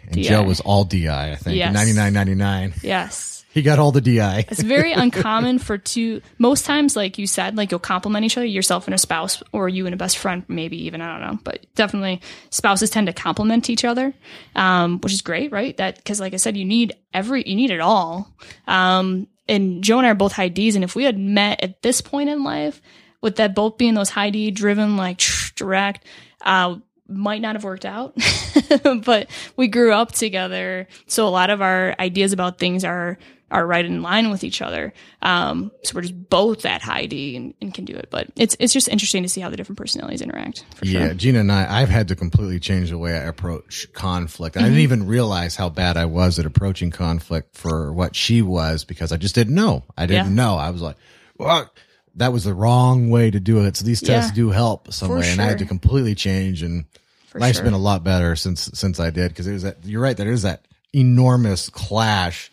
[0.07, 0.23] And DI.
[0.23, 1.57] Joe was all DI, I think.
[1.57, 1.74] Yes.
[1.74, 2.82] 99.99.
[2.82, 3.34] Yes.
[3.55, 4.47] He got all the DI.
[4.51, 6.22] It's very uncommon for two.
[6.39, 9.68] Most times, like you said, like you'll compliment each other, yourself and a spouse, or
[9.68, 12.20] you and a best friend, maybe even I don't know, but definitely
[12.51, 14.12] spouses tend to compliment each other,
[14.56, 15.76] um, which is great, right?
[15.76, 18.35] That because, like I said, you need every, you need it all.
[18.66, 21.81] Um, and Joe and I are both high D's, and if we had met at
[21.81, 22.82] this point in life,
[23.20, 25.20] with that both being those high D driven, like
[25.55, 26.05] direct,
[26.40, 26.74] uh,
[27.09, 28.16] might not have worked out,
[29.05, 30.89] but we grew up together.
[31.06, 33.18] So a lot of our ideas about things are,
[33.55, 34.93] are right in line with each other.
[35.22, 38.09] Um, so we're just both at high D and, and can do it.
[38.10, 41.01] But it's, it's just interesting to see how the different personalities interact for sure.
[41.01, 44.56] Yeah, Gina and I, I've had to completely change the way I approach conflict.
[44.56, 44.68] I Mm-hmm.
[44.68, 49.12] didn't even realize how bad I was at approaching conflict for what she was because
[49.12, 49.85] I just didn't know.
[49.97, 50.35] I didn't Yeah.
[50.44, 50.56] know.
[50.56, 50.97] I was like,
[51.39, 51.70] well,
[52.16, 53.76] that was the wrong way to do it.
[53.76, 54.35] So these tests Yeah.
[54.44, 55.31] do help some way.
[55.31, 56.86] And I had to completely change and
[57.28, 57.64] For life's sure.
[57.64, 59.35] been a lot better since, since I did.
[59.35, 60.16] Cause it was that, you're right.
[60.16, 62.51] There is that enormous clash.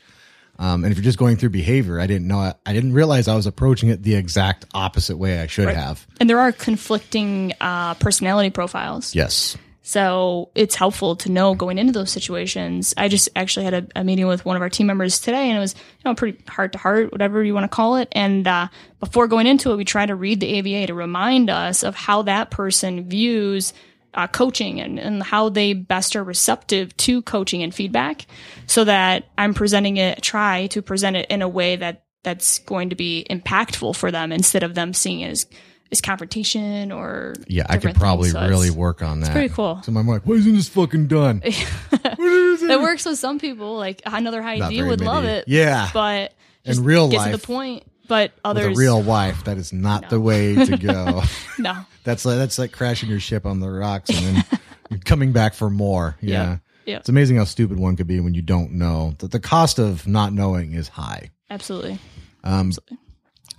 [0.61, 3.27] Um, and if you're just going through behavior, I didn't know, I, I didn't realize
[3.27, 6.05] I was approaching it the exact opposite way I should have.
[6.19, 9.15] And there are conflicting uh, personality profiles.
[9.15, 9.57] Yes.
[9.81, 12.93] So it's helpful to know going into those situations.
[12.95, 15.57] I just actually had a, a meeting with one of our team members today, and
[15.57, 18.07] it was you know pretty heart to heart, whatever you want to call it.
[18.11, 18.67] And uh,
[18.99, 22.21] before going into it, we try to read the AVA to remind us of how
[22.21, 23.73] that person views
[24.13, 28.25] uh, coaching and, and how they best are receptive to coaching and feedback,
[28.67, 32.89] so that I'm presenting it, try to present it in a way that that's going
[32.89, 35.45] to be impactful for them instead of them seeing it as
[35.91, 38.41] as confrontation or Yeah, I could probably things.
[38.41, 39.31] So really work on that.
[39.31, 39.81] pretty cool.
[39.83, 41.41] So I'm like, why isn't this fucking done?
[41.91, 43.75] it works with some people.
[43.75, 45.45] Like another high Not D very would love it.
[45.47, 45.89] Yeah.
[45.93, 46.33] but
[46.63, 47.83] In just real get life, to the point.
[48.07, 51.23] But With others, a real wife, that is not the way to go.
[51.59, 54.43] no, that's like that's like crashing your ship on the rocks and
[54.89, 56.17] then coming back for more.
[56.21, 56.57] Yeah.
[56.85, 56.97] Yeah.
[56.97, 59.13] It's amazing how stupid one could be when you don't know.
[59.19, 61.29] That the cost of not knowing is high.
[61.49, 61.99] absolutely.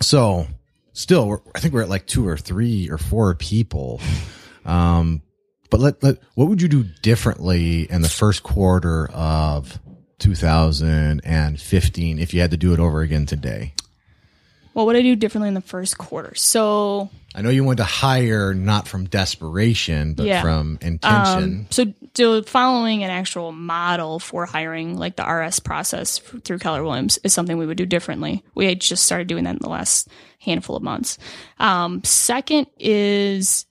[0.01, 0.47] So
[0.93, 4.01] still, we're, I think we're at like two or three or four people.
[4.64, 5.23] Um,
[5.70, 9.78] but let, let, what would you do differently in the first quarter of
[10.19, 13.74] 2015 if you had to do it over again today?
[14.73, 16.35] What would I do differently in the first quarter?
[16.35, 20.43] So, I know you went to hire not from desperation, but Yeah.
[20.43, 21.66] from intention.
[21.70, 27.19] so, so following an actual model for hiring, like the RS process through Keller Williams,
[27.24, 28.43] is something we would do differently.
[28.55, 30.09] We had just started doing that in the last
[30.40, 31.19] handful of months.
[31.59, 33.66] Um, second is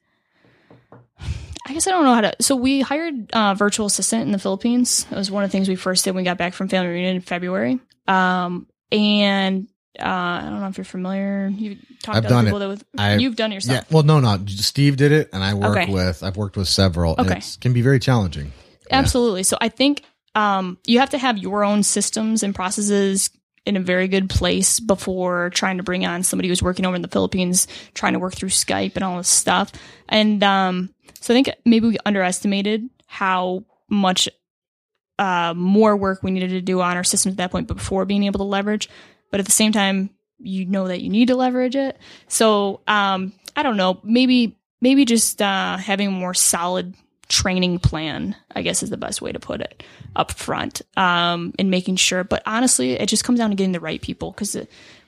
[1.67, 2.33] I guess I don't know how to.
[2.41, 5.03] So we hired a virtual assistant in the Philippines.
[5.05, 6.89] That was one of the things we first did when we got back from family
[6.89, 7.79] reunion in February.
[8.07, 9.67] Um, and
[9.99, 11.47] uh, I don't know if you're familiar.
[11.53, 12.59] You talked I've to done people it.
[12.61, 13.85] that with, I- you've done yourself.
[13.89, 13.93] yeah.
[13.95, 14.37] Well, no, no.
[14.47, 15.91] Steve did it, and I work Okay.
[15.91, 16.23] with.
[16.23, 17.15] I've worked with several.
[17.19, 17.37] Okay.
[17.37, 18.51] It can be very challenging.
[18.89, 19.43] Absolutely.
[19.43, 20.03] So I think
[20.35, 23.29] um, you have to have your own systems and processes
[23.65, 27.01] in a very good place before trying to bring on somebody who's working over in
[27.01, 29.71] the Philippines, trying to work through Skype and all this stuff.
[30.09, 30.89] And um,
[31.19, 34.27] so I think maybe we underestimated how much
[35.19, 38.05] uh, more work we needed to do on our systems at that point, but before
[38.05, 38.89] being able to leverage.
[39.31, 40.09] But at the same time,
[40.39, 41.97] you know that you need to leverage it.
[42.27, 46.95] So um, I don't know, maybe maybe just uh, having a more solid
[47.29, 49.83] training plan, I guess is the best way to put it
[50.15, 52.23] up front, um, and making sure.
[52.23, 54.57] But honestly, it just comes down to getting the right people because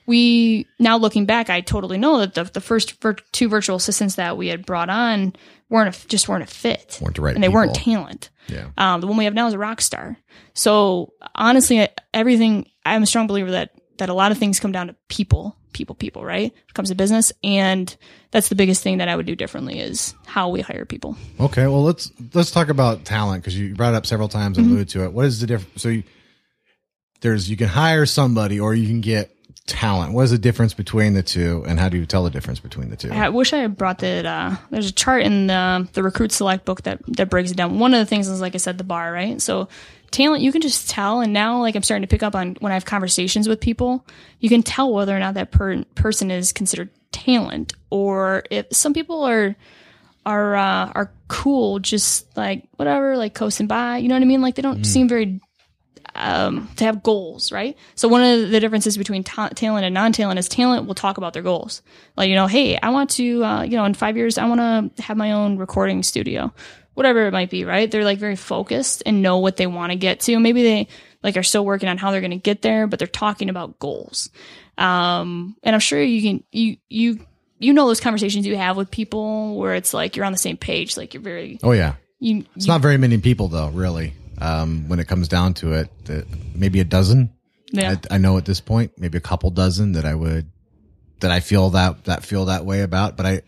[0.06, 4.14] we now looking back, I totally know that the, the first vir- two virtual assistants
[4.16, 5.34] that we had brought on
[5.68, 8.30] weren't a, just weren't a fit, Weren't the right and they weren't talent.
[8.48, 8.68] Yeah.
[8.76, 10.16] Um, the one we have now is a rock star.
[10.54, 14.88] So honestly, everything I'm a strong believer that that a lot of things come down
[14.88, 16.50] to people people, people, right?
[16.52, 17.32] When it comes to business.
[17.42, 17.94] And
[18.30, 21.18] that's the biggest thing that I would do differently is how we hire people.
[21.38, 24.68] Okay, well let's let's talk about talent because you brought it up several times and
[24.68, 25.12] alluded to it.
[25.12, 25.82] What is the difference?
[25.82, 26.04] So you,
[27.20, 29.30] there's you can hire somebody or you can get
[29.66, 30.12] talent.
[30.12, 32.90] What is the difference between the two, and how do you tell the difference between
[32.90, 33.10] the two?
[33.10, 34.26] I wish I had brought that.
[34.26, 37.78] Uh, there's a chart in the the Recruit Select book that that breaks it down.
[37.78, 39.40] One of the things is, like I said, the bar, right?
[39.40, 39.68] So
[40.14, 41.20] talent, you can just tell.
[41.20, 44.06] And now, like I'm starting to pick up on when I have conversations with people,
[44.40, 48.94] you can tell whether or not that per- person is considered talent, or if some
[48.94, 49.56] people are
[50.24, 53.98] are uh, are cool, just like whatever, like coasting by.
[53.98, 54.40] You know what I mean?
[54.40, 55.40] Like they don't seem very
[56.14, 57.76] um, to have goals, right?
[57.94, 61.32] So one of the differences between ta- talent and non-talent is talent will talk about
[61.32, 61.82] their goals.
[62.16, 64.60] Like, you know, hey, I want to, uh, you know, in five years, I want
[64.96, 66.52] to have my own recording studio,
[66.94, 67.90] whatever it might be, right?
[67.90, 70.38] They're like very focused and know what they want to get to.
[70.38, 70.88] Maybe they
[71.22, 73.78] like are still working on how they're going to get there, but they're talking about
[73.78, 74.30] goals.
[74.78, 77.26] Um, and I'm sure you can, you, you,
[77.58, 80.56] you know, those conversations you have with people where it's like you're on the same
[80.56, 84.12] page, like you're very, Oh yeah, you, it's not very many people though, really.
[84.38, 87.32] Um, when it comes down to it, that maybe a dozen.
[87.70, 87.96] yeah.
[88.10, 90.50] I, I know at this point, maybe a couple dozen that I would
[91.20, 93.42] that I feel that that feel that way about, but I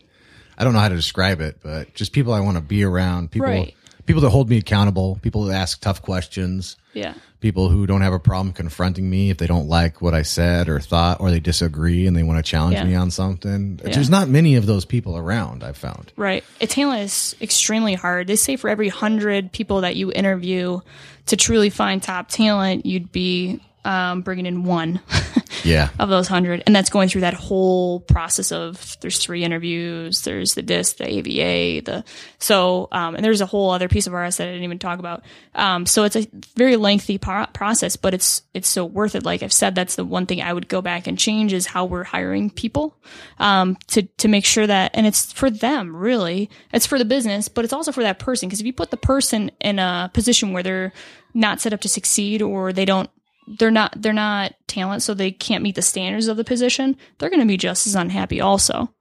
[0.57, 3.31] I don't know how to describe it, but just people I want to be around,
[3.31, 3.73] people Right.
[4.05, 7.13] people that hold me accountable, people that ask tough questions, yeah.
[7.41, 10.69] people who don't have a problem confronting me if they don't like what I said
[10.69, 12.85] or thought or they disagree and they want to challenge Yeah.
[12.85, 13.75] me on something.
[13.83, 16.11] There's not many of those people around, I've found.
[16.15, 16.43] Right.
[16.61, 18.27] A talent is extremely hard.
[18.27, 20.79] They say for every hundred people that you interview
[21.27, 24.99] to truly find top talent, you'd be um, bringing in one
[25.63, 25.89] Yeah.
[25.97, 30.53] of those hundred, and that's going through that whole process of there's three interviews, there's
[30.53, 32.03] the disc, the AVA, the
[32.37, 34.99] so um, and there's a whole other piece of RS that I didn't even talk
[34.99, 35.23] about.
[35.55, 39.23] Um, so it's a very lengthy pro- process, but it's it's so worth it.
[39.23, 41.85] Like I've said, that's the one thing I would go back and change is how
[41.85, 42.95] we're hiring people
[43.39, 46.49] um, to to make sure that, and it's for them really.
[46.73, 48.97] It's for the business, but it's also for that person because if you put the
[48.97, 50.93] person in a position where they're
[51.33, 53.09] not set up to succeed or they don't
[53.47, 57.29] they're not they're not talent so they can't meet the standards of the position they're
[57.29, 58.91] going to be just as unhappy also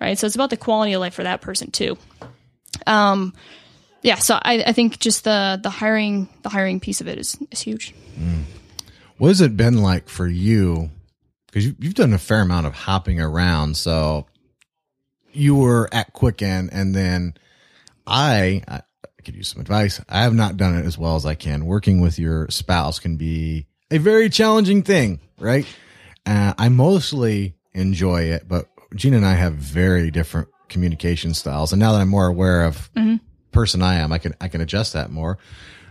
[0.00, 1.96] right so it's about the quality of life for that person too
[2.86, 3.32] um
[4.02, 7.38] yeah so i, I think just the the hiring the hiring piece of it is
[7.50, 7.94] is huge
[9.16, 10.90] What has it been like for you?
[11.46, 13.76] Because you, you've done a fair amount of hopping around.
[13.76, 14.26] So
[15.32, 17.34] you were at Quicken, and then
[18.06, 18.82] I, I
[19.24, 20.00] could use some advice.
[20.08, 21.64] I have not done it as well as I can.
[21.64, 25.66] Working with your spouse can be a very challenging thing, right?
[26.26, 31.72] Uh, I mostly enjoy it, but Gina and I have very different communication styles.
[31.72, 32.90] And now that I'm more aware of
[33.52, 35.38] person I am, I can I can adjust that more.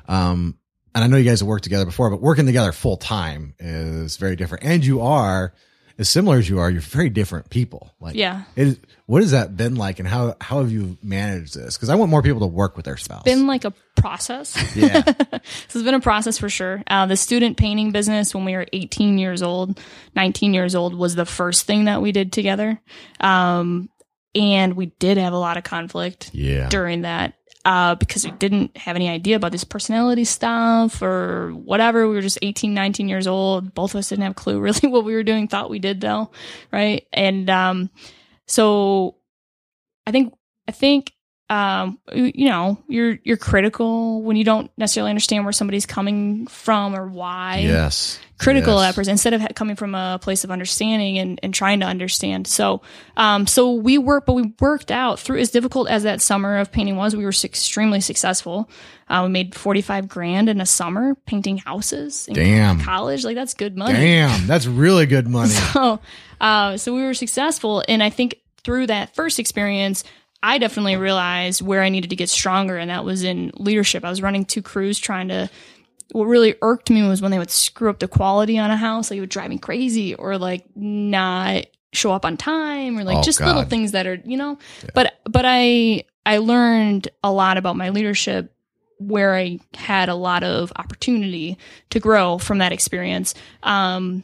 [0.08, 0.58] Um,
[0.96, 4.18] and I know you guys have worked together before, but working together full time is
[4.18, 4.64] very different.
[4.64, 5.54] And you are
[5.98, 6.70] as similar as you are.
[6.70, 7.94] You're very different people.
[8.00, 8.44] Like, Yeah.
[8.56, 11.76] it what has that been like, and how how have you managed this?
[11.76, 13.24] Because I want more people to work with their spouse.
[13.24, 15.02] been like a process yeah,
[15.68, 16.84] So it's been a process for sure.
[16.88, 19.80] Uh, the student painting business when we were 18 years old,
[20.16, 22.80] 19 years old was the first thing that we did together.
[23.20, 23.90] Um,
[24.36, 27.36] and we did have a lot of conflict yeah, during that
[27.66, 32.08] uh, because we didn't have any idea about this personality stuff or whatever.
[32.08, 33.74] We were just 18, 19 years old.
[33.74, 36.02] Both of us didn't have a clue really what we were doing, thought we did
[36.02, 36.32] though.
[36.72, 37.08] Right.
[37.14, 37.90] And, um,
[38.48, 39.18] so
[40.08, 40.34] I think,
[40.68, 41.14] I think,
[41.50, 46.96] um, you know, you're, you're critical when you don't necessarily understand where somebody's coming from
[46.96, 48.96] or why yes, critical yes.
[48.96, 52.48] person instead of ha- coming from a place of understanding and, and trying to understand.
[52.48, 52.82] So,
[53.18, 56.72] um, so we worked, but we worked out through as difficult as that summer of
[56.72, 57.16] painting was.
[57.16, 58.70] We were extremely successful.
[59.08, 62.80] Uh, we made 45 grand in a summer painting houses in Damn.
[62.82, 63.24] college.
[63.26, 64.00] Like that's good money.
[64.00, 65.54] Damn, that's really good money.
[65.74, 66.00] So,
[66.40, 67.84] uh, so we were successful.
[67.88, 70.04] And I think through that first experience,
[70.44, 72.78] I definitely realized where I needed to get stronger.
[72.78, 74.04] And that was in leadership.
[74.04, 75.50] I was running two crews trying to,
[76.12, 79.10] what really irked me was when they would screw up the quality on a house.
[79.10, 83.20] Like it would drive me crazy or like not show up on time or like
[83.20, 84.58] Oh, just little things that are, you know,
[84.94, 88.54] but, but I, I learned a lot about my leadership
[88.98, 91.58] where I had a lot of opportunity
[91.92, 93.34] to grow from that experience.
[93.64, 94.24] Um,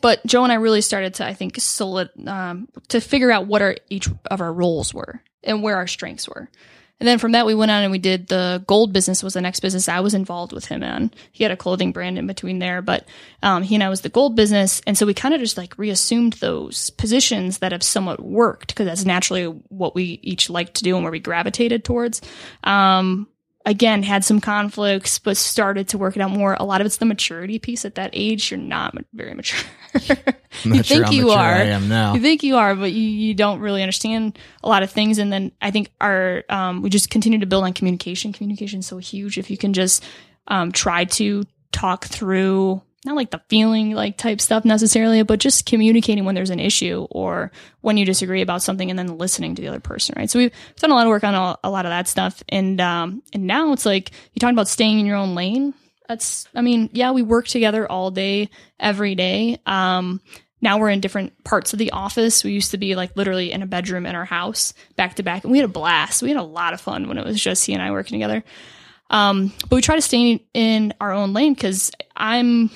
[0.00, 3.62] but Joe and I really started to, I think, solid um, to figure out what
[3.62, 6.50] our each of our roles were and where our strengths were.
[6.98, 9.42] And then from that, we went on and we did the gold business was the
[9.42, 11.10] next business I was involved with him in.
[11.30, 13.06] He had a clothing brand in between there, but
[13.42, 14.80] um, he and I was the gold business.
[14.86, 18.86] And so we kind of just like reassumed those positions that have somewhat worked because
[18.86, 22.22] that's naturally what we each like to do and where we gravitated towards.
[22.64, 23.28] Um,
[23.66, 26.56] again had some conflicts, but started to work it out more.
[26.58, 27.84] A lot of it's the maturity piece.
[27.84, 29.60] At that age, you're not very mature.
[30.62, 31.52] You sure think how you are.
[31.52, 32.14] I am now.
[32.14, 35.18] You think you are, but you, you don't really understand a lot of things.
[35.18, 38.32] And then I think our um, we just continue to build on communication.
[38.32, 39.36] Communication is so huge.
[39.36, 40.02] If you can just
[40.48, 45.66] um, try to talk through not like the feeling like type stuff necessarily, but just
[45.66, 49.62] communicating when there's an issue or when you disagree about something, and then listening to
[49.62, 50.14] the other person.
[50.16, 50.28] Right.
[50.28, 52.80] So we've done a lot of work on a, a lot of that stuff, and
[52.80, 55.74] um, and now it's like you're talking about staying in your own lane.
[56.08, 59.60] That's I mean, yeah, we work together all day, every day.
[59.66, 60.20] Um,
[60.60, 62.42] now we're in different parts of the office.
[62.42, 65.44] We used to be like literally in a bedroom in our house back to back,
[65.44, 66.22] and we had a blast.
[66.22, 68.42] We had a lot of fun when it was just he and I working together.
[69.10, 72.70] Um, but we try to stay in our own lane because I'm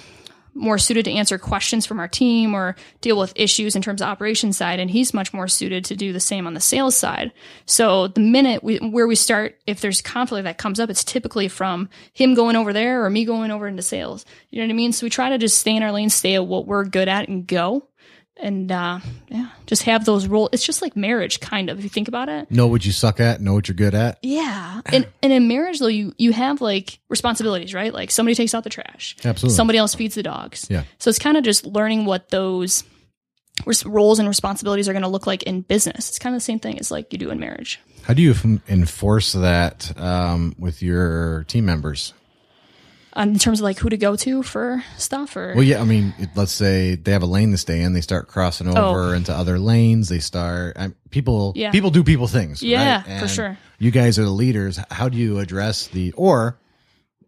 [0.61, 4.09] more suited to answer questions from our team or deal with issues in terms of
[4.09, 7.33] operations side and he's much more suited to do the same on the sales side.
[7.67, 11.49] So the minute we, where we start if there's conflict that comes up it's typically
[11.49, 14.25] from him going over there or me going over into sales.
[14.51, 14.93] You know what i mean?
[14.93, 17.29] So we try to just stay in our lane stay at what we're good at
[17.29, 17.87] and go
[18.43, 21.91] and uh, yeah just have those roles it's just like marriage kind of if you
[21.91, 24.19] think about it know what you suck at, know what you're good at.
[24.23, 24.81] yeah.
[24.87, 27.93] And and in marriage though, you you have like responsibilities, right?
[27.93, 29.17] Like somebody takes out the trash.
[29.25, 29.57] Absolutely.
[29.57, 30.67] Somebody else feeds the dogs.
[30.71, 30.85] Yeah.
[30.99, 32.85] So it's kind of just learning what those
[33.85, 36.09] roles and responsibilities are going to look like in business.
[36.09, 37.81] It's kind of the same thing as like you do in marriage.
[38.03, 38.35] How do you
[38.69, 42.15] enforce that um, with your team members?
[43.15, 45.85] Um, in terms of like who to go to for stuff or Well, yeah, I
[45.85, 49.33] mean, let's say they have a lane to stay in, they start crossing over into
[49.33, 50.09] other lanes.
[50.09, 51.53] They start I, people.
[51.57, 51.59] Oh.
[51.59, 51.71] Yeah.
[51.73, 52.63] people do people things.
[52.63, 53.21] Yeah, right?
[53.21, 53.59] for sure.
[53.79, 54.79] You guys are the leaders.
[54.91, 56.59] How do you address the or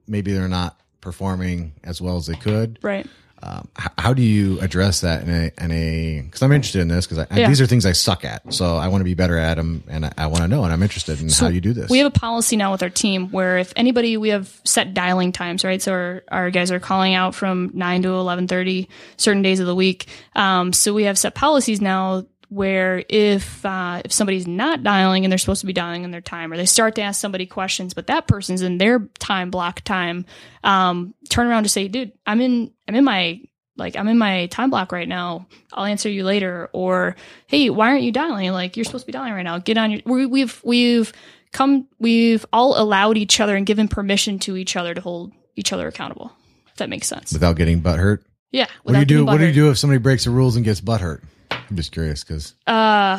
[0.06, 2.78] maybe they're not performing as well as they could?
[2.82, 3.06] right.
[3.42, 6.20] Um, how do you address that in a in a?
[6.22, 7.48] Because I'm interested in this because Yeah.
[7.48, 10.06] these are things I suck at, so I want to be better at them, and
[10.06, 11.90] I, I want to know, and I'm interested in how you do this.
[11.90, 15.32] We have a policy now with our team where if anybody, we have set dialing
[15.32, 15.82] times, right?
[15.82, 19.66] So our, our guys are calling out from nine to eleven thirty, certain days of
[19.66, 20.06] the week.
[20.36, 25.32] Um, so we have set policies now where if uh, if somebody's not dialing and
[25.32, 27.94] they're supposed to be dialing in their time, or they start to ask somebody questions,
[27.94, 30.26] but that person's in their time block time,
[30.62, 33.40] um, turn around to say, "Dude, I'm in I'm in my
[33.78, 35.46] like I'm in my time block right now.
[35.72, 37.16] I'll answer you later." Or,
[37.46, 38.52] "Hey, why aren't you dialing?
[38.52, 39.58] Like you're supposed to be dialing right now.
[39.58, 41.10] Get on your." We, we've we've
[41.52, 45.72] come we've all allowed each other and given permission to each other to hold each
[45.72, 46.32] other accountable.
[46.68, 47.32] If that makes sense.
[47.32, 48.24] without getting butt hurt.
[48.50, 48.66] Yeah.
[48.82, 49.24] What do you do?
[49.24, 51.24] What do you do if somebody breaks the rules and gets butt hurt?
[51.72, 53.16] I'm just curious because Uh,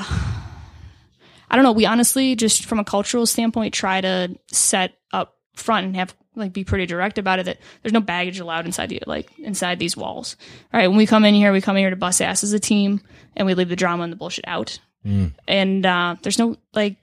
[1.49, 1.71] I don't know.
[1.71, 6.53] We honestly, just from a cultural standpoint, try to set up front and have like
[6.53, 7.45] be pretty direct about it.
[7.47, 10.37] That there's no baggage allowed inside the like inside these walls.
[10.71, 12.53] All right, when we come in here, we come in here to bust ass as
[12.53, 13.01] a team,
[13.35, 14.77] and we leave the drama and the bullshit out.
[15.03, 16.97] And uh, there's no like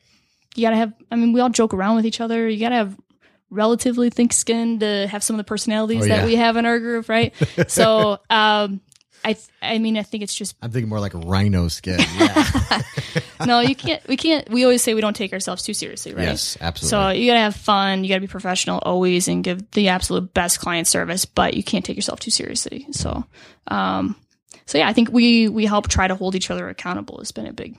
[0.55, 0.93] you gotta have.
[1.11, 2.49] I mean, we all joke around with each other.
[2.49, 2.97] You gotta have
[3.51, 6.79] relatively thick skin to have some of the personalities Oh, that we have in our
[6.79, 7.35] group, right?
[7.69, 8.81] so, um,
[9.25, 11.99] I th- I mean, I think it's just I'm thinking more like rhino skin.
[12.21, 12.83] Yeah.
[13.47, 14.07] no, you can't.
[14.07, 14.49] We can't.
[14.51, 16.25] We always say we don't take ourselves too seriously, right?
[16.25, 16.91] yes, absolutely.
[16.91, 18.05] So you gotta have fun.
[18.05, 21.25] You gotta be professional always, and give the absolute best client service.
[21.25, 22.87] But you can't take yourself too seriously.
[22.93, 23.25] So,
[23.69, 24.17] um,
[24.67, 27.21] so yeah, I think we we help try to hold each other accountable.
[27.21, 27.77] It's been a big,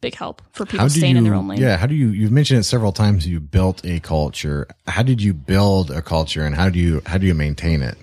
[0.00, 1.18] big help for people staying you?
[1.18, 1.60] in their own lane.
[1.60, 1.76] Yeah.
[1.76, 2.08] How do you?
[2.08, 3.26] You've mentioned it several times.
[3.26, 4.66] You built a culture.
[4.86, 7.96] How did you build a culture, and how do you how do you maintain it?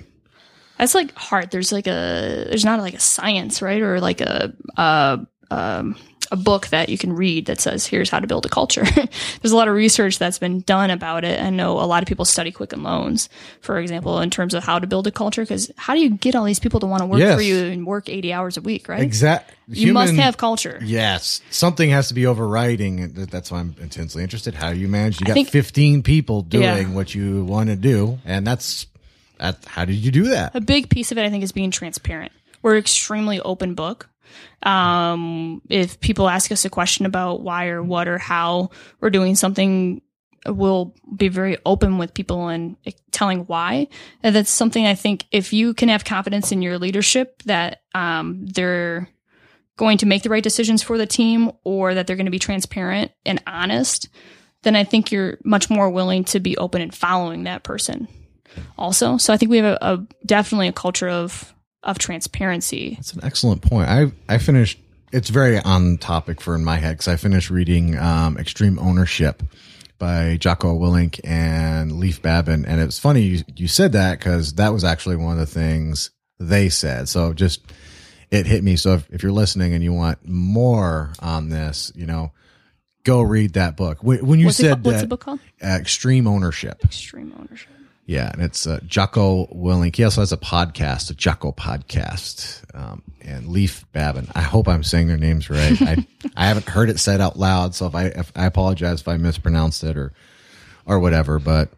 [0.80, 1.51] That's like hard.
[1.51, 3.81] There's like a there's not like a science, right?
[3.81, 5.19] Or like a a
[5.51, 5.95] um,
[6.31, 8.84] a book that you can read that says here's how to build a culture.
[9.41, 11.41] there's a lot of research that's been done about it.
[11.41, 13.30] I know a lot of people study Quicken Loans,
[13.61, 15.41] for example, in terms of how to build a culture.
[15.41, 17.35] Because how do you get all these people to want to work Yes.
[17.35, 19.01] for you and work 80 hours a week, right?
[19.01, 19.56] Exactly.
[19.69, 20.80] You must have culture.
[20.84, 23.11] Yes, something has to be overriding.
[23.14, 24.53] That's why I'm intensely interested.
[24.53, 25.19] How you manage?
[25.19, 26.93] You got think- 15 people doing Yeah.
[26.93, 28.85] what you want to do, and that's
[29.40, 30.56] How did you do that?
[30.56, 32.32] a big piece of it, I think, is being transparent.
[32.61, 34.10] We're extremely open book.
[34.64, 39.36] Um, if people ask us a question about why or what or how we're doing
[39.36, 40.02] something,
[40.45, 42.76] we'll be very open with people and
[43.11, 43.88] telling why.
[44.22, 48.45] And that's something I think if you can have confidence in your leadership that um,
[48.45, 49.10] they're
[49.78, 52.40] going to make the right decisions for the team or that they're going to be
[52.40, 54.10] transparent and honest,
[54.64, 58.10] then I think you're much more willing to be open and following that person
[58.78, 59.18] also.
[59.18, 61.54] So I think we have a, a definitely a culture of
[61.84, 62.96] of transparency.
[62.96, 63.90] That's an excellent point.
[63.90, 64.80] I I finished.
[65.12, 69.42] It's very on topic for in my head because I finished reading um, Extreme Ownership
[69.98, 74.72] by Jocko Willink and Leif Babin, and it's funny you, you said that because that
[74.72, 77.10] was actually one of the things they said.
[77.10, 77.62] So just
[78.30, 78.76] it hit me.
[78.76, 82.32] So if, if you're listening and you want more on this, you know,
[83.04, 84.04] go read that book.
[84.04, 84.86] When when you What's, said called?
[84.86, 85.40] What's that the book called?
[85.64, 87.72] uh, extreme ownership, Extreme ownership.
[88.10, 89.95] Yeah, and it's uh, Jocko Willink.
[89.95, 94.27] He also has a podcast, a Jocko podcast, um, and Leif Babin.
[94.34, 95.80] I hope I'm saying their names right.
[95.80, 99.07] I I haven't heard it said out loud, so if I if I apologize if
[99.07, 100.11] I mispronounced it or
[100.88, 101.38] or whatever.
[101.38, 101.69] But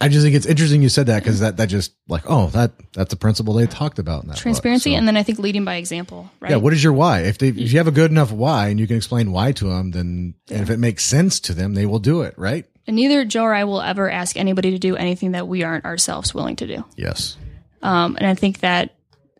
[0.00, 2.72] I just think it's interesting you said that because that that just like oh that
[2.94, 4.42] that's a principle they talked about in that book.
[4.42, 6.30] Transparency, So- and then I think leading by example.
[6.40, 6.52] Right.
[6.52, 7.24] yeah, what is your why?
[7.24, 9.66] If they if you have a good enough why and you can explain why to
[9.66, 12.64] them, then and if it makes sense to them, they will do it, right?
[12.86, 15.84] And neither Joe or I will ever ask anybody to do anything that we aren't
[15.84, 16.84] ourselves willing to do.
[16.96, 17.36] Yes.
[17.82, 18.94] Um, and I think that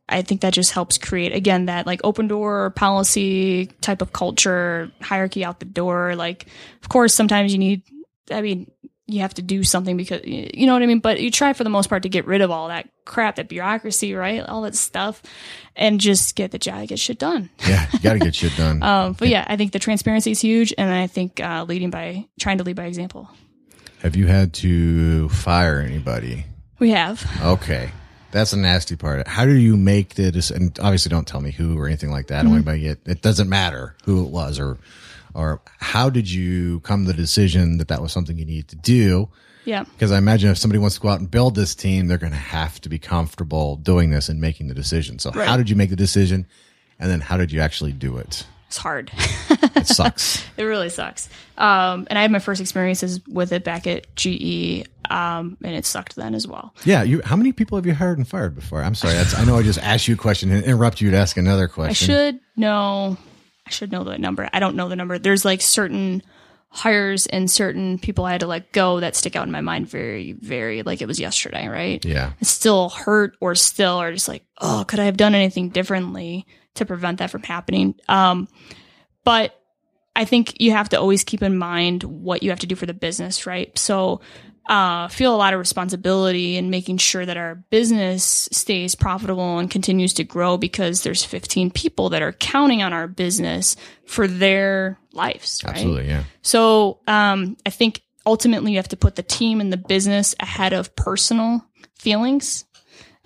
[0.09, 4.93] I think that just helps create again that like open door policy type of culture
[5.01, 6.15] hierarchy out the door.
[6.15, 6.47] Like,
[6.83, 7.83] of course, sometimes you need.
[8.31, 8.71] I mean,
[9.07, 11.01] you have to do something because you know what I mean.
[11.01, 13.49] But you try for the most part to get rid of all that crap, that
[13.49, 14.41] bureaucracy, right?
[14.41, 15.23] All that stuff,
[15.77, 17.51] and just get the job, get shit done.
[17.67, 18.83] Yeah, you got to get shit done.
[18.83, 22.27] Um, but yeah, I think the transparency is huge, and I think uh, leading by
[22.39, 23.29] trying to lead by example.
[24.03, 26.45] have you had to fire anybody?
[26.79, 27.25] We have.
[27.43, 27.91] Okay.
[28.31, 29.29] That's a nasty part.
[29.29, 32.27] How do you make the dec- and obviously don't tell me who or anything like
[32.27, 32.41] that.
[32.41, 34.77] I don't want anybody get it doesn't matter who it was or
[35.35, 38.77] or how did you come to the decision that that was something you needed to
[38.77, 39.29] do?
[39.65, 39.85] Yeah.
[39.85, 42.33] Because I imagine if somebody wants to go out and build this team, they're going
[42.33, 45.19] to have to be comfortable doing this and making the decision.
[45.19, 45.49] So Right.
[45.49, 46.47] how did you make the decision?
[47.01, 48.47] And then how did you actually do it?
[48.69, 49.11] It's hard.
[49.77, 50.43] It sucks.
[50.57, 51.29] It really sucks.
[51.59, 55.85] Um, and I had my first experiences with it back at GE, um, and it
[55.85, 56.73] sucked then as well.
[56.85, 57.03] yeah.
[57.03, 58.83] You, how many people have you hired and fired before?
[58.83, 59.15] I'm sorry.
[59.15, 61.67] That's, I know I just asked you a question and interrupt you to ask another
[61.69, 62.15] question.
[62.15, 63.17] I should know.
[63.67, 64.49] I should know the number.
[64.53, 65.19] I don't know the number.
[65.19, 66.23] There's like certain
[66.69, 69.89] hires and certain people I had to let go that stick out in my mind
[69.89, 72.05] very, very like it was yesterday, right?
[72.05, 72.33] Yeah.
[72.41, 76.47] It's still hurt or still are just like, oh, could I have done anything differently
[76.75, 77.95] to prevent that from happening?
[78.09, 78.49] Um,
[79.23, 79.59] but
[80.17, 82.87] I think you have to always keep in mind what you have to do for
[82.87, 83.77] the business, right?
[83.79, 84.21] So,
[84.67, 89.71] uh, feel a lot of responsibility in making sure that our business stays profitable and
[89.71, 93.77] continues to grow because there's 15 people that are counting on our business
[94.07, 95.75] for their lives, right?
[95.75, 96.09] Absolutely.
[96.09, 96.25] Yeah.
[96.43, 100.73] So um, I think ultimately you have to put the team and the business ahead
[100.73, 101.65] of personal
[101.99, 102.65] feelings,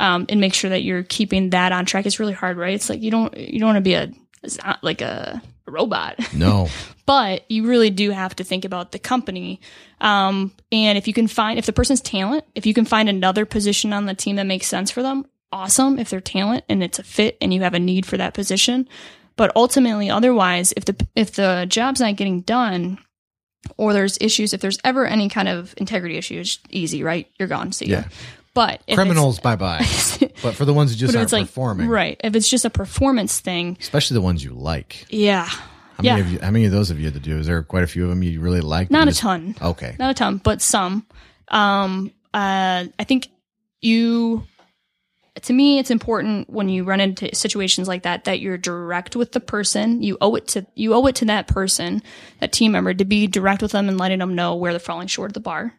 [0.01, 2.07] um, and make sure that you're keeping that on track.
[2.07, 2.75] It's really hard, right?
[2.75, 4.11] It's like you don't you don't want to be a
[4.43, 6.69] it's not like a, robot, No.
[7.05, 9.61] but you really do have to think about the company.
[10.01, 13.45] Um, and if you can find if the person's talent, if you can find another
[13.45, 15.99] position on the team that makes sense for them, awesome.
[15.99, 18.89] If they're talent and it's a fit and you have a need for that position,
[19.37, 22.99] but ultimately, otherwise, if the if the job's not getting done,
[23.77, 27.29] or there's issues, if there's ever any kind of integrity issues, easy, right?
[27.39, 27.73] You're gone.
[27.73, 27.87] See.
[27.87, 28.09] Yeah.
[28.59, 29.87] But Criminals, bye bye.
[30.43, 32.21] But for the ones who just aren't like performing, right?
[32.23, 35.07] If it's just a performance thing, especially the ones you like.
[35.11, 35.61] yeah, How
[36.03, 36.39] yeah, many of you?
[36.41, 37.39] How many of those have you had to do?
[37.39, 38.91] Is there quite a few of them you really like?
[38.91, 39.55] not a just- ton.
[39.63, 39.95] Okay.
[39.99, 41.07] not a ton, but some.
[41.49, 43.29] Um, uh, I think
[43.81, 44.45] you,
[45.43, 49.33] to me, it's important when you run into situations like that that you're direct with
[49.33, 50.03] the person.
[50.03, 52.03] You owe it to you owe it to that person,
[52.41, 55.07] that team member, to be direct with them and letting them know where they're falling
[55.09, 55.75] short of the bar,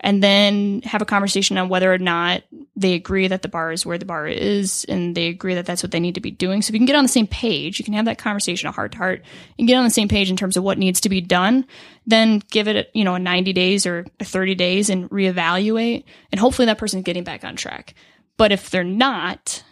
[0.00, 2.42] and then have a conversation on whether or not
[2.74, 5.82] they agree that the bar is where the bar is, and they agree that that's
[5.82, 6.62] what they need to be doing.
[6.62, 8.72] So if you can get on the same page, you can have that conversation, a
[8.72, 9.22] heart to heart,
[9.58, 11.66] and get on the same page in terms of what needs to be done.
[12.06, 16.40] Then give it, you know, a 90 days or a 30 days and reevaluate, and
[16.40, 17.94] hopefully that person's getting back on track.
[18.38, 19.62] But if they're not,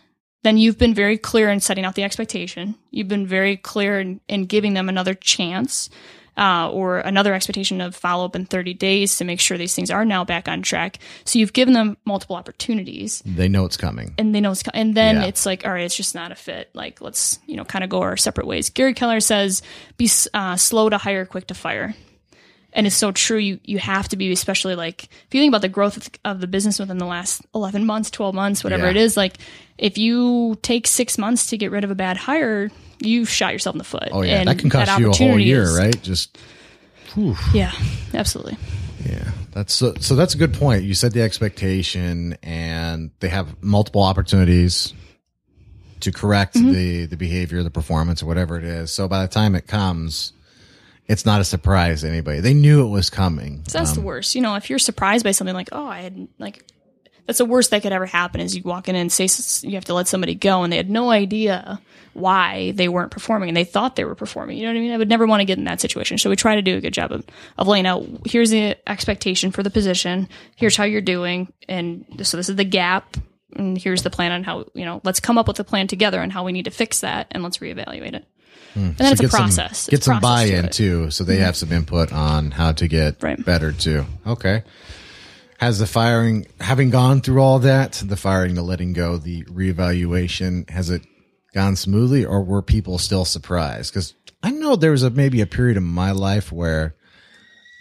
[0.43, 2.75] then you've been very clear in setting out the expectation.
[2.91, 5.89] You've been very clear in, in giving them another chance
[6.39, 9.91] uh, or another expectation of follow up in 30 days to make sure these things
[9.91, 10.99] are now back on track.
[11.25, 14.15] So you've given them multiple opportunities They know it's coming.
[14.19, 15.25] and they know it's co- and then Yeah.
[15.27, 17.91] it's like all right it's just not a fit like let's you know kind of
[17.91, 19.63] go our separate ways gary keller says
[19.97, 21.95] be uh, slow to hire quick to fire
[22.79, 25.61] and it's so true you you have to be especially like if you think about
[25.61, 28.91] the growth of, of the business within the last 11 months 12 months whatever Yeah.
[28.93, 29.35] it is like
[29.77, 33.75] if you take six months to get rid of a bad hire you shot yourself
[33.75, 36.03] in the foot Oh yeah, And that can cost you a whole year, is- right?
[36.03, 36.39] Just
[37.53, 37.73] yeah
[38.15, 38.57] absolutely
[39.05, 39.31] yeah.
[39.53, 40.15] That's so, so.
[40.17, 40.83] That's a good point.
[40.85, 44.93] You said the expectation, and they have multiple opportunities
[46.01, 46.73] to correct Mm-hmm.
[46.73, 48.93] the the behavior, the performance, or whatever it is.
[48.93, 50.33] So by the time it comes,
[51.09, 52.41] it's not a surprise to anybody.
[52.41, 53.65] They knew it was coming.
[53.67, 54.35] So that's the um, worst.
[54.35, 56.65] You know, if you're surprised by something like, oh, I had like,
[57.27, 59.29] that's the worst that could ever happen is you walk in and say
[59.67, 61.81] you have to let somebody go and they had no idea
[62.13, 64.59] why they weren't performing and they thought they were performing.
[64.59, 64.93] You know what I mean?
[64.93, 66.19] I would never want to get in that situation.
[66.19, 67.25] So we try to do a good job of,
[67.57, 72.37] of laying out here's the expectation for the position, here's how you're doing, and so
[72.37, 73.17] this is the gap.
[73.57, 76.21] And here's the plan on how, you know, let's come up with a plan together
[76.21, 78.27] on how we need to fix that and let's reevaluate it.
[78.79, 79.87] And then it's a get some- process.
[79.89, 80.73] get some process buy-in it.
[80.73, 83.43] too, so they have some input on how to get Right.
[83.45, 84.07] better too.
[84.27, 84.63] Okay.
[85.59, 90.69] Has the firing, having gone through all that, the firing, the letting go, the reevaluation,
[90.71, 91.03] has it
[91.55, 93.93] gone smoothly, or were people still surprised?
[93.93, 96.95] Because I know there was a maybe a period in my life where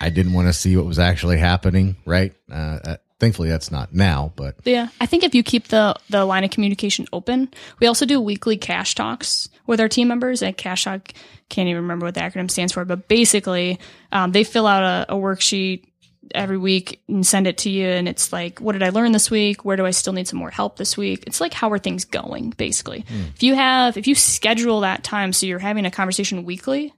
[0.01, 1.95] I didn't want to see what was actually happening.
[2.05, 2.33] Right.
[2.51, 4.31] Uh, uh, thankfully, that's not now.
[4.35, 7.49] But Yeah, I think if you keep the the line of communication open,
[7.79, 10.41] we also do weekly cash talks with our team members.
[10.41, 13.79] And cash can't even remember what the acronym stands for, but basically,
[14.11, 15.85] um, they fill out a, a worksheet
[16.35, 19.31] every week and send it to you, and it's like, what did I learn this
[19.31, 19.63] week?
[19.63, 21.23] Where do I still need some more help this week?
[21.27, 22.51] It's like, how are things going?
[22.51, 26.93] Basically, if you have if you schedule that time, so you're having a conversation weekly,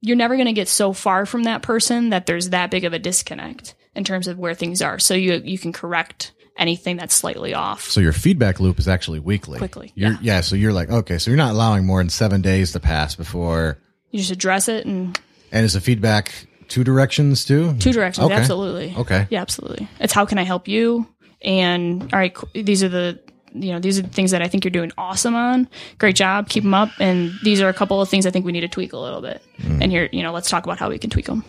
[0.00, 2.92] you're never going to get so far from that person that there's that big of
[2.92, 4.98] a disconnect in terms of where things are.
[4.98, 7.82] So you you can correct anything that's slightly off.
[7.88, 9.58] so your feedback loop is actually weekly.
[9.58, 10.18] Quickly, You're, yeah.
[10.20, 10.40] yeah.
[10.42, 13.78] So you're like, okay, so you're not allowing more than seven days to pass before
[14.10, 15.18] You just address it and
[15.52, 16.32] And is the feedback
[16.68, 17.74] two directions too?
[17.78, 18.26] two directions.
[18.26, 18.34] Okay.
[18.34, 18.94] Absolutely.
[18.96, 19.26] Okay.
[19.30, 19.88] Yeah, absolutely.
[20.00, 21.06] It's how can I help you?
[21.40, 23.20] And all right, these are the
[23.54, 25.68] you know these are the things that I think you're doing awesome on.
[25.98, 26.90] Great job, keep them up.
[26.98, 29.20] And these are a couple of things I think we need to tweak a little
[29.20, 29.42] bit.
[29.58, 29.82] Mm.
[29.82, 31.44] And here, you know, let's talk about how we can tweak them.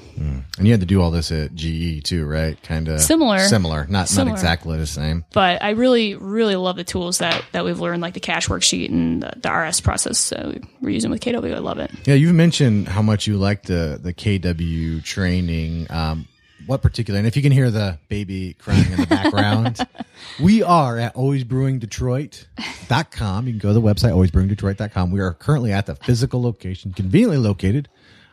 [0.60, 2.62] And you had to do all this at GE too, right?
[2.64, 3.40] Kind of Similar.
[3.40, 3.88] Similar.
[3.88, 4.32] Not Similar.
[4.32, 5.24] not exactly the same.
[5.32, 8.90] But I really, really love the tools that that we've learned, like the cash worksheet
[8.90, 10.20] and the, the RS process.
[10.20, 11.56] So we're using with KW.
[11.56, 11.92] I love it.
[12.06, 15.88] Yeah, You've mentioned how much you like the the KW training.
[15.90, 16.28] Um,
[16.70, 17.18] what particular?
[17.18, 19.80] And if you can hear the baby crying in the background,
[20.40, 23.48] we are at alwaysbrewingdetroit.com.
[23.48, 25.10] You can go to the website alwaysbrewingdetroit.com.
[25.10, 27.90] We are currently at the physical location, conveniently located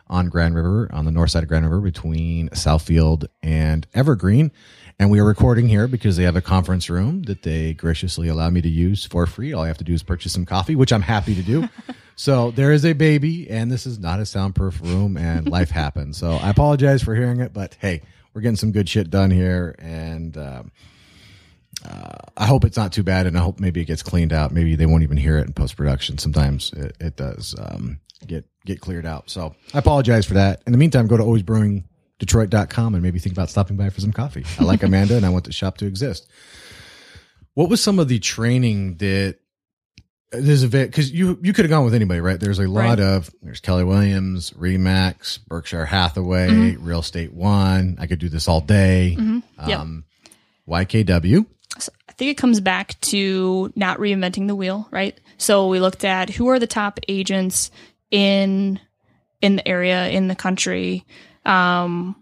[0.07, 4.51] on Grand River, on the north side of Grand River, between Southfield and Evergreen.
[4.99, 8.51] And we are recording here because they have a conference room that they graciously allow
[8.51, 9.51] me to use for free.
[9.51, 11.67] All I have to do is purchase some coffee, which I'm happy to do.
[12.15, 16.19] so there is a baby, and this is not a soundproof room, and life happens.
[16.19, 18.03] So I apologize for hearing it, but hey,
[18.37, 20.71] we're getting some good shit done here, and um,
[21.83, 24.51] uh, I hope it's not too bad, and I hope maybe it gets cleaned out.
[24.51, 26.19] Maybe they won't even hear it in post production.
[26.19, 29.31] Sometimes it, it does um, get get cleared out.
[29.31, 30.61] So I apologize for that.
[30.67, 34.45] In the meantime, go to alwaysbrewingdetroit.com and maybe think about stopping by for some coffee.
[34.59, 36.29] I like Amanda, and I want the shop to exist.
[37.55, 39.39] What was some of the training that
[40.31, 42.39] there's a bit because you you could have gone with anybody, right?
[42.39, 42.99] There's a lot Right.
[42.99, 47.97] of there's Keller Williams, Remax, Berkshire Hathaway, Real Estate One.
[47.99, 49.17] I could do this all day.
[49.65, 49.79] Yep.
[49.79, 50.03] Um,
[50.67, 51.45] YKW.
[51.79, 55.17] So I think it comes back to not reinventing the wheel, right?
[55.37, 57.71] So we looked at who are the top agents
[58.11, 58.79] in
[59.41, 61.05] in the area in the country,
[61.45, 62.15] um,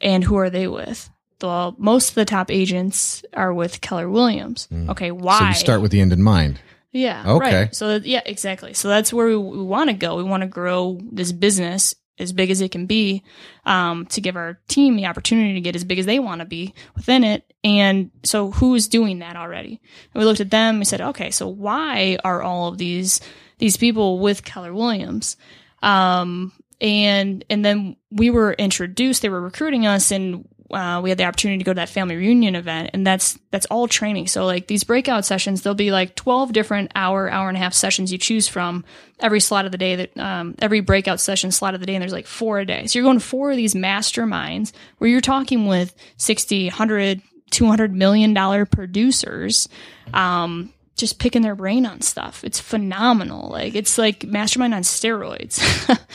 [0.00, 1.10] and who are they with?
[1.42, 4.68] Well, most of the top agents are with Keller Williams.
[4.90, 5.38] Okay, why?
[5.40, 6.60] So you start with the end in mind.
[6.92, 7.24] Yeah.
[7.26, 7.54] Okay.
[7.54, 7.74] Right.
[7.74, 8.74] So yeah, exactly.
[8.74, 10.16] So that's where we, we want to go.
[10.16, 13.24] We want to grow this business as big as it can be,
[13.64, 16.44] um, to give our team the opportunity to get as big as they want to
[16.44, 17.52] be within it.
[17.64, 19.80] And so who's doing that already?
[20.12, 20.78] And we looked at them.
[20.78, 23.20] We said, okay, so why are all of these
[23.58, 25.36] these people with Keller Williams?
[25.82, 29.22] Um, and and then we were introduced.
[29.22, 32.16] They were recruiting us, and uh, we had the opportunity to go to that family
[32.16, 34.26] reunion event, and that's that's all training.
[34.26, 37.74] So like these breakout sessions, there'll be like twelve different hour, hour and a half
[37.74, 38.84] sessions you choose from
[39.20, 39.96] every slot of the day.
[39.96, 42.86] That um, every breakout session slot of the day, and there's like four a day.
[42.86, 47.94] So you're going to four of these masterminds where you're talking with 60, 100, 200
[47.94, 49.68] million dollar producers.
[50.14, 50.72] Um,
[51.02, 52.44] just picking their brain on stuff.
[52.44, 53.48] It's phenomenal.
[53.48, 55.60] Like it's like mastermind on steroids.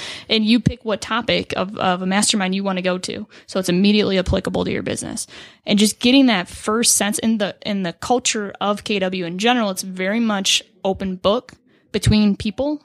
[0.30, 3.28] and you pick what topic of, of a mastermind you want to go to.
[3.48, 5.28] So it's immediately applicable to your business.
[5.66, 9.72] And just getting that first sense in the in the culture of KW in general,
[9.72, 11.52] it's very much open book
[11.92, 12.82] between people.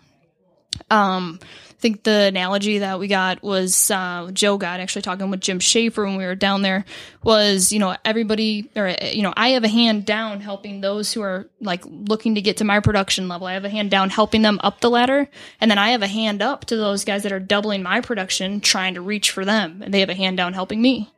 [0.91, 1.39] Um
[1.83, 6.05] think the analogy that we got was uh, Joe got actually talking with Jim Schaefer
[6.05, 6.85] when we were down there
[7.23, 11.13] was you know everybody or uh, you know I have a hand down helping those
[11.13, 13.47] who are like looking to get to my production level.
[13.47, 15.29] I have a hand down helping them up the ladder,
[15.61, 18.61] and then I have a hand up to those guys that are doubling my production
[18.61, 21.11] trying to reach for them, and they have a hand down helping me.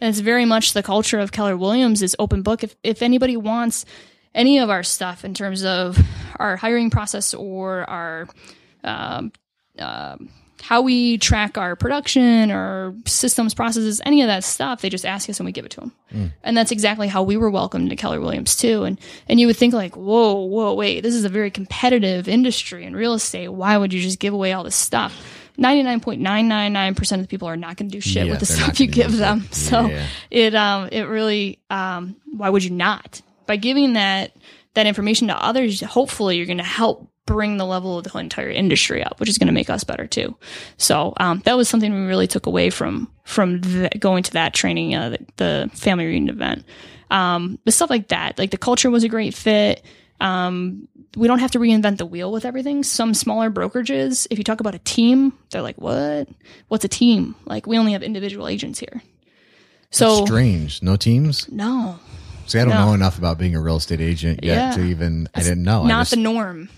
[0.00, 2.64] And it's very much the culture of Keller Williams is open book.
[2.64, 3.86] If if anybody wants
[4.34, 5.98] any of our stuff in terms of
[6.36, 8.28] our hiring process or our
[8.84, 9.32] um,
[9.80, 10.28] um,
[10.60, 15.30] how we track our production or systems processes any of that stuff they just ask
[15.30, 17.96] us and we give it to them and that's exactly how we were welcomed to
[17.96, 18.82] keller williams too.
[18.84, 18.98] And
[19.28, 22.94] and you would think like whoa whoa wait this is a very competitive industry in
[22.96, 23.48] real estate.
[23.48, 25.14] Why would you just give away all this stuff?
[25.58, 28.86] 99.999% of the people are not going to do shit Yeah, with the stuff you
[28.86, 29.18] give it.
[29.18, 29.46] them.
[29.50, 30.06] So Yeah.
[30.30, 33.22] it um it really um why would you not?
[33.46, 34.32] By giving that
[34.74, 38.20] that information to others hopefully you're going to help bring the level of the whole
[38.20, 40.36] entire industry up, which is going to make us better too.
[40.76, 44.54] So um, that was something we really took away from from the, going to that
[44.54, 46.64] training, uh, the, the family reunion event.
[47.10, 49.82] Um, but stuff like that, like the culture was a great fit.
[50.20, 52.82] Um, we don't have to reinvent the wheel with everything.
[52.82, 56.28] Some smaller brokerages, if you talk about a team, they're like, "What?
[56.68, 59.02] What's a team?" Like we only have individual agents here.
[59.90, 60.82] So Strange.
[60.82, 61.48] No teams?
[61.50, 61.98] no,
[62.46, 62.86] See, I don't No.
[62.86, 64.70] know enough about being a real estate agent yet Yeah.
[64.72, 65.84] to even, I didn't know.
[65.84, 66.68] Not just, the norm.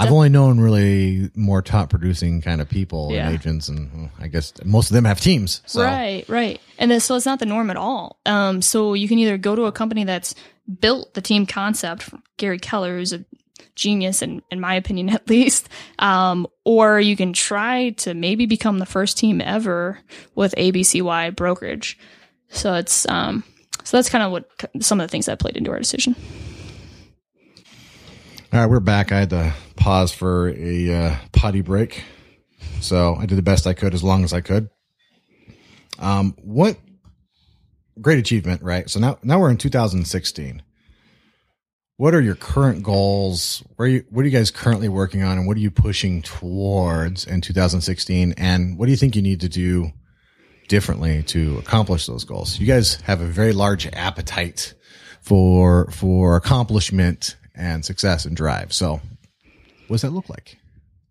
[0.00, 3.26] I've only known really more top producing kind of people Yeah.
[3.28, 5.62] and agents, and well, I guess most of them have teams.
[5.66, 5.82] So.
[5.82, 6.60] Right, right.
[6.78, 8.18] And then, so it's not the norm at all.
[8.26, 10.34] Um, so you can either go to a company that's
[10.80, 13.24] built the team concept, Gary Keller, who's a
[13.74, 15.68] genius in, in my opinion at least,
[15.98, 19.98] um, or you can try to maybe become the first team ever
[20.34, 21.98] with ABCY brokerage.
[22.48, 23.44] So it's, um,
[23.84, 24.48] so that's kind of what
[24.82, 26.14] some of the things that played into our decision.
[28.52, 29.12] All right, we're back.
[29.12, 32.02] I had to pause for a uh, potty break,
[32.80, 34.68] so I did the best I could as long as I could.
[36.00, 36.76] Um, what
[38.00, 38.90] great achievement, right?
[38.90, 40.62] So now, now we're in 2016.
[41.96, 43.62] What are your current goals?
[43.76, 46.20] Where are you, what are you guys currently working on, and what are you pushing
[46.20, 48.34] towards in 2016?
[48.36, 49.92] And what do you think you need to do
[50.66, 52.58] differently to accomplish those goals?
[52.58, 54.74] You guys have a very large appetite
[55.20, 58.72] for for accomplishment and success and drive.
[58.72, 59.00] So,
[59.86, 60.58] what does that look like?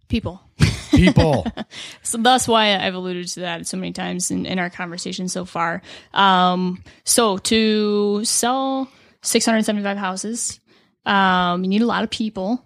[0.07, 0.41] People.
[0.91, 1.45] People.
[2.01, 5.45] So that's why I've alluded to that so many times in, in our conversation so
[5.45, 5.83] far.
[6.11, 8.89] Um, so to sell
[9.21, 10.59] 675 houses,
[11.05, 12.65] um, you need a lot of people,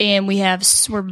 [0.00, 1.08] and we have we're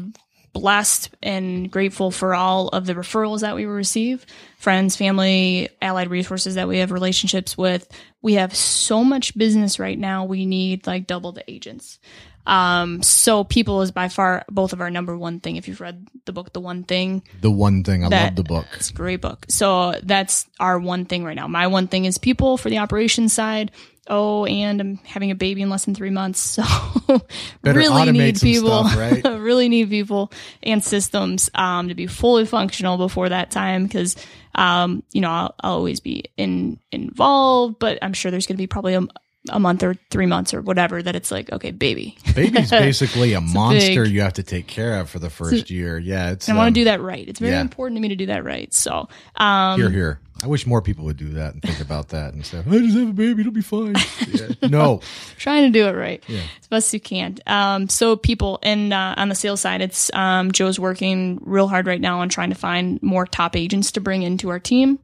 [0.61, 4.25] blessed and grateful for all of the referrals that we receive,
[4.59, 7.87] friends, family, allied resources that we have relationships with.
[8.23, 10.25] We have so much business right now.
[10.25, 11.99] We need like double the agents.
[12.47, 15.57] Um, so people is by far both of our number one thing.
[15.57, 18.43] If you've read the book, The One Thing, the one thing I That- love the
[18.43, 18.67] book.
[18.75, 19.45] it's a great book.
[19.51, 21.47] So that's our one thing right now.
[21.47, 23.71] My one thing is people for the operations side.
[24.09, 26.59] Oh, and I'm having a baby in less than three months.
[27.09, 29.25] So really need people, stuff, right?
[29.41, 30.31] really need people
[30.63, 33.89] and systems, um, to be fully functional before that time.
[33.89, 34.17] Cause,
[34.55, 38.63] um, you know, I'll, I'll always be in, involved, but I'm sure there's going to
[38.63, 39.07] be probably a,
[39.51, 42.17] a month or three months or whatever that it's like, okay, baby.
[42.35, 45.99] Baby's basically a monster big- you have to take care of for the first year.
[45.99, 46.49] Yeah, it's.
[46.49, 47.27] I want um, to do that right.
[47.27, 47.61] It's very yeah.
[47.61, 48.73] important to me to do that right.
[48.73, 50.21] So, um, Here, here.
[50.43, 52.97] I wish more people would do that and think about that and of, I just
[52.97, 53.97] have a baby; it'll be fine.
[54.29, 54.69] Yeah.
[54.69, 55.01] No,
[55.37, 57.39] trying to do it right as best you can.
[57.47, 61.87] Um, so people and uh, on the sales side, it's um, Joe's working real hard
[61.87, 65.01] right now on trying to find more top agents to bring into our team,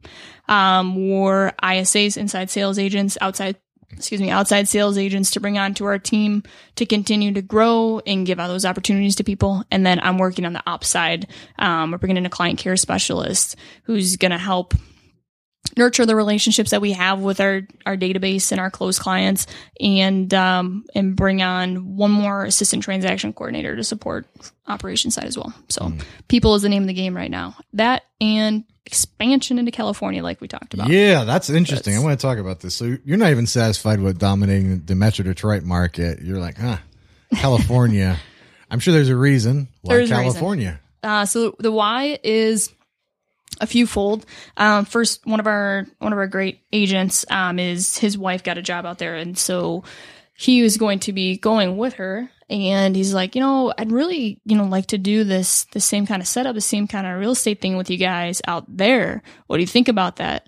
[0.47, 3.57] um, more ISAs, inside sales agents, outside.
[3.91, 6.43] Excuse me, outside sales agents to bring onto our team
[6.75, 9.63] to continue to grow and give out those opportunities to people.
[9.71, 11.27] And then I'm working on the ops side.
[11.59, 14.73] Um, we're bringing in a client care specialist who's going to help
[15.77, 19.47] nurture the relationships that we have with our our database and our close clients
[19.79, 24.25] and um and bring on one more assistant transaction coordinator to support
[24.67, 25.91] operations side as well so
[26.27, 30.39] people is the name of the game right now that and expansion into california like
[30.41, 31.93] we talked about yeah, that's interesting.
[31.93, 32.75] That's- I want to talk about this.
[32.75, 36.21] So you're not even satisfied with dominating the Metro Detroit market.
[36.21, 36.77] You're like, huh,
[37.35, 38.17] California.
[38.69, 40.31] I'm sure there's a reason why There is a reason.
[40.31, 40.79] California.
[41.03, 42.71] Uh, so the why is
[43.61, 44.25] a few fold.
[44.57, 48.57] Um, first, one of our one of our great agents um, is his wife got
[48.57, 49.83] a job out there, and so
[50.33, 52.29] he was going to be going with her.
[52.47, 56.05] And he's like, you know, I'd really, you know, like to do this the same
[56.05, 59.23] kind of setup, the same kind of real estate thing with you guys out there.
[59.47, 60.47] What do you think about that?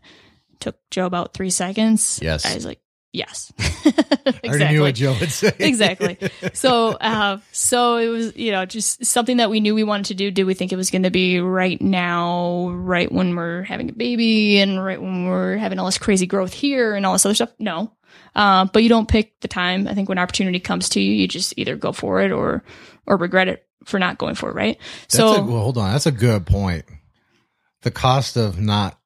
[0.60, 2.20] Took Joe about three seconds.
[2.22, 2.46] Yes.
[2.46, 2.82] I was like,
[3.18, 5.52] yes, I already knew what Joe would say.
[5.60, 6.18] exactly.
[6.54, 10.14] So, uh, so it was, you know, just something that we knew we wanted to
[10.14, 10.32] do.
[10.32, 13.94] Did we think it was going to be right now, right when we're having a
[13.94, 17.36] baby and right when we're having all this crazy growth here and all this other
[17.36, 17.54] stuff?
[17.60, 17.92] No.
[18.36, 19.88] Uh, but you don't pick the time.
[19.88, 22.64] I think when opportunity comes to you, you just either go for it or,
[23.08, 24.56] or regret it for not going for it.
[24.56, 24.78] Right.
[25.04, 25.92] That's so a, well, hold on.
[25.92, 26.86] That's a good point.
[27.82, 29.00] The cost of not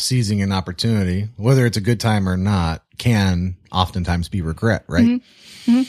[0.00, 5.04] seizing an opportunity, whether it's a good time or not, can oftentimes be regret, right?
[5.66, 5.82] Mm-hmm.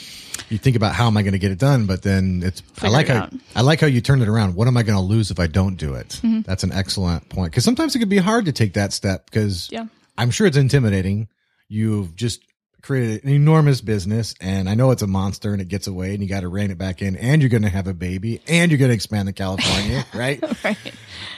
[0.48, 2.62] You think about how am I going to get it done, but then it's.
[2.82, 3.32] I like it how out.
[3.54, 4.54] I like how you turned it around.
[4.54, 6.08] What am I going to lose if I don't do it?
[6.22, 6.42] Mm-hmm.
[6.42, 9.68] That's an excellent point because sometimes it can be hard to take that step because
[9.70, 9.86] Yeah.
[10.18, 11.28] I'm sure it's intimidating.
[11.68, 12.42] You've just
[12.82, 16.22] created an enormous business and I know it's a monster and it gets away and
[16.22, 18.70] you got to rein it back in and you're going to have a baby and
[18.70, 20.42] you're going to expand to California, right?
[20.64, 20.78] right.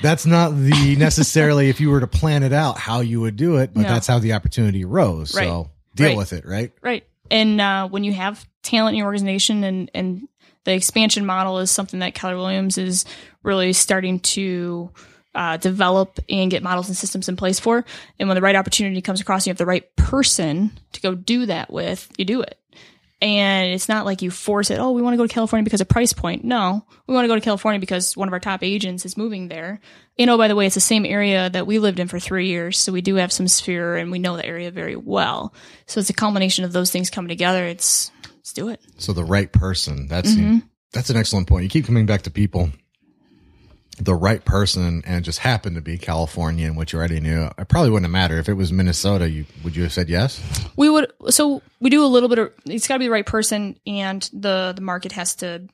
[0.03, 3.57] That's not the necessarily if you were to plan it out how you would do
[3.57, 3.89] it, but No.
[3.89, 5.35] that's how the opportunity arose.
[5.35, 5.47] Right.
[5.49, 6.17] So deal Right.
[6.17, 6.73] with it, right?
[6.83, 7.07] Right.
[7.31, 10.29] And uh, when you have talent in your organization and and
[10.65, 13.05] the expansion model is something that Keller Williams is
[13.43, 14.91] really starting to
[15.35, 17.85] uh, develop and get models and systems in place for.
[18.19, 21.47] And when the right opportunity comes across, you have the right person to go do
[21.47, 22.59] that with, you do it.
[23.23, 24.81] And it's not like you force it.
[24.81, 26.43] Oh, we want to go to California because of price point.
[26.43, 29.47] No, we want to go to California because one of our top agents is moving
[29.47, 29.81] there.
[30.19, 32.19] You oh, know, by the way, it's the same area that we lived in for
[32.19, 32.79] three years.
[32.79, 35.55] So we do have some sphere and we know the area very well.
[35.87, 37.65] So it's a combination of those things coming together.
[37.65, 38.81] It's, let's do it.
[38.99, 40.09] So the right person.
[40.09, 40.59] That's mm-hmm.
[40.93, 41.63] that's an excellent point.
[41.63, 42.71] You keep coming back to people.
[44.03, 47.49] The right person, and just happened to be California, which you already knew.
[47.57, 49.29] It probably wouldn't have mattered if it was Minnesota.
[49.29, 50.43] You would you have said yes?
[50.77, 53.27] We would, so we do a little bit of, it's got to be the right
[53.27, 55.69] person and the, the market has to,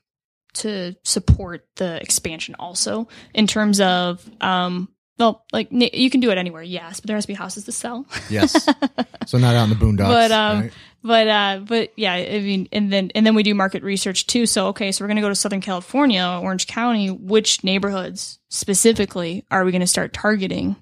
[0.55, 6.37] to support the expansion also in terms of, um, well, like you can do it
[6.37, 8.05] anywhere, yes, but there has to be houses to sell.
[8.29, 8.53] Yes.
[9.25, 10.07] so not out in the boondocks.
[10.07, 10.71] but um right?
[11.03, 14.45] But uh but yeah i mean and then and then we do market research too
[14.45, 19.45] so okay so we're going to go to southern california orange county which neighborhoods specifically
[19.49, 20.75] are we going to start targeting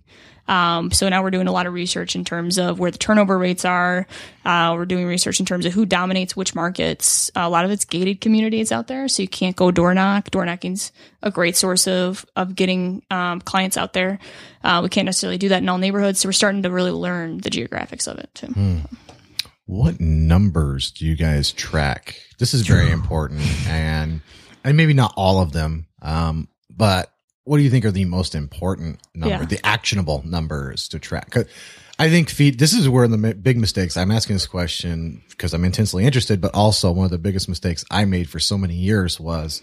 [0.48, 3.38] um, so now we're doing a lot of research in terms of where the turnover
[3.38, 4.08] rates are.
[4.46, 7.30] Uh, we're doing research in terms of who dominates which markets.
[7.36, 10.32] a lot of it's gated communities out there, so you can't go door knock.
[10.32, 10.92] Door knocking's
[11.22, 14.20] a great source of of getting um, clients out there.
[14.64, 17.40] Uh, we can't necessarily do that in all neighborhoods, so we're starting to really learn
[17.40, 18.48] the geographics of it too.
[19.68, 22.20] What numbers do you guys track?
[22.40, 24.22] This is very important, and
[24.64, 27.12] and maybe not all of them, um, but
[27.44, 29.46] what do you think are the most important number, Yeah.
[29.46, 31.34] the actionable numbers to track?
[32.00, 32.60] I think feed.
[32.60, 33.98] This is where the big mistakes.
[33.98, 37.84] I'm asking this question because I'm intensely interested, but also one of the biggest mistakes
[37.92, 39.62] I made for so many years was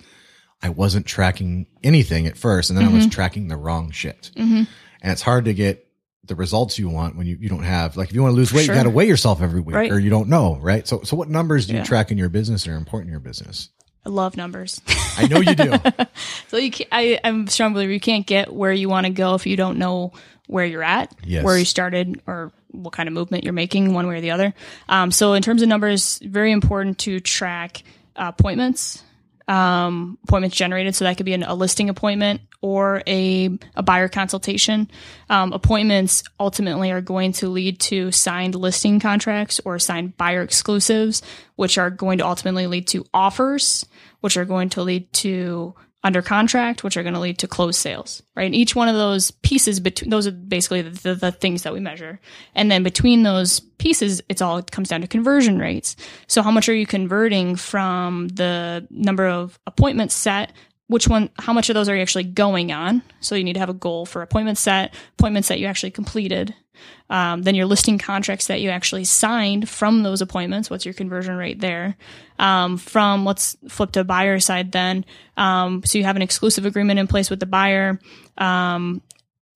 [0.63, 4.31] I wasn't tracking anything at first, and then I was tracking the wrong shit.
[4.37, 4.67] And
[5.03, 5.87] it's hard to get
[6.27, 8.53] the results you want when you, you don't have like if you want to lose
[8.53, 8.75] weight, Sure.
[8.75, 9.91] you got to weigh yourself every week, Right.
[9.91, 10.87] or you don't know, right?
[10.89, 13.21] So so what numbers do you track in your business that are important in your
[13.21, 13.69] business?
[14.07, 14.83] I love numbers.
[15.17, 15.73] I know you do.
[16.49, 19.13] so you can I, I'm a strong believer you can't get where you want to
[19.13, 20.13] go if you don't know
[20.47, 21.43] where you're at, Yes.
[21.43, 24.53] where you started, or what kind of movement you're making, one way or the other.
[24.91, 27.83] Um, so in terms of numbers, very important to track
[28.17, 29.03] uh, appointments,
[29.49, 30.95] um, appointments generated.
[30.95, 34.91] So that could be an, a listing appointment or a, a buyer consultation.
[35.29, 41.23] Um, appointments ultimately are going to lead to signed listing contracts or signed buyer exclusives,
[41.57, 43.85] which are going to ultimately lead to offers,
[44.21, 45.75] which are going to lead to
[46.05, 48.45] under contract, which are going to lead to closed sales, right?
[48.45, 51.73] And each one of those pieces between those are basically the, the, the things that
[51.73, 52.21] we measure.
[52.55, 55.97] And then between those pieces, it's all it comes down to conversion rates.
[56.27, 60.53] So how much are you converting from the number of appointments set?
[60.87, 63.03] Which one, how much of those are you actually going on?
[63.21, 66.55] So you need to have a goal for appointment set, appointments that you actually completed.
[67.09, 70.69] Um, then your listing contracts that you actually signed from those appointments.
[70.69, 71.97] What's your conversion rate there?
[72.39, 75.05] Um, from let's flip to buyer side then.
[75.37, 77.99] Um, so you have an exclusive agreement in place with the buyer.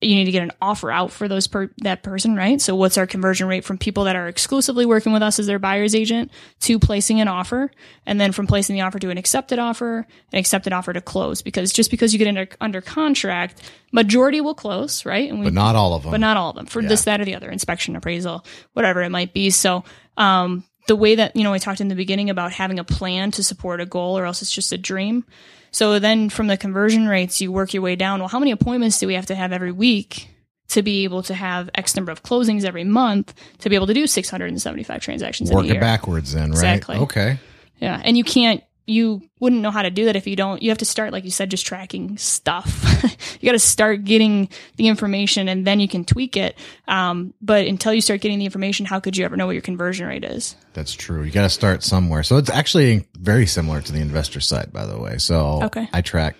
[0.01, 2.61] You need to get an offer out for those per that person, right?
[2.61, 5.59] So what's our conversion rate from people that are exclusively working with us as their
[5.59, 6.31] buyer's agent
[6.61, 7.69] to placing an offer,
[8.05, 11.41] and then from placing the offer to an accepted offer, an accepted offer to close?
[11.41, 13.61] Because just because you get under under contract,
[13.91, 15.29] majority will close, right?
[15.29, 16.11] And we but not all of them.
[16.11, 19.09] but not all of them for this, that, or the other inspection, appraisal, whatever it
[19.09, 19.49] might be.
[19.49, 19.83] So,
[20.15, 23.31] um, the way that, you know, we talked in the beginning about having a plan
[23.31, 25.25] to support a goal or else it's just a dream.
[25.71, 28.19] So then from the conversion rates, you work your way down.
[28.19, 30.29] Well, how many appointments do we have to have every week
[30.69, 33.93] to be able to have X number of closings every month to be able to
[33.93, 35.81] do 675 transactions Work it year?
[35.81, 36.57] backwards then, right?
[36.57, 36.97] Exactly.
[36.97, 37.39] Okay.
[37.79, 38.01] Yeah.
[38.03, 40.79] And you can't, you wouldn't know how to do that if you don't, you have
[40.79, 42.83] to start, like you said, just tracking stuff.
[43.39, 46.57] you got to start getting the information and then you can tweak it.
[46.87, 49.61] Um, but until you start getting the information, how could you ever know what your
[49.61, 50.55] conversion rate is?
[50.73, 51.23] That's true.
[51.23, 52.23] You got to start somewhere.
[52.23, 55.17] So it's actually very similar to the investor side, by the way.
[55.17, 55.87] So Okay.
[55.93, 56.35] I track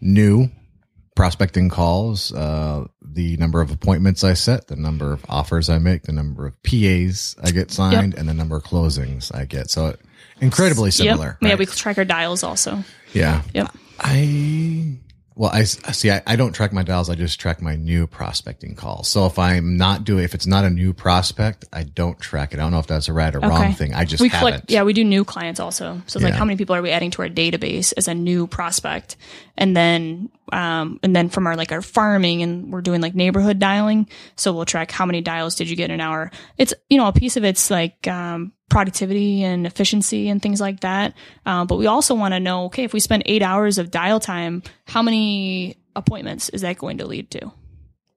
[0.00, 0.50] new
[1.16, 6.02] prospecting calls, uh, the number of appointments I set, the number of offers I make,
[6.02, 9.70] the number of PAs I get signed, and the number of closings I get.
[9.70, 9.94] So
[10.40, 11.38] incredibly similar.
[11.40, 11.50] Yep.
[11.50, 11.56] Yeah.
[11.56, 12.84] We track our dials also.
[13.12, 13.42] yeah.
[13.54, 13.74] Yep.
[14.00, 14.98] I
[15.36, 16.12] well, I see.
[16.12, 17.10] I, I don't track my dials.
[17.10, 19.08] I just track my new prospecting calls.
[19.08, 22.60] So if I'm not doing, if it's not a new prospect, I don't track it.
[22.60, 23.94] I don't know if that's a right or wrong thing.
[23.94, 24.48] I just we haven't.
[24.52, 26.00] collect, yeah, we do new clients also.
[26.06, 28.46] So it's like how many people are we adding to our database as a new
[28.46, 29.16] prospect,
[29.58, 33.58] and then um, and then from our like our farming and we're doing like neighborhood
[33.58, 34.08] dialing.
[34.36, 36.30] So we'll track how many dials did you get an hour.
[36.58, 40.80] It's you know a piece of it's like um, productivity and efficiency and things like
[40.80, 41.14] that.
[41.46, 44.20] Uh, but we also want to know okay if we spend eight hours of dial
[44.20, 47.52] time, how many appointments is that going to lead to?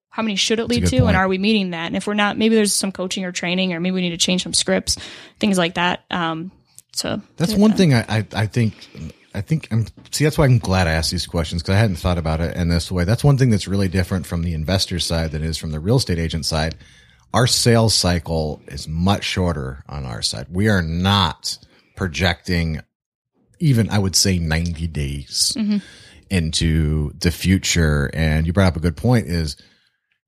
[0.10, 1.10] How many should it lead to, point.
[1.10, 1.86] and are we meeting that?
[1.86, 4.18] And if we're not, maybe there's some coaching or training, or maybe we need to
[4.18, 4.98] change some scripts,
[5.40, 6.06] things like that.
[6.10, 6.52] Um,
[6.94, 8.74] so That's one thing I, I, I think
[9.34, 11.98] I think I'm see that's why I'm glad I asked these questions because I hadn't
[11.98, 13.04] thought about it in this way.
[13.04, 15.80] That's one thing that's really different from the investor side than it is from the
[15.80, 16.76] real estate agent side.
[17.34, 20.48] Our sales cycle is much shorter on our side.
[20.50, 21.58] We are not
[21.96, 22.82] projecting
[23.60, 25.78] even I would say 90 days mm-hmm.
[26.30, 28.10] into the future.
[28.14, 29.58] And you brought up a good point is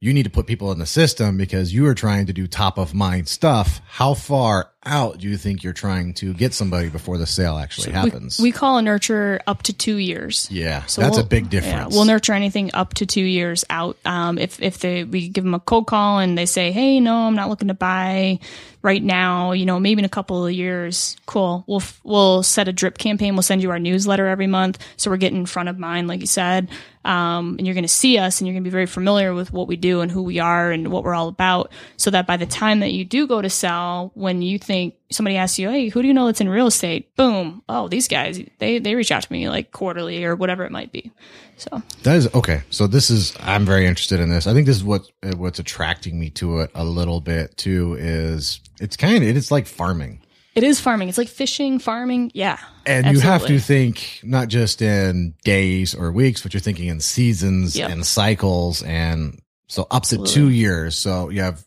[0.01, 2.77] you need to put people in the system because you are trying to do top
[2.77, 3.81] of mind stuff.
[3.88, 7.88] How far out do you think you're trying to get somebody before the sale actually
[7.88, 8.39] We, happens?
[8.39, 10.47] we call a nurture up to two years.
[10.49, 11.93] yeah, So that's a we'll- big Yeah, difference.
[11.95, 13.97] we'll nurture anything up to two years out.
[14.06, 17.14] Um, if if they we give them a cold call and they say, "Hey, no,
[17.27, 18.39] I'm not looking to buy
[18.81, 21.65] right now," you know, maybe in a couple of years, cool.
[21.68, 23.35] We'll f- we'll set a drip campaign.
[23.35, 26.22] We'll send you our newsletter every month, so we're getting in front of mind, like
[26.22, 26.69] you said.
[27.06, 29.53] Um, and you're going to see us, and you're going to be very familiar with
[29.53, 32.35] what we do and who we are and what we're all about, so that by
[32.38, 34.69] the time that you do go to sell, when you think
[35.11, 38.07] somebody asks you, "Hey, who do you know that's in real estate?" Boom, oh, these
[38.07, 41.11] guys, they they reach out to me like quarterly or whatever it might be.
[41.57, 42.61] So That is okay.
[42.69, 44.48] So this is I'm very interested in this.
[44.48, 47.95] I think this is what uh, what's attracting me to it a little bit too.
[47.99, 50.22] Is it's kind of it's like farming.
[50.56, 51.10] it is farming.
[51.10, 52.31] It's like fishing, farming.
[52.34, 56.88] Yeah, And you have to think not just in days or weeks, but you're thinking
[56.88, 57.90] in seasons Yep.
[57.91, 58.81] and cycles.
[58.84, 60.98] And so up to two years.
[60.98, 61.64] So you have,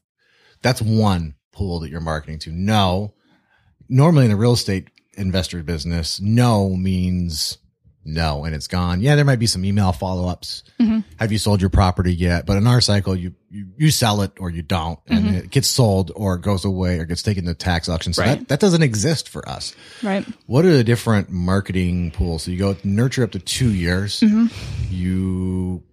[0.62, 2.51] that's one pool that you're marketing to.
[2.52, 3.14] No,
[3.88, 7.59] normally in the real estate investor business, no means
[8.04, 9.00] no, and it's gone.
[9.00, 10.64] Yeah, there might be some email follow ups.
[10.80, 11.04] Mhm.
[11.20, 12.46] Have you sold your property yet?
[12.46, 15.34] But in our cycle, you, you, you sell it or you don't, and Mm-hmm.
[15.36, 18.12] it gets sold or goes away or gets taken to tax auction.
[18.12, 18.40] So Right.
[18.40, 19.72] that, that doesn't exist for us.
[20.02, 20.26] right.
[20.46, 22.42] What are the different marketing pools?
[22.42, 24.18] So you go nurture up to two years.
[24.18, 24.46] Mm-hmm.
[24.90, 25.84] You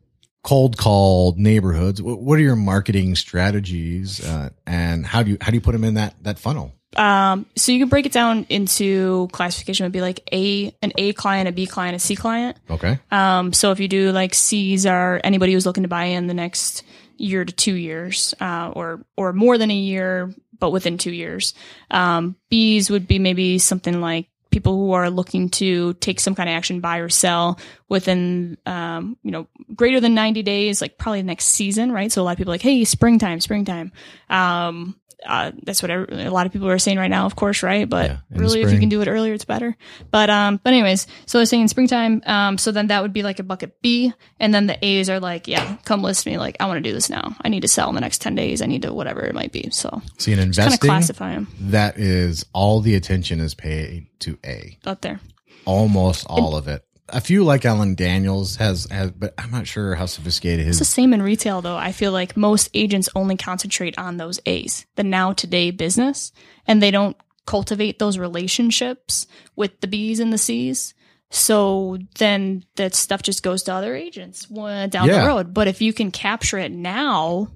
[0.43, 2.01] cold call neighborhoods.
[2.01, 5.73] What, what are your marketing strategies, uh, and how do you how do you put
[5.73, 6.73] them in that that funnel?
[6.95, 9.85] Um, so you can break it down into classification.
[9.85, 12.57] Would be like a an A client, a B client, a C client.
[12.69, 16.27] Okay, Um, so if you do like C's are anybody who's looking to buy in
[16.27, 16.83] the next
[17.17, 21.53] year to two years, uh, or or more than a year, but within two years.
[21.91, 26.49] Um, B's would be maybe something like people who are looking to take some kind
[26.49, 31.21] of action, buy or sell within, um, you know, greater than 90 days, like probably
[31.21, 32.11] the next season, right?
[32.11, 33.91] So a lot of people are like, hey, springtime, springtime.
[34.27, 34.95] Um,
[35.25, 37.87] uh, that's what a lot of people are saying right now, of course, right?
[37.89, 39.75] But Yeah, really, if you can do it earlier, it's better.
[40.11, 42.21] But um, but anyways, so I was saying springtime.
[42.25, 45.19] Um, so then that would be like a bucket B, and then the A's are
[45.19, 46.37] like, yeah, come list me.
[46.37, 47.35] Like I want to do this now.
[47.41, 48.61] I need to sell in the next ten days.
[48.61, 49.69] I need to whatever it might be.
[49.71, 54.07] So see, in kind of investing, classify them that is all the attention is paid
[54.19, 55.19] to A, out there.
[55.65, 56.83] almost all of it.
[57.11, 60.85] A few like Ellen Daniels has has, but I'm not sure how sophisticated It's the
[60.85, 61.77] same in retail, though.
[61.77, 66.31] I feel like most agents only concentrate on those A's, the now today business,
[66.67, 70.93] and they don't cultivate those relationships with the B's and the C's.
[71.31, 75.21] So then that stuff just goes to other agents down Yeah.
[75.21, 75.53] the road.
[75.53, 77.49] But if you can capture it now,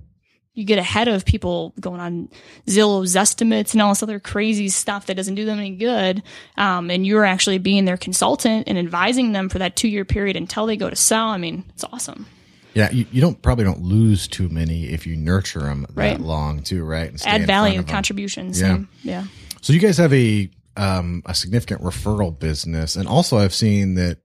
[0.55, 2.29] you get ahead of people going on
[2.67, 6.21] Zillow's estimates and all this other crazy stuff that doesn't do them any good.
[6.57, 10.35] Um, and you're actually being their consultant and advising them for that two year period
[10.35, 11.27] until they go to sell.
[11.29, 12.27] I mean, it's awesome.
[12.75, 16.19] Yeah, you, you don't probably don't lose too many if you nurture them that Right.
[16.19, 17.09] long too, right?
[17.09, 18.59] And add value contributions.
[18.61, 18.75] Yeah.
[18.75, 19.23] and- yeah.
[19.61, 24.17] So you guys have a um, a significant referral business, and also I've seen that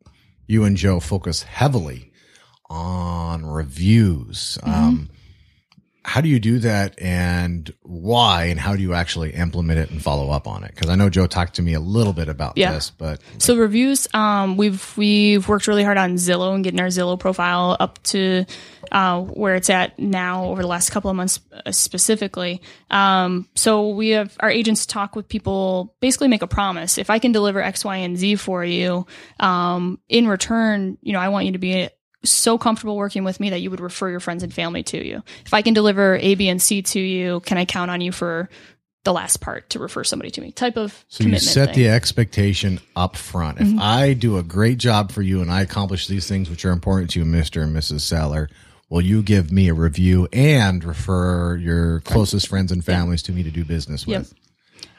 [0.46, 2.10] you and Joe focus heavily
[2.70, 4.58] on reviews.
[4.62, 4.70] Mm-hmm.
[4.74, 5.10] Um,
[6.08, 10.02] how do you do that, and why, and how do you actually implement it and
[10.02, 10.74] follow up on it?
[10.74, 12.72] Because I know Joe talked to me a little bit about Yeah.
[12.72, 16.86] this, but So reviews, um, we've we've worked really hard on Zillow and getting our
[16.86, 18.44] Zillow profile up to
[18.90, 22.62] uh, where it's at now over the last couple of months uh, specifically.
[22.90, 26.96] Um, so we have our agents talk with people, basically make a promise.
[26.96, 29.06] If I can deliver X, Y, and Z for you,
[29.40, 31.90] um, in return, you know, I want you to be
[32.24, 35.22] so comfortable working with me that you would refer your friends and family to you.
[35.46, 38.12] If I can deliver A, B, and C to you, can I count on you
[38.12, 38.48] for
[39.04, 40.50] the last part to refer somebody to me?
[40.52, 41.74] Type of so you set thing.
[41.74, 41.80] Mm-hmm.
[41.82, 43.60] the expectation up front.
[43.60, 46.70] If I do a great job for you and I accomplish these things which are
[46.72, 48.00] important to you, Mister and Mrs.
[48.00, 48.48] Seller.
[48.90, 53.42] Will you give me a review and refer your closest friends and families to me
[53.42, 54.18] to do business Yep.
[54.20, 54.34] with?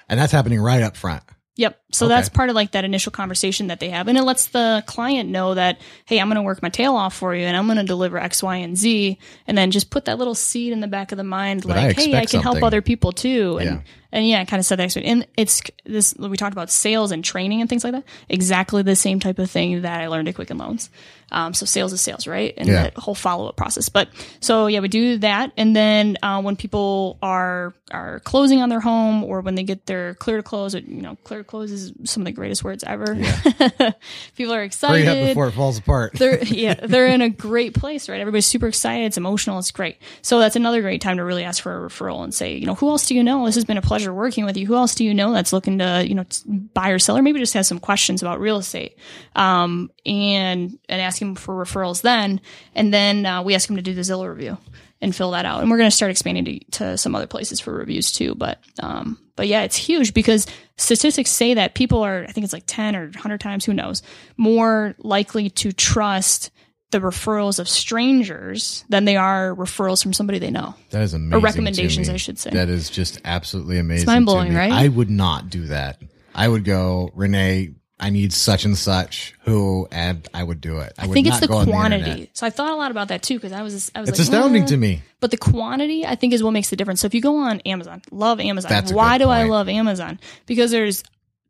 [0.08, 1.24] And that's happening right up front.
[1.60, 1.78] Yep.
[1.92, 2.16] So Okay.
[2.16, 4.08] that's part of like that initial conversation that they have.
[4.08, 7.14] And it lets the client know that, hey, I'm going to work my tail off
[7.14, 9.20] for you and I'm going to deliver X, Y, and Z.
[9.46, 11.88] And then just put that little seed in the back of the mind But I
[11.88, 13.58] like, hey, I can help other people too.
[13.60, 13.82] And, Yeah.
[14.12, 14.96] And yeah, I kind of said that.
[14.98, 18.04] And it's this, we talked about sales and training and things like that.
[18.28, 20.90] Exactly the same type of thing that I learned at Quicken Loans.
[21.32, 22.56] Um, so sales is sales, right?
[22.58, 22.84] And Yeah.
[22.84, 23.88] that whole follow up process.
[23.90, 24.10] But
[24.40, 25.52] so yeah, we do that.
[25.58, 29.86] And then, uh, when people are, are closing on their home or when they get
[29.86, 32.64] their clear to close, or, you know, clear to close is some of the greatest
[32.64, 33.16] words ever.
[34.36, 36.14] people are Hurry excited up before it falls apart.
[36.14, 39.98] they're yeah they're in a great place right everybody's super excited it's emotional it's great
[40.22, 42.76] so that's another great time to really ask for a referral and say you know
[42.76, 44.66] who else do you know this has been a pleasure working with you.
[44.66, 46.26] Who else do you know that's looking to you know
[46.74, 47.18] buy or sell?
[47.18, 48.98] Or maybe just has some questions about real estate
[49.36, 52.42] um, and and ask him for referrals then.
[52.76, 54.58] And then uh, we ask him to do the zillow review
[55.02, 55.62] and fill that out.
[55.62, 58.60] And we're going to start expanding to, to some other places for reviews too but
[58.82, 60.48] um but yeah it's huge because
[60.78, 64.02] statistics say that people are i think it's like 10 or 100 times who knows
[64.38, 66.52] more likely to trust
[66.92, 71.34] the referrals of strangers than they are referrals from somebody they know That is amazing.
[71.34, 72.10] Or recommendations.
[72.10, 72.50] I should say.
[72.50, 74.08] That is just absolutely amazing.
[74.08, 74.72] mind-blowing, right?
[74.72, 76.02] I would not do that.
[76.34, 80.94] I would go, Renee, I need such and such who, and I would do it.
[80.98, 82.04] I, I think it's the quantity.
[82.04, 82.30] internet.
[82.38, 84.28] so I thought a lot about that too because I was I was It's like,
[84.28, 85.02] astounding "Eh." to me.
[85.20, 87.02] But the quantity, I think, is what makes the difference.
[87.02, 88.70] So if you go on Amazon, love Amazon.
[88.70, 90.18] That's Why do I love Amazon?
[90.46, 91.04] Because there's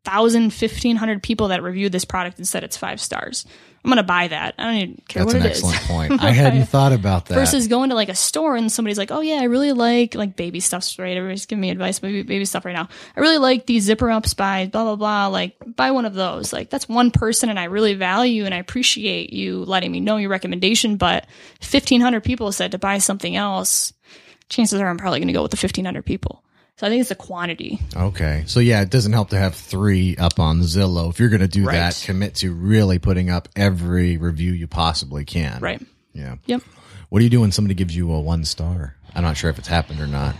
[0.04, 3.46] 1,000, 1,500 people that reviewed this product and said it's five stars.
[3.82, 4.54] I'm going to buy that.
[4.58, 5.62] I don't even care what it is.
[5.62, 5.88] That's what an it is.
[5.88, 6.22] excellent point.
[6.22, 7.34] I hadn't thought about that.
[7.34, 10.36] Versus going to like a store and somebody's like, "Oh yeah, I really like like
[10.36, 11.16] baby stuffs." Right?
[11.16, 12.90] Everybody's giving me advice, baby baby stuff right now.
[13.16, 15.26] I really like these zipper ups by blah blah blah.
[15.28, 16.52] Like buy one of those.
[16.52, 20.18] Like that's one person, and I really value and I appreciate you letting me know
[20.18, 20.96] your recommendation.
[20.96, 21.26] But
[21.60, 23.94] 1,500 people said to buy something else.
[24.50, 26.42] Chances are I'm probably going to go with the 1,500 people.
[26.80, 27.78] So I think it's the quantity.
[27.94, 28.44] Okay.
[28.46, 31.10] So yeah, it doesn't help to have three up on Zillow.
[31.10, 31.74] If you're going to do Right.
[31.74, 35.60] that, commit to really putting up every review you possibly can.
[35.60, 35.82] Right.
[36.14, 36.36] Yeah.
[36.46, 36.62] Yep.
[37.10, 38.96] What do you do when somebody gives you a one star?
[39.14, 40.34] I'm not sure if it's happened or not.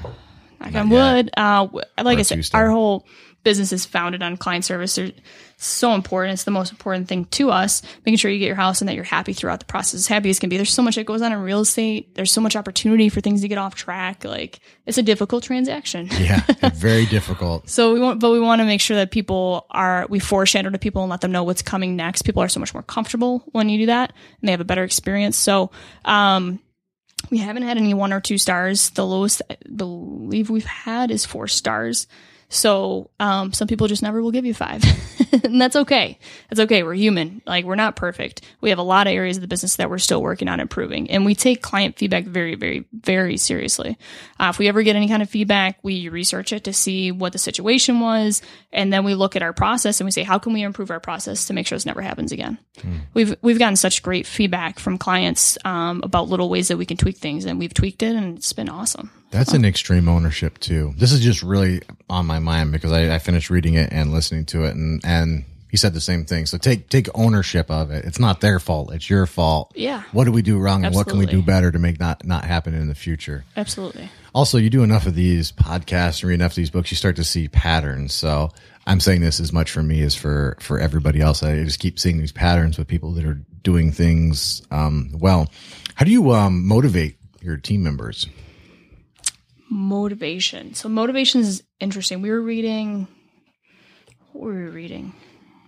[0.63, 1.31] Knock on wood.
[1.37, 1.69] Uh,
[1.99, 3.07] like Or I a said, our whole
[3.43, 4.95] business is founded on client service.
[4.97, 5.13] They're
[5.57, 6.35] so important.
[6.35, 8.95] It's the most important thing to us, making sure you get your house and that
[8.95, 10.57] you're happy throughout the process, as happy as can be.
[10.57, 12.15] There's so much that goes on in real estate.
[12.15, 14.25] There's so much opportunity for things to get off track.
[14.25, 16.09] Like it's a difficult transaction.
[16.21, 16.43] Yeah.
[16.75, 17.69] very difficult.
[17.71, 20.79] So we want, but we want to make sure that people are, we foreshadow to
[20.79, 22.23] people and let them know what's coming next.
[22.23, 24.85] People are so much more comfortable when you do that and they have a better
[24.85, 25.37] experience.
[25.37, 25.71] So,
[26.05, 26.61] um,
[27.31, 28.91] we haven't had any one or two stars.
[28.91, 32.07] The lowest I believe we've had is four stars.
[32.53, 34.83] So, um, some people just never will give you five.
[35.45, 36.19] and that's okay.
[36.49, 36.83] That's okay.
[36.83, 37.43] We're human.
[37.47, 38.43] Like, we're not perfect.
[38.61, 41.09] We have a lot of areas of the business that we're still working on improving.
[41.11, 43.97] And we take client feedback very, very, very seriously.
[44.41, 47.33] Uh, if we ever get any kind of feedback, we research it to see what
[47.33, 48.43] the situation was.
[48.73, 51.01] And then we look at our process and we say, how can we improve our
[51.01, 52.59] process to make sure this never happens again?
[53.15, 56.97] We've, we've gotten such great feedback from clients, um, about little ways that we can
[56.97, 59.13] tweak things and we've tweaked it and it's been awesome.
[59.31, 60.93] That's an extreme ownership too.
[60.97, 64.45] This is just really on my mind because I, I finished reading it and listening
[64.47, 66.47] to it, and and he said the same thing.
[66.47, 68.05] So take take ownership of it.
[68.05, 68.93] It's not their fault.
[68.93, 69.73] It's your fault.
[69.77, 70.03] Yeah.
[70.13, 72.45] What do we do wrong, and what can we do better to make not not
[72.45, 73.45] happen in the future?
[73.57, 74.11] Absolutely.
[74.35, 77.17] Also, you do enough of these podcasts and read enough of these books, you start
[77.17, 78.13] to see patterns.
[78.13, 78.51] So
[78.87, 81.43] I'm saying this as much for me as for for everybody else.
[81.43, 85.51] I just keep seeing these patterns with people that are doing things um, well.
[85.95, 88.27] How do you um, motivate your team members?
[89.71, 90.75] Motivation.
[90.75, 92.23] So motivation is interesting.
[92.23, 93.07] We were reading.
[94.33, 95.15] What were we reading?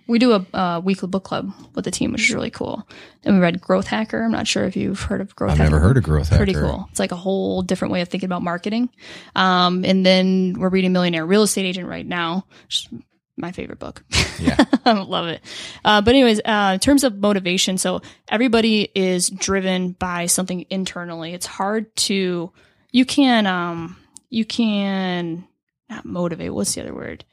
[0.08, 2.86] We do a uh, weekly book club with the team, which is really cool.
[3.24, 4.22] And we read Growth Hacker.
[4.22, 5.62] I'm not sure if you've heard of Growth Hacker.
[5.62, 5.76] I've Hacker.
[5.76, 6.64] never heard of Growth Pretty Hacker.
[6.66, 6.86] Pretty cool.
[6.90, 8.90] It's like a whole different way of thinking about marketing.
[9.36, 12.46] Um, and then we're reading Millionaire Real Estate Agent right now.
[12.64, 13.00] Which is
[13.36, 14.04] my favorite book.
[14.38, 14.56] Yeah.
[14.84, 15.40] I love it.
[15.84, 21.32] Uh, but anyways, uh, in terms of motivation, so everybody is driven by something internally.
[21.32, 22.52] It's hard to,
[22.92, 23.96] you can, um,
[24.30, 25.46] you can
[25.90, 26.54] not motivate.
[26.54, 27.24] What's the other word?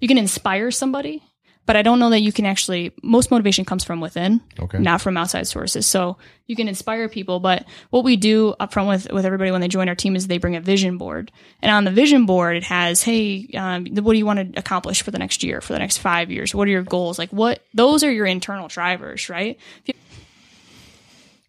[0.00, 1.22] You can inspire somebody,
[1.66, 4.78] but I don't know that you can actually, most motivation comes from within, Okay.
[4.78, 5.86] not from outside sources.
[5.86, 9.62] So you can inspire people, but what we do up front with, with everybody when
[9.62, 11.32] they join our team is they bring a vision board.
[11.62, 15.00] And on the vision board, it has, hey, um, what do you want to accomplish
[15.02, 16.54] for the next year, for the next five years?
[16.54, 17.18] What are your goals?
[17.18, 19.58] Like what, those are your internal drivers, right?
[19.86, 19.94] If you-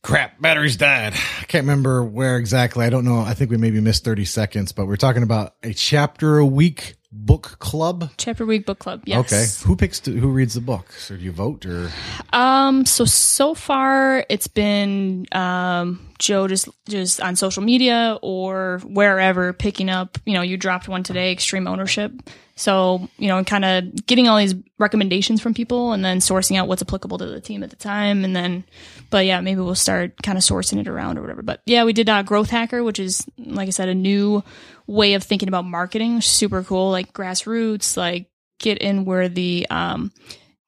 [0.05, 1.13] Crap, battery's died.
[1.15, 2.85] I can't remember where exactly.
[2.85, 3.21] I don't know.
[3.21, 6.93] I think we maybe missed 30 seconds, but we're talking about a chapter a week
[7.11, 8.11] book club.
[8.17, 9.01] Chapter Week Book Club.
[9.05, 9.33] Yes.
[9.33, 9.67] Okay.
[9.67, 11.09] Who picks, who reads the books?
[11.09, 11.89] Or do you vote or?
[12.33, 19.53] Um, so so far it's been um Joe just just on social media or wherever
[19.53, 22.11] picking up, you know, you dropped one today, extreme ownership.
[22.57, 26.57] So, you know, and kind of getting all these recommendations from people and then sourcing
[26.57, 28.23] out what's applicable to the team at the time.
[28.23, 28.63] And then,
[29.09, 31.41] but yeah, maybe we'll start kind of sourcing it around or whatever.
[31.41, 34.41] But yeah, we did uh, Growth Hacker, which is, like I said, a new
[34.87, 36.21] way of thinking about marketing.
[36.21, 38.29] Super cool, like grassroots, like
[38.59, 40.13] get in where the, um,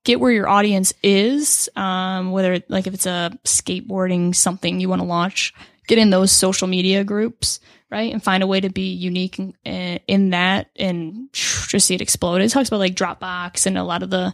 [0.03, 5.01] get where your audience is, um, whether like if it's a skateboarding something you want
[5.01, 5.53] to launch,
[5.87, 8.11] get in those social media groups right?
[8.11, 12.41] And find a way to be unique in, in that and just see it explode.
[12.41, 14.33] It talks about like Dropbox and a lot of the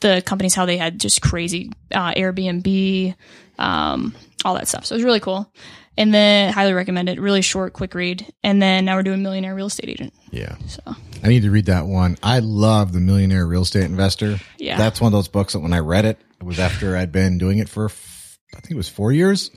[0.00, 3.14] the companies how they had just crazy uh, Airbnb,
[3.58, 4.14] um,
[4.44, 4.84] all that stuff.
[4.84, 5.50] So it was really cool.
[5.98, 7.18] And then highly recommend it.
[7.18, 8.30] Really short, quick read.
[8.42, 10.12] And then now we're doing Millionaire Real Estate Agent.
[10.30, 10.56] Yeah.
[10.66, 10.82] So
[11.24, 12.18] I need to read that one.
[12.22, 14.38] I love the Millionaire Real Estate Investor.
[14.58, 14.76] Yeah.
[14.76, 17.38] That's one of those books that when I read it, it was after I'd been
[17.38, 19.50] doing it for, I think it was four years.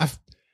[0.00, 0.10] I,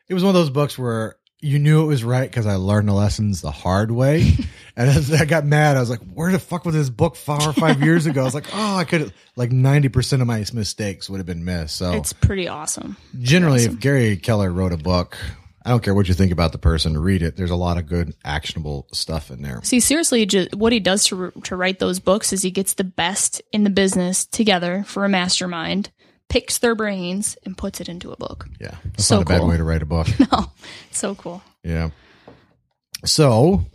[0.08, 2.88] it was one of those books where you knew it was right because I learned
[2.88, 4.32] the lessons the hard way.
[4.76, 7.42] and as I got mad, I was like, where the fuck was this book four
[7.42, 8.22] or five years ago?
[8.22, 11.76] I was like, oh, I could, like 90% of my mistakes would have been missed.
[11.76, 12.96] So it's pretty awesome.
[13.20, 13.74] Generally, awesome.
[13.74, 15.18] if Gary Keller wrote a book,
[15.64, 17.36] I don't care what you think about the person, read it.
[17.36, 19.60] There's a lot of good, actionable stuff in there.
[19.64, 22.84] See, seriously, just, what he does to, to write those books is he gets the
[22.84, 25.90] best in the business together for a mastermind
[26.32, 28.48] picks their brains and puts it into a book.
[28.58, 28.74] Yeah.
[28.86, 29.38] That's so not a cool.
[29.40, 30.08] bad way to write a book.
[30.32, 30.50] no.
[30.90, 31.42] So cool.
[31.62, 31.90] Yeah.
[33.04, 33.66] So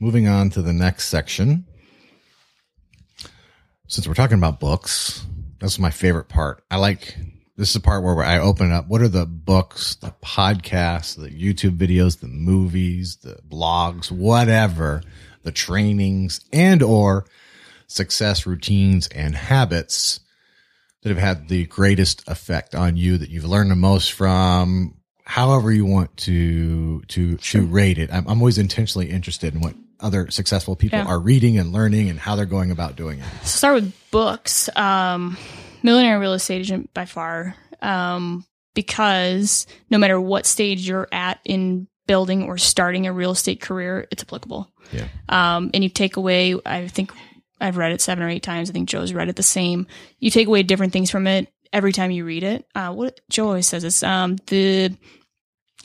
[0.00, 1.64] moving on to the next section.
[3.86, 5.24] Since we're talking about books,
[5.60, 6.64] that's my favorite part.
[6.72, 7.16] I like
[7.56, 8.88] this is the part where I open up.
[8.88, 15.02] What are the books, the podcasts, the YouTube videos, the movies, the blogs, whatever,
[15.44, 17.26] the trainings and or
[17.86, 20.18] success routines and habits
[21.04, 25.70] that have had the greatest effect on you that you've learned the most from however
[25.70, 27.60] you want to to sure.
[27.60, 28.12] to rate it.
[28.12, 31.06] I'm, I'm, always intentionally interested in what other successful people yeah.
[31.06, 33.24] are reading and learning and how they're going about doing it.
[33.42, 34.68] So start with books.
[34.76, 35.36] Um,
[35.82, 38.44] millionaire real estate agent by far um,
[38.74, 44.06] because no matter what stage you're at in building or starting a real estate career
[44.10, 44.70] it's applicable.
[44.90, 45.06] Yeah.
[45.28, 47.10] Um, and you take away i think
[47.64, 48.68] I've read it seven or eight times.
[48.68, 49.86] I think Joe's read it the same.
[50.18, 52.66] You take away different things from it every time you read it.
[52.74, 54.94] Uh, what Joe always says is um, the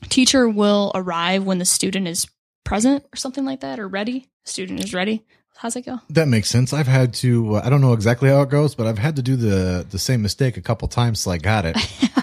[0.09, 2.27] teacher will arrive when the student is
[2.65, 4.27] present or something like that or ready.
[4.43, 5.25] Student is ready.
[5.55, 5.99] How's it go?
[6.09, 6.73] That makes sense.
[6.73, 7.55] I've had to.
[7.55, 9.99] Uh, I don't know exactly how it goes, but I've had to do the the
[9.99, 11.77] same mistake a couple times till I got it.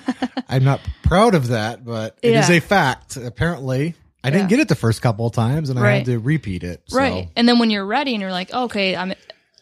[0.48, 2.40] I'm not proud of that, but it yeah.
[2.40, 3.16] is a fact.
[3.16, 5.88] Apparently, I didn't get it the first couple of times, and right.
[5.88, 6.82] I had to repeat it.
[6.86, 6.98] So.
[6.98, 9.12] Right, and then when you're ready and you're like, okay, I'm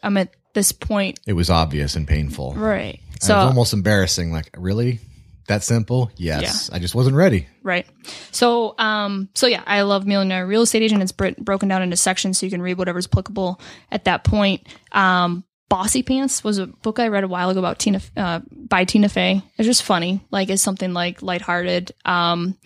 [0.04, 1.18] I'm at this point.
[1.26, 2.54] It was obvious and painful.
[2.54, 3.00] Right.
[3.20, 4.30] So it was almost embarrassing.
[4.32, 5.00] Like, really?
[5.48, 6.10] That simple?
[6.16, 6.68] Yes.
[6.70, 6.76] Yeah.
[6.76, 7.46] I just wasn't ready.
[7.62, 7.86] Right.
[8.30, 11.02] So, um, so yeah, I love Millionaire Real Estate Agent.
[11.02, 13.60] It's broken down into sections so you can read whatever's applicable
[13.90, 14.66] at that point.
[14.92, 19.08] Um, Bossypants was a book I read a while ago about Tina, uh, by Tina
[19.08, 19.42] Fey.
[19.58, 20.24] It's just funny.
[20.30, 21.92] Like, it's something like lighthearted.
[22.04, 22.56] Um,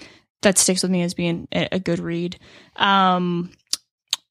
[0.43, 2.39] that sticks with me as being a good read.
[2.77, 3.51] Um,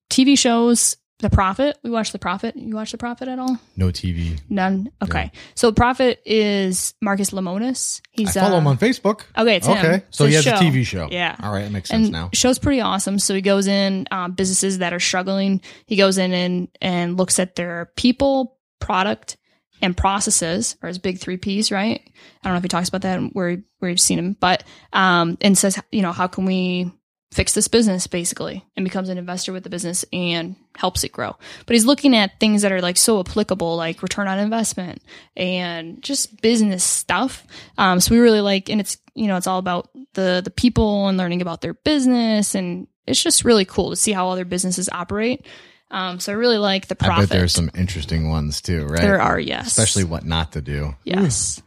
[0.10, 1.78] TV shows, the Profit.
[1.84, 2.56] We watched The Profit.
[2.56, 3.58] You watch The Profit at all?
[3.76, 4.40] No TV.
[4.50, 4.92] None.
[5.02, 5.24] Okay.
[5.26, 5.40] No.
[5.56, 8.02] So The Profit is Marcus Lemonis.
[8.12, 9.24] He's I follow uh, him on Facebook.
[9.36, 9.78] Okay, it's him.
[9.78, 9.94] okay.
[9.94, 10.04] Him.
[10.12, 10.56] So he has show.
[10.56, 11.08] a TV show.
[11.12, 11.36] Yeah.
[11.42, 12.30] All right, it makes sense and now.
[12.34, 13.18] Show's pretty awesome.
[13.18, 15.62] So he goes in um, businesses that are struggling.
[15.88, 19.38] He goes in and and looks at their people, product,
[19.82, 21.72] and processes, or his big three P's.
[21.72, 22.02] Right.
[22.44, 24.64] I don't know if he talks about that where where you've seen him, but
[24.94, 26.92] um, and says you know how can we
[27.32, 31.36] fix this business basically and becomes an investor with the business and helps it grow.
[31.66, 35.02] But he's looking at things that are like so applicable, like return on investment
[35.36, 37.46] and just business stuff.
[37.78, 41.08] Um, so we really like, and it's, you know, it's all about the, the people
[41.08, 42.56] and learning about their business.
[42.56, 45.46] And it's just really cool to see how other businesses operate.
[45.92, 47.18] Um, so I really like the profit.
[47.18, 49.02] I bet there's some interesting ones too, right?
[49.02, 49.68] There are, yes.
[49.68, 50.96] Especially what not to do.
[51.04, 51.62] Yes.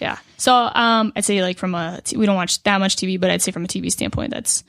[0.00, 0.18] Yeah.
[0.36, 3.40] So um, I'd say like from a, we don't watch that much TV, but I'd
[3.40, 4.64] say from a TV standpoint, that's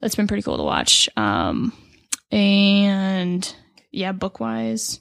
[0.00, 1.08] that's been pretty cool to watch.
[1.16, 1.72] Um,
[2.30, 3.54] and
[3.90, 5.00] yeah, book wise,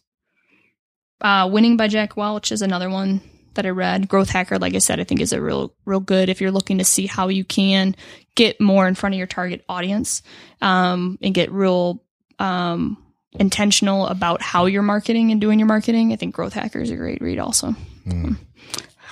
[1.21, 3.21] uh, Winning by Jack Welch is another one
[3.55, 4.07] that I read.
[4.07, 6.77] Growth Hacker, like I said, I think is a real, real good if you're looking
[6.77, 7.95] to see how you can
[8.35, 10.21] get more in front of your target audience,
[10.61, 12.03] um, and get real,
[12.39, 12.97] um,
[13.33, 16.13] intentional about how you're marketing and doing your marketing.
[16.13, 17.75] I think Growth Hacker is a great read also.
[18.07, 18.37] Mm.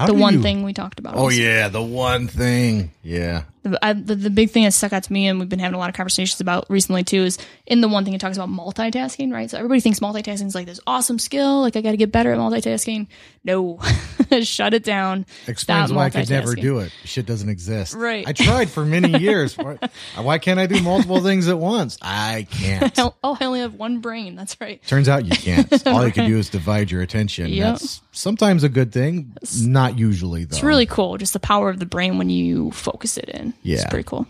[0.06, 1.16] the one you, thing we talked about.
[1.16, 1.38] Oh also.
[1.38, 2.92] yeah, the one thing.
[3.04, 5.60] Yeah, the, I, the the big thing that stuck out to me, and we've been
[5.60, 8.38] having a lot of conversations about recently too, is in the one thing it talks
[8.38, 9.50] about multitasking, right?
[9.50, 12.32] So everybody thinks multitasking is like this awesome skill, like I got to get better
[12.32, 13.08] at multitasking.
[13.44, 13.80] No,
[14.42, 15.26] shut it down.
[15.48, 16.92] Explains why I could never do it.
[17.06, 17.94] Shit doesn't exist.
[17.94, 18.28] Right.
[18.28, 19.58] I tried for many years.
[19.58, 19.78] why,
[20.18, 21.98] why can't I do multiple things at once?
[22.02, 22.98] I can't.
[23.24, 24.36] Oh, I only have one brain.
[24.36, 24.82] That's right.
[24.86, 25.88] Turns out you can't.
[25.88, 27.48] All you can do is divide your attention.
[27.48, 27.80] Yep.
[27.80, 30.56] That's sometimes a good thing, not usually though.
[30.56, 33.54] It's really cool, just the power of the brain when you focus it in.
[33.64, 33.90] It's Yeah.
[33.90, 34.28] pretty cool.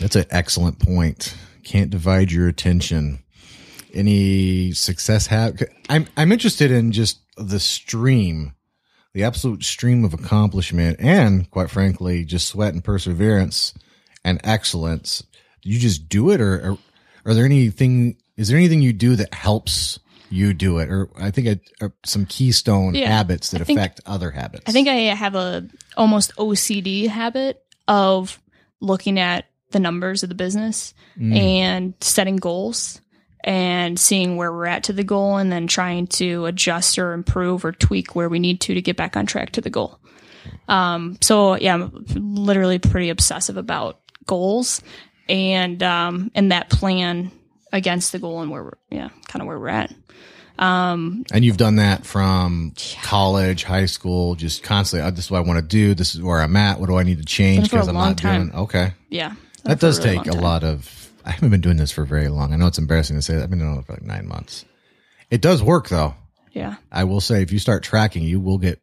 [0.00, 1.34] That's an excellent point.
[1.64, 3.20] Can't divide your attention.
[3.92, 8.52] Any success have I'm I'm interested in just the stream,
[9.12, 13.72] the absolute stream of accomplishment and quite frankly, just sweat and perseverance
[14.24, 15.22] and excellence.
[15.62, 16.78] Do you just do it or, or
[17.24, 21.30] are there anything is there anything you do that helps you do it or I
[21.30, 23.08] think or uh, some keystone Yeah.
[23.08, 24.64] habits that think- affect other habits?
[24.66, 28.40] I think I have a almost OCD habit of
[28.84, 31.36] looking at the numbers of the business Mm.
[31.36, 33.00] and setting goals
[33.44, 37.64] and seeing where we're at to the goal and then trying to adjust or improve
[37.64, 39.98] or tweak where we need to to get back on track to the goal.
[40.68, 44.80] Um, so yeah, I'm literally pretty obsessive about goals
[45.28, 47.30] and um, and that plan
[47.72, 49.92] against the goal and where we're yeah kind of where we're at.
[50.58, 55.06] Um, and you've done that from college, high school, just constantly.
[55.06, 55.94] "Oh, This is what I want to do.
[55.94, 56.78] This is where I'm at.
[56.78, 58.48] What do I need to change Been for a because I'm not time.
[58.50, 58.54] doing?
[58.62, 61.10] Okay, Yeah, that does really take a lot of.
[61.26, 62.52] I haven't been doing this for very long.
[62.52, 63.42] I know it's embarrassing to say that.
[63.44, 64.64] I've been doing it for like nine months.
[65.30, 66.14] It does work though.
[66.52, 68.78] Yeah, I will say, if you start tracking, you will get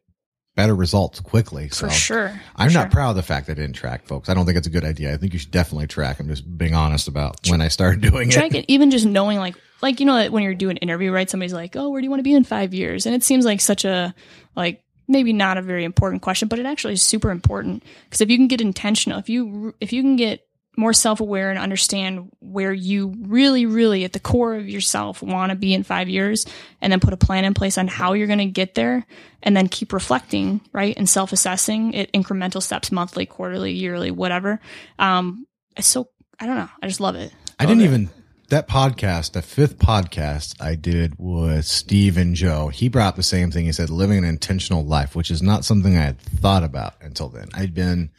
[0.54, 1.70] better results quickly.
[1.70, 2.40] So for sure.
[2.54, 2.90] I'm For not sure.
[2.90, 4.28] proud of the fact that I didn't track, folks.
[4.28, 5.14] I don't think it's a good idea.
[5.14, 6.20] I think you should definitely track.
[6.20, 8.32] I'm just being honest about when I started doing it.
[8.32, 11.10] track it even just knowing like like you know that when you're doing an interview
[11.10, 13.06] right somebody's like oh where do you want to be in five years?
[13.06, 14.14] And it seems like such a
[14.56, 17.82] like maybe not a very important question but it actually is super important.
[18.04, 20.46] Because if you can get intentional if you if you can get
[20.76, 25.56] more self-aware and understand where you really really at the core of yourself want to
[25.56, 26.46] be in five years
[26.80, 29.04] and then put a plan in place on how you're going to get there
[29.42, 34.60] and then keep reflecting right and self-assessing it incremental steps monthly quarterly yearly whatever
[34.98, 35.46] um
[35.76, 36.08] it's so
[36.40, 37.32] i don't know i just love it.
[37.58, 38.08] I didn't even
[38.52, 42.68] that podcast, the fifth podcast I did with Steve and Joe.
[42.68, 43.64] He brought the same thing.
[43.64, 47.28] He said living an intentional life, which is not something I had thought about until
[47.30, 47.48] then.
[47.54, 48.10] I'd been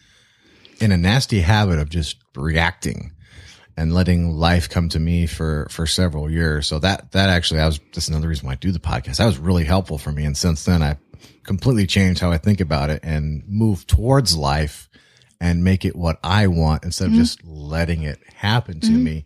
[0.79, 3.11] in a nasty habit of just reacting
[3.77, 6.65] and letting life come to me for for several years.
[6.65, 9.17] So that that actually I was that's another reason why I do the podcast.
[9.17, 10.25] That was really helpful for me.
[10.25, 10.97] And since then I
[11.43, 14.89] completely changed how I think about it and move towards life
[15.39, 17.19] and make it what I want instead Mm-hmm.
[17.19, 19.25] of just letting it happen to me.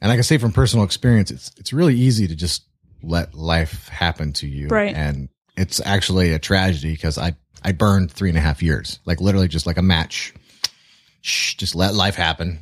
[0.00, 2.64] And I can say from personal experience, it's it's really easy to just
[3.02, 4.68] let life happen to you.
[4.68, 4.94] Right.
[4.94, 9.20] And it's actually a tragedy because I I burned three and a half years, like
[9.20, 10.34] literally just like a match.
[11.22, 12.60] Shh, just let life happen.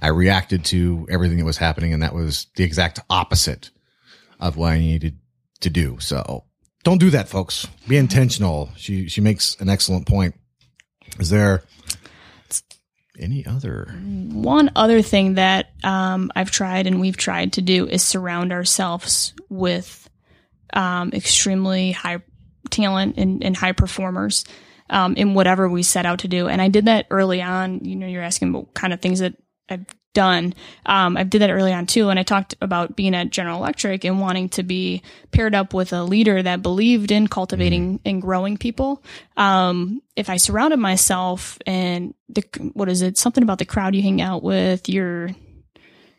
[0.00, 3.70] I reacted to everything that was happening, and that was the exact opposite
[4.40, 5.18] of what I needed
[5.60, 5.98] to do.
[6.00, 6.44] So
[6.84, 7.66] don't do that, folks.
[7.88, 8.70] Be intentional.
[8.76, 10.34] She she makes an excellent point.
[11.18, 11.64] Is there
[13.18, 13.94] any other?
[14.32, 19.34] one other thing that um, I've tried and we've tried to do is surround ourselves
[19.48, 20.08] with
[20.72, 22.22] um, extremely high
[22.70, 24.44] talent and, and high performers
[24.90, 26.48] um, in whatever we set out to do.
[26.48, 27.84] And I did that early on.
[27.84, 29.34] You know, you're asking about kind of things that
[29.68, 30.54] I've done.
[30.86, 32.08] Um, I did that early on too.
[32.08, 35.92] And I talked about being at General Electric and wanting to be paired up with
[35.92, 39.02] a leader that believed in cultivating and growing people.
[39.36, 42.42] Um, if I surrounded myself and the,
[42.72, 43.18] what is it?
[43.18, 45.30] Something about the crowd you hang out with, your,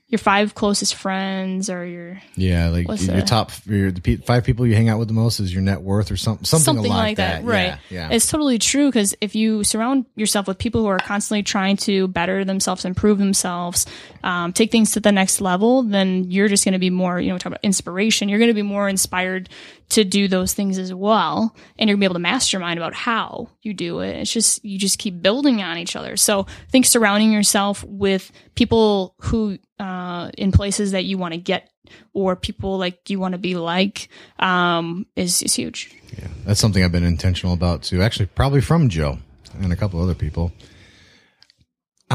[0.08, 3.28] your five closest friends or your Yeah, like your that?
[3.28, 6.12] top, your, the five people you hang out with the most is your net worth
[6.12, 7.80] or something, something, something like, like that, right?
[7.90, 8.10] Yeah, yeah.
[8.12, 12.08] It's totally true because if you surround yourself with people who are constantly trying to
[12.08, 13.88] better themselves, improve themselves,
[14.26, 17.30] um, take things to the next level, then you're just going to be more, you
[17.30, 18.28] know, talk about inspiration.
[18.28, 19.50] You're going to be more inspired
[19.90, 22.96] to do those things as well, and you're going to be able to mastermind about
[22.96, 24.16] how you do it.
[24.16, 26.18] It's just you just keep building on each other.
[26.18, 31.70] So think surrounding yourself with people who uh, in places that you want to get
[32.14, 35.94] or people like you want to be like um, is is huge.
[36.18, 36.30] Yeah.
[36.46, 38.02] That's something I've been intentional about too.
[38.02, 39.20] Actually, probably from Joe
[39.62, 40.52] and a couple other people.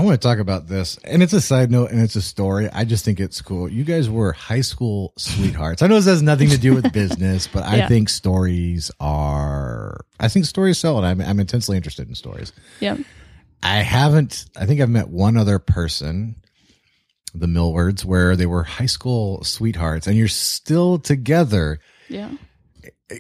[0.00, 2.70] I want to talk about this, and it's a side note and it's a story.
[2.72, 3.68] I just think it's cool.
[3.70, 5.82] You guys were high school sweethearts.
[5.82, 7.88] I know this has nothing to do with business, but I Yeah.
[7.88, 10.00] think stories are.
[10.18, 12.54] I think stories sell, and I'm, I'm intensely interested in stories.
[12.80, 12.96] Yeah.
[13.62, 14.46] I haven't.
[14.56, 16.36] I think I've met one other person,
[17.34, 21.78] the Millwards, where they were high school sweethearts, and you're still together.
[22.08, 22.30] Yeah.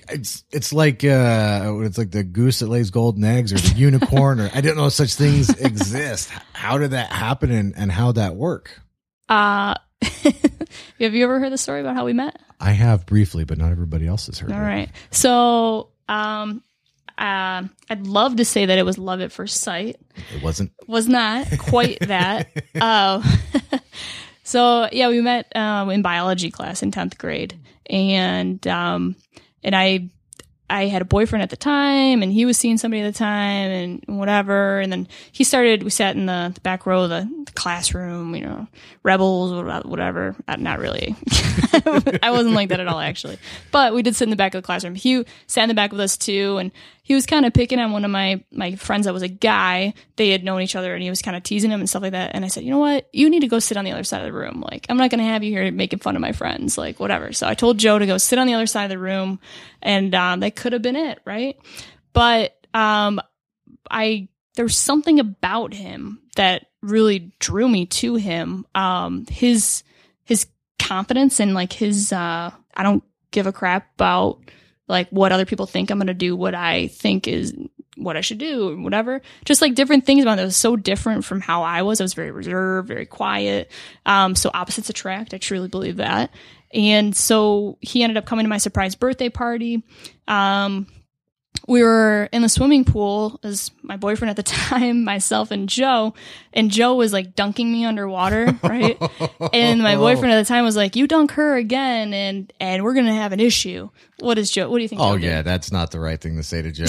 [0.08, 4.40] It's it's like uh it's like the goose that lays golden eggs or the unicorn
[4.40, 6.30] or I didn't know such things exist.
[6.52, 8.80] How did that happen and, and how that work?
[9.28, 12.40] Uh, have you ever heard the story about how we met?
[12.58, 14.62] I have briefly, but not everybody else has heard All it.
[14.62, 14.90] right.
[15.10, 16.62] So, um,
[17.16, 19.96] uh, I'd love to say that it was love at first sight.
[20.34, 20.72] It wasn't.
[20.86, 22.48] Was not quite that.
[22.78, 23.22] Uh,
[24.42, 29.16] so yeah, we met um, in biology class in tenth grade, and um,
[29.62, 30.08] and I
[30.70, 33.70] I had a boyfriend at the time, and he was seeing somebody at the time,
[33.70, 34.78] and whatever.
[34.78, 35.82] And then he started.
[35.82, 38.68] We sat in the, the back row of the, the classroom, you know,
[39.02, 39.52] rebels,
[39.84, 40.36] whatever.
[40.46, 41.16] Uh, Not really.
[42.22, 43.38] I wasn't like that at all, actually.
[43.72, 44.94] But we did sit in the back of the classroom.
[44.94, 46.70] He sat in the back with us too, and
[47.10, 49.94] he was kind of picking on one of my my friends that was a guy.
[50.14, 52.12] They had known each other, and he was kind of teasing him and stuff like
[52.12, 52.36] that.
[52.36, 53.08] And I said, you know what?
[53.12, 54.60] You need to go sit on the other side of the room.
[54.64, 56.78] Like, I'm not going to have you here making fun of my friends.
[56.78, 57.32] Like, whatever.
[57.32, 59.40] So I told Joe to go sit on the other side of the room,
[59.82, 61.58] and um, that could have been it, right?
[62.12, 63.20] But um,
[63.90, 68.64] I there's something about him that really drew me to him.
[68.76, 69.82] Um, his
[70.22, 70.46] his
[70.78, 74.38] confidence and like his uh, I don't give a crap about
[74.90, 77.54] like what other people think I'm going to do, what I think is
[77.96, 79.22] what I should do, or whatever.
[79.44, 80.42] Just like different things about it.
[80.42, 82.00] it was so different from how I was.
[82.00, 83.70] I was very reserved, very quiet.
[84.06, 85.34] Um, so opposites attract.
[85.34, 86.30] I truly believe that.
[86.72, 89.82] And so he ended up coming to my surprise birthday party.
[90.28, 90.86] Um,
[91.70, 96.14] we were in the swimming pool as my boyfriend at the time, myself and Joe,
[96.52, 99.00] and Joe was like dunking me underwater, right?
[99.52, 102.94] and my boyfriend at the time was like, "You dunk her again, and and we're
[102.94, 103.88] gonna have an issue."
[104.18, 104.68] What is Joe?
[104.68, 105.00] What do you think?
[105.00, 105.26] Oh Joe did?
[105.26, 106.84] yeah, that's not the right thing to say to Joe.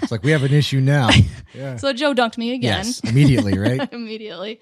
[0.00, 1.10] it's like we have an issue now.
[1.54, 1.76] Yeah.
[1.76, 2.86] So Joe dunked me again.
[2.86, 3.92] Yes, immediately, right?
[3.92, 4.58] immediately.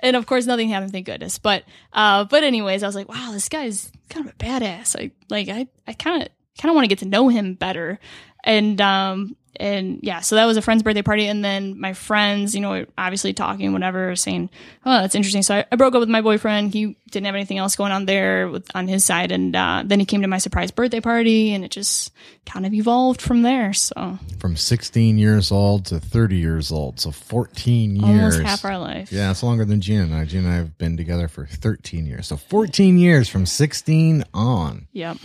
[0.00, 1.38] And of course, nothing happened, thank goodness.
[1.38, 1.64] But,
[1.94, 4.94] uh, but anyways, I was like, wow, this guy's kind of a badass.
[4.94, 6.28] I, like, I, I kind of,
[6.60, 7.98] kind of want to get to know him better.
[8.44, 11.26] And, um, and yeah, so that was a friend's birthday party.
[11.26, 14.50] And then my friends, you know, obviously talking, whatever, saying,
[14.84, 15.42] oh, that's interesting.
[15.44, 16.72] So I, I broke up with my boyfriend.
[16.72, 19.30] He didn't have anything else going on there with, on his side.
[19.30, 22.12] And, uh, then he came to my surprise birthday party and it just
[22.46, 23.72] kind of evolved from there.
[23.72, 28.04] So From 16 years old to 30 years old, so 14 years.
[28.04, 29.12] almost half our life.
[29.12, 30.24] Yeah, it's longer than Gina and I.
[30.24, 32.26] Gina and I have been together for 13 years.
[32.26, 34.88] So 14 years from 16 on.
[34.92, 35.18] Yep.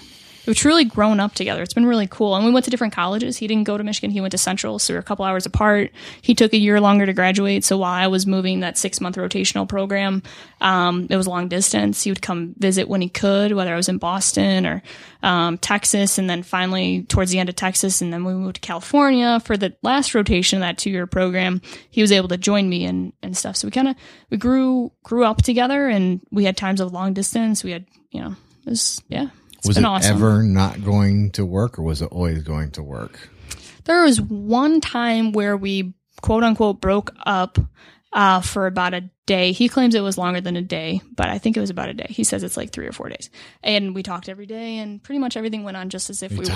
[0.45, 1.61] We've truly grown up together.
[1.61, 2.35] It's been really cool.
[2.35, 3.37] And we went to different colleges.
[3.37, 4.09] He didn't go to Michigan.
[4.09, 4.79] He went to Central.
[4.79, 5.91] So we were a couple hours apart.
[6.21, 7.63] He took a year longer to graduate.
[7.63, 10.23] So while I was moving that six month rotational program,
[10.61, 12.03] um, it was long distance.
[12.03, 14.81] He would come visit when he could, whether I was in Boston or
[15.21, 16.17] um, Texas.
[16.17, 19.57] And then finally, towards the end of Texas, and then we moved to California for
[19.57, 21.61] the last rotation of that two year program.
[21.89, 23.57] He was able to join me and, and stuff.
[23.57, 23.95] So we kind of,
[24.29, 27.63] we grew, grew up together and we had times of long distance.
[27.63, 28.35] We had, you know,
[28.65, 29.29] it was, yeah.
[29.65, 30.15] Was it awesome.
[30.15, 33.29] ever not going to work or was it always going to work?
[33.85, 37.57] There was one time where we quote unquote broke up
[38.11, 39.51] uh, for about a day.
[39.51, 41.93] He claims it was longer than a day, but I think it was about a
[41.93, 42.07] day.
[42.09, 43.29] He says it's like three or four days.
[43.63, 46.39] And we talked every day, and pretty much everything went on just as if we,
[46.39, 46.45] were.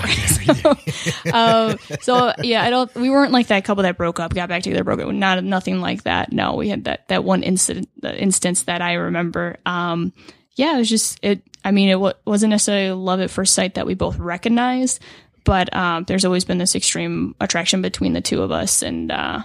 [0.53, 2.93] So, um, so yeah, I don't.
[2.95, 5.09] We weren't like that couple that broke up, got back together, broke up.
[5.11, 6.31] Not nothing like that.
[6.31, 9.57] No, we had that that one incident, the instance that I remember.
[9.65, 10.13] Um,
[10.55, 11.43] yeah, it was just it.
[11.63, 14.99] I mean, it w- wasn't necessarily love at first sight that we both recognized,
[15.45, 19.43] but um, there's always been this extreme attraction between the two of us, and uh,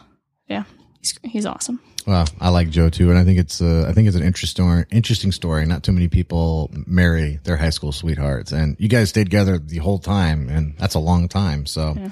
[0.48, 0.64] yeah,
[1.00, 1.80] he's he's awesome.
[2.06, 4.84] Well, I like Joe too, and I think it's uh, I think it's an interesting
[4.90, 5.66] interesting story.
[5.66, 9.78] Not too many people marry their high school sweethearts, and you guys stayed together the
[9.78, 11.66] whole time, and that's a long time.
[11.66, 12.10] So Yeah.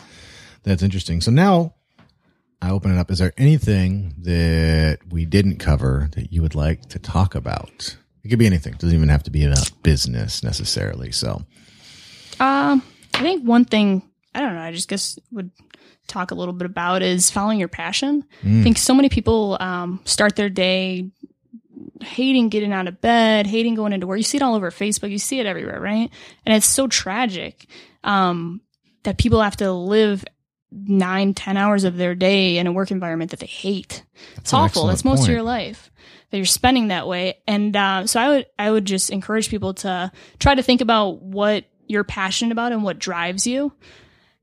[0.64, 1.20] that's interesting.
[1.22, 1.74] So now
[2.60, 3.10] I open it up.
[3.10, 7.96] Is there anything that we didn't cover that you would like to talk about?
[8.26, 8.72] It could be anything.
[8.72, 11.12] It doesn't even have to be about business necessarily.
[11.12, 11.44] So
[12.40, 12.82] Um,
[13.14, 14.02] I think one thing
[14.34, 14.60] I don't know.
[14.60, 15.52] I just guess would
[16.08, 18.24] talk a little bit about is following your passion.
[18.44, 21.08] I think so many people um, start their day
[22.02, 24.18] hating getting out of bed, hating going into work.
[24.18, 25.10] You see it all over Facebook.
[25.10, 26.10] You see it everywhere, right?
[26.44, 27.66] And it's so tragic
[28.02, 28.60] um,
[29.04, 30.24] that people have to live
[30.72, 34.02] nine, ten hours of their day in a work environment that they hate.
[34.36, 34.90] it's awful.
[34.90, 35.28] It's most point.
[35.28, 35.90] of your life
[36.30, 37.38] that you're spending that way.
[37.46, 41.22] And uh, so I would I would just encourage people to try to think about
[41.22, 43.72] what you're passionate about and what drives you.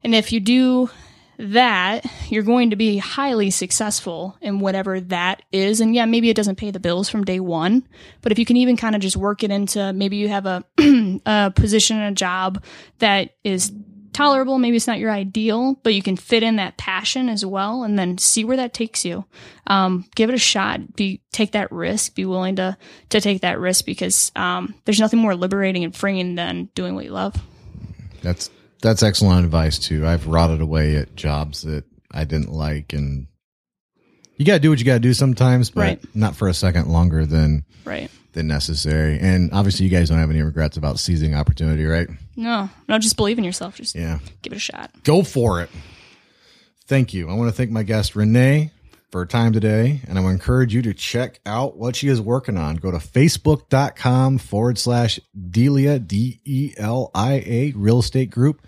[0.03, 0.89] And if you do
[1.37, 5.81] that, you're going to be highly successful in whatever that is.
[5.81, 7.87] And yeah, maybe it doesn't pay the bills from day one,
[8.21, 10.63] but if you can even kind of just work it into maybe you have a,
[11.25, 12.63] a position and a job
[12.99, 13.71] that is
[14.13, 17.83] tolerable, maybe it's not your ideal, but you can fit in that passion as well
[17.83, 19.25] and then see where that takes you.
[19.67, 20.95] Um, give it a shot.
[20.95, 22.15] Be take that risk.
[22.15, 22.77] Be willing to
[23.09, 27.05] to take that risk because um, there's nothing more liberating and freeing than doing what
[27.05, 27.35] you love.
[28.21, 28.49] that's
[28.81, 30.05] That's excellent advice too.
[30.05, 33.27] I've rotted away at jobs that I didn't like and
[34.43, 36.15] you got to do what you got to do sometimes, but Right.
[36.15, 38.09] not for a second longer than Right.
[38.33, 39.19] than necessary.
[39.19, 42.07] And obviously you guys don't have any regrets about seizing opportunity, right?
[42.35, 43.75] No, no, just believe in yourself.
[43.75, 44.19] Just Yeah.
[44.41, 44.91] give it a shot.
[45.03, 45.69] Go for it.
[46.87, 47.29] Thank you.
[47.29, 48.71] I want to thank my guest Renee
[49.11, 50.01] for her time today.
[50.07, 52.75] And I want to encourage you to check out what she is working on.
[52.77, 55.19] Go to facebook.com forward slash
[55.51, 58.65] Delia, D E L I A, real estate group.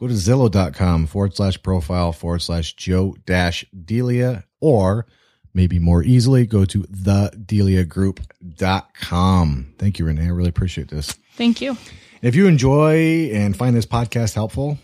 [0.00, 5.06] Go to zillow.com forward slash profile forward slash Joe dash Delia, or
[5.52, 9.74] maybe more easily, go to thedeliagroup.com.
[9.78, 10.24] Thank you, Renee.
[10.24, 11.12] I really appreciate this.
[11.36, 11.76] Thank you.
[12.22, 14.78] If you enjoy and find this podcast helpful,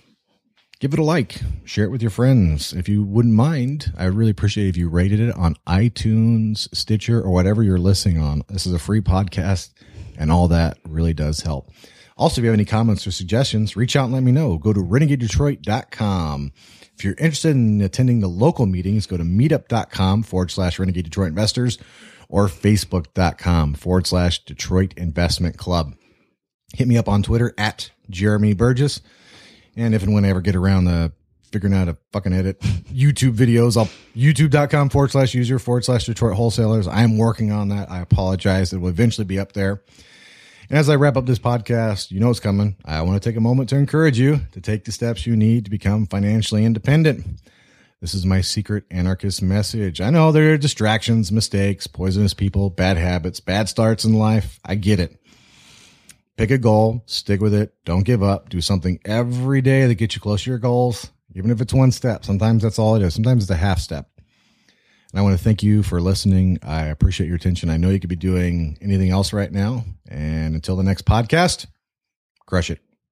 [0.80, 2.74] give it a like, share it with your friends.
[2.74, 7.30] If you wouldn't mind, I really appreciate if you rated it on iTunes, Stitcher, or
[7.30, 8.42] whatever you're listening on.
[8.48, 9.70] This is a free podcast,
[10.18, 11.70] and all that really does help.
[12.16, 14.56] Also, if you have any comments or suggestions, reach out and let me know.
[14.56, 16.52] Go to renegadedetroit.com.
[16.96, 21.28] If you're interested in attending the local meetings, go to meetup.com forward slash renegade Detroit
[21.28, 21.78] investors
[22.28, 25.94] or facebook.com forward slash Detroit investment club
[26.74, 29.00] hit me up on Twitter at Jeremy Burgess.
[29.76, 31.12] And if and when I ever get around to
[31.50, 36.06] figuring out how to fucking edit YouTube videos, I'll youtube.com forward slash user forward slash
[36.06, 36.86] Detroit wholesalers.
[36.86, 37.90] I'm working on that.
[37.90, 38.72] I apologize.
[38.72, 39.82] It will eventually be up there.
[40.68, 42.76] And as I wrap up this podcast, you know it's coming.
[42.84, 45.64] I want to take a moment to encourage you to take the steps you need
[45.64, 47.24] to become financially independent.
[48.00, 50.00] This is my secret anarchist message.
[50.00, 54.58] I know there are distractions, mistakes, poisonous people, bad habits, bad starts in life.
[54.64, 55.16] I get it.
[56.36, 60.16] Pick a goal, stick with it, don't give up, do something every day that gets
[60.16, 62.24] you close to your goals, even if it's one step.
[62.24, 63.14] Sometimes that's all it is.
[63.14, 64.10] Sometimes it's a half step.
[65.12, 66.58] And I want to thank you for listening.
[66.62, 67.70] I appreciate your attention.
[67.70, 69.84] I know you could be doing anything else right now.
[70.08, 71.66] And until the next podcast,
[72.46, 72.85] crush it.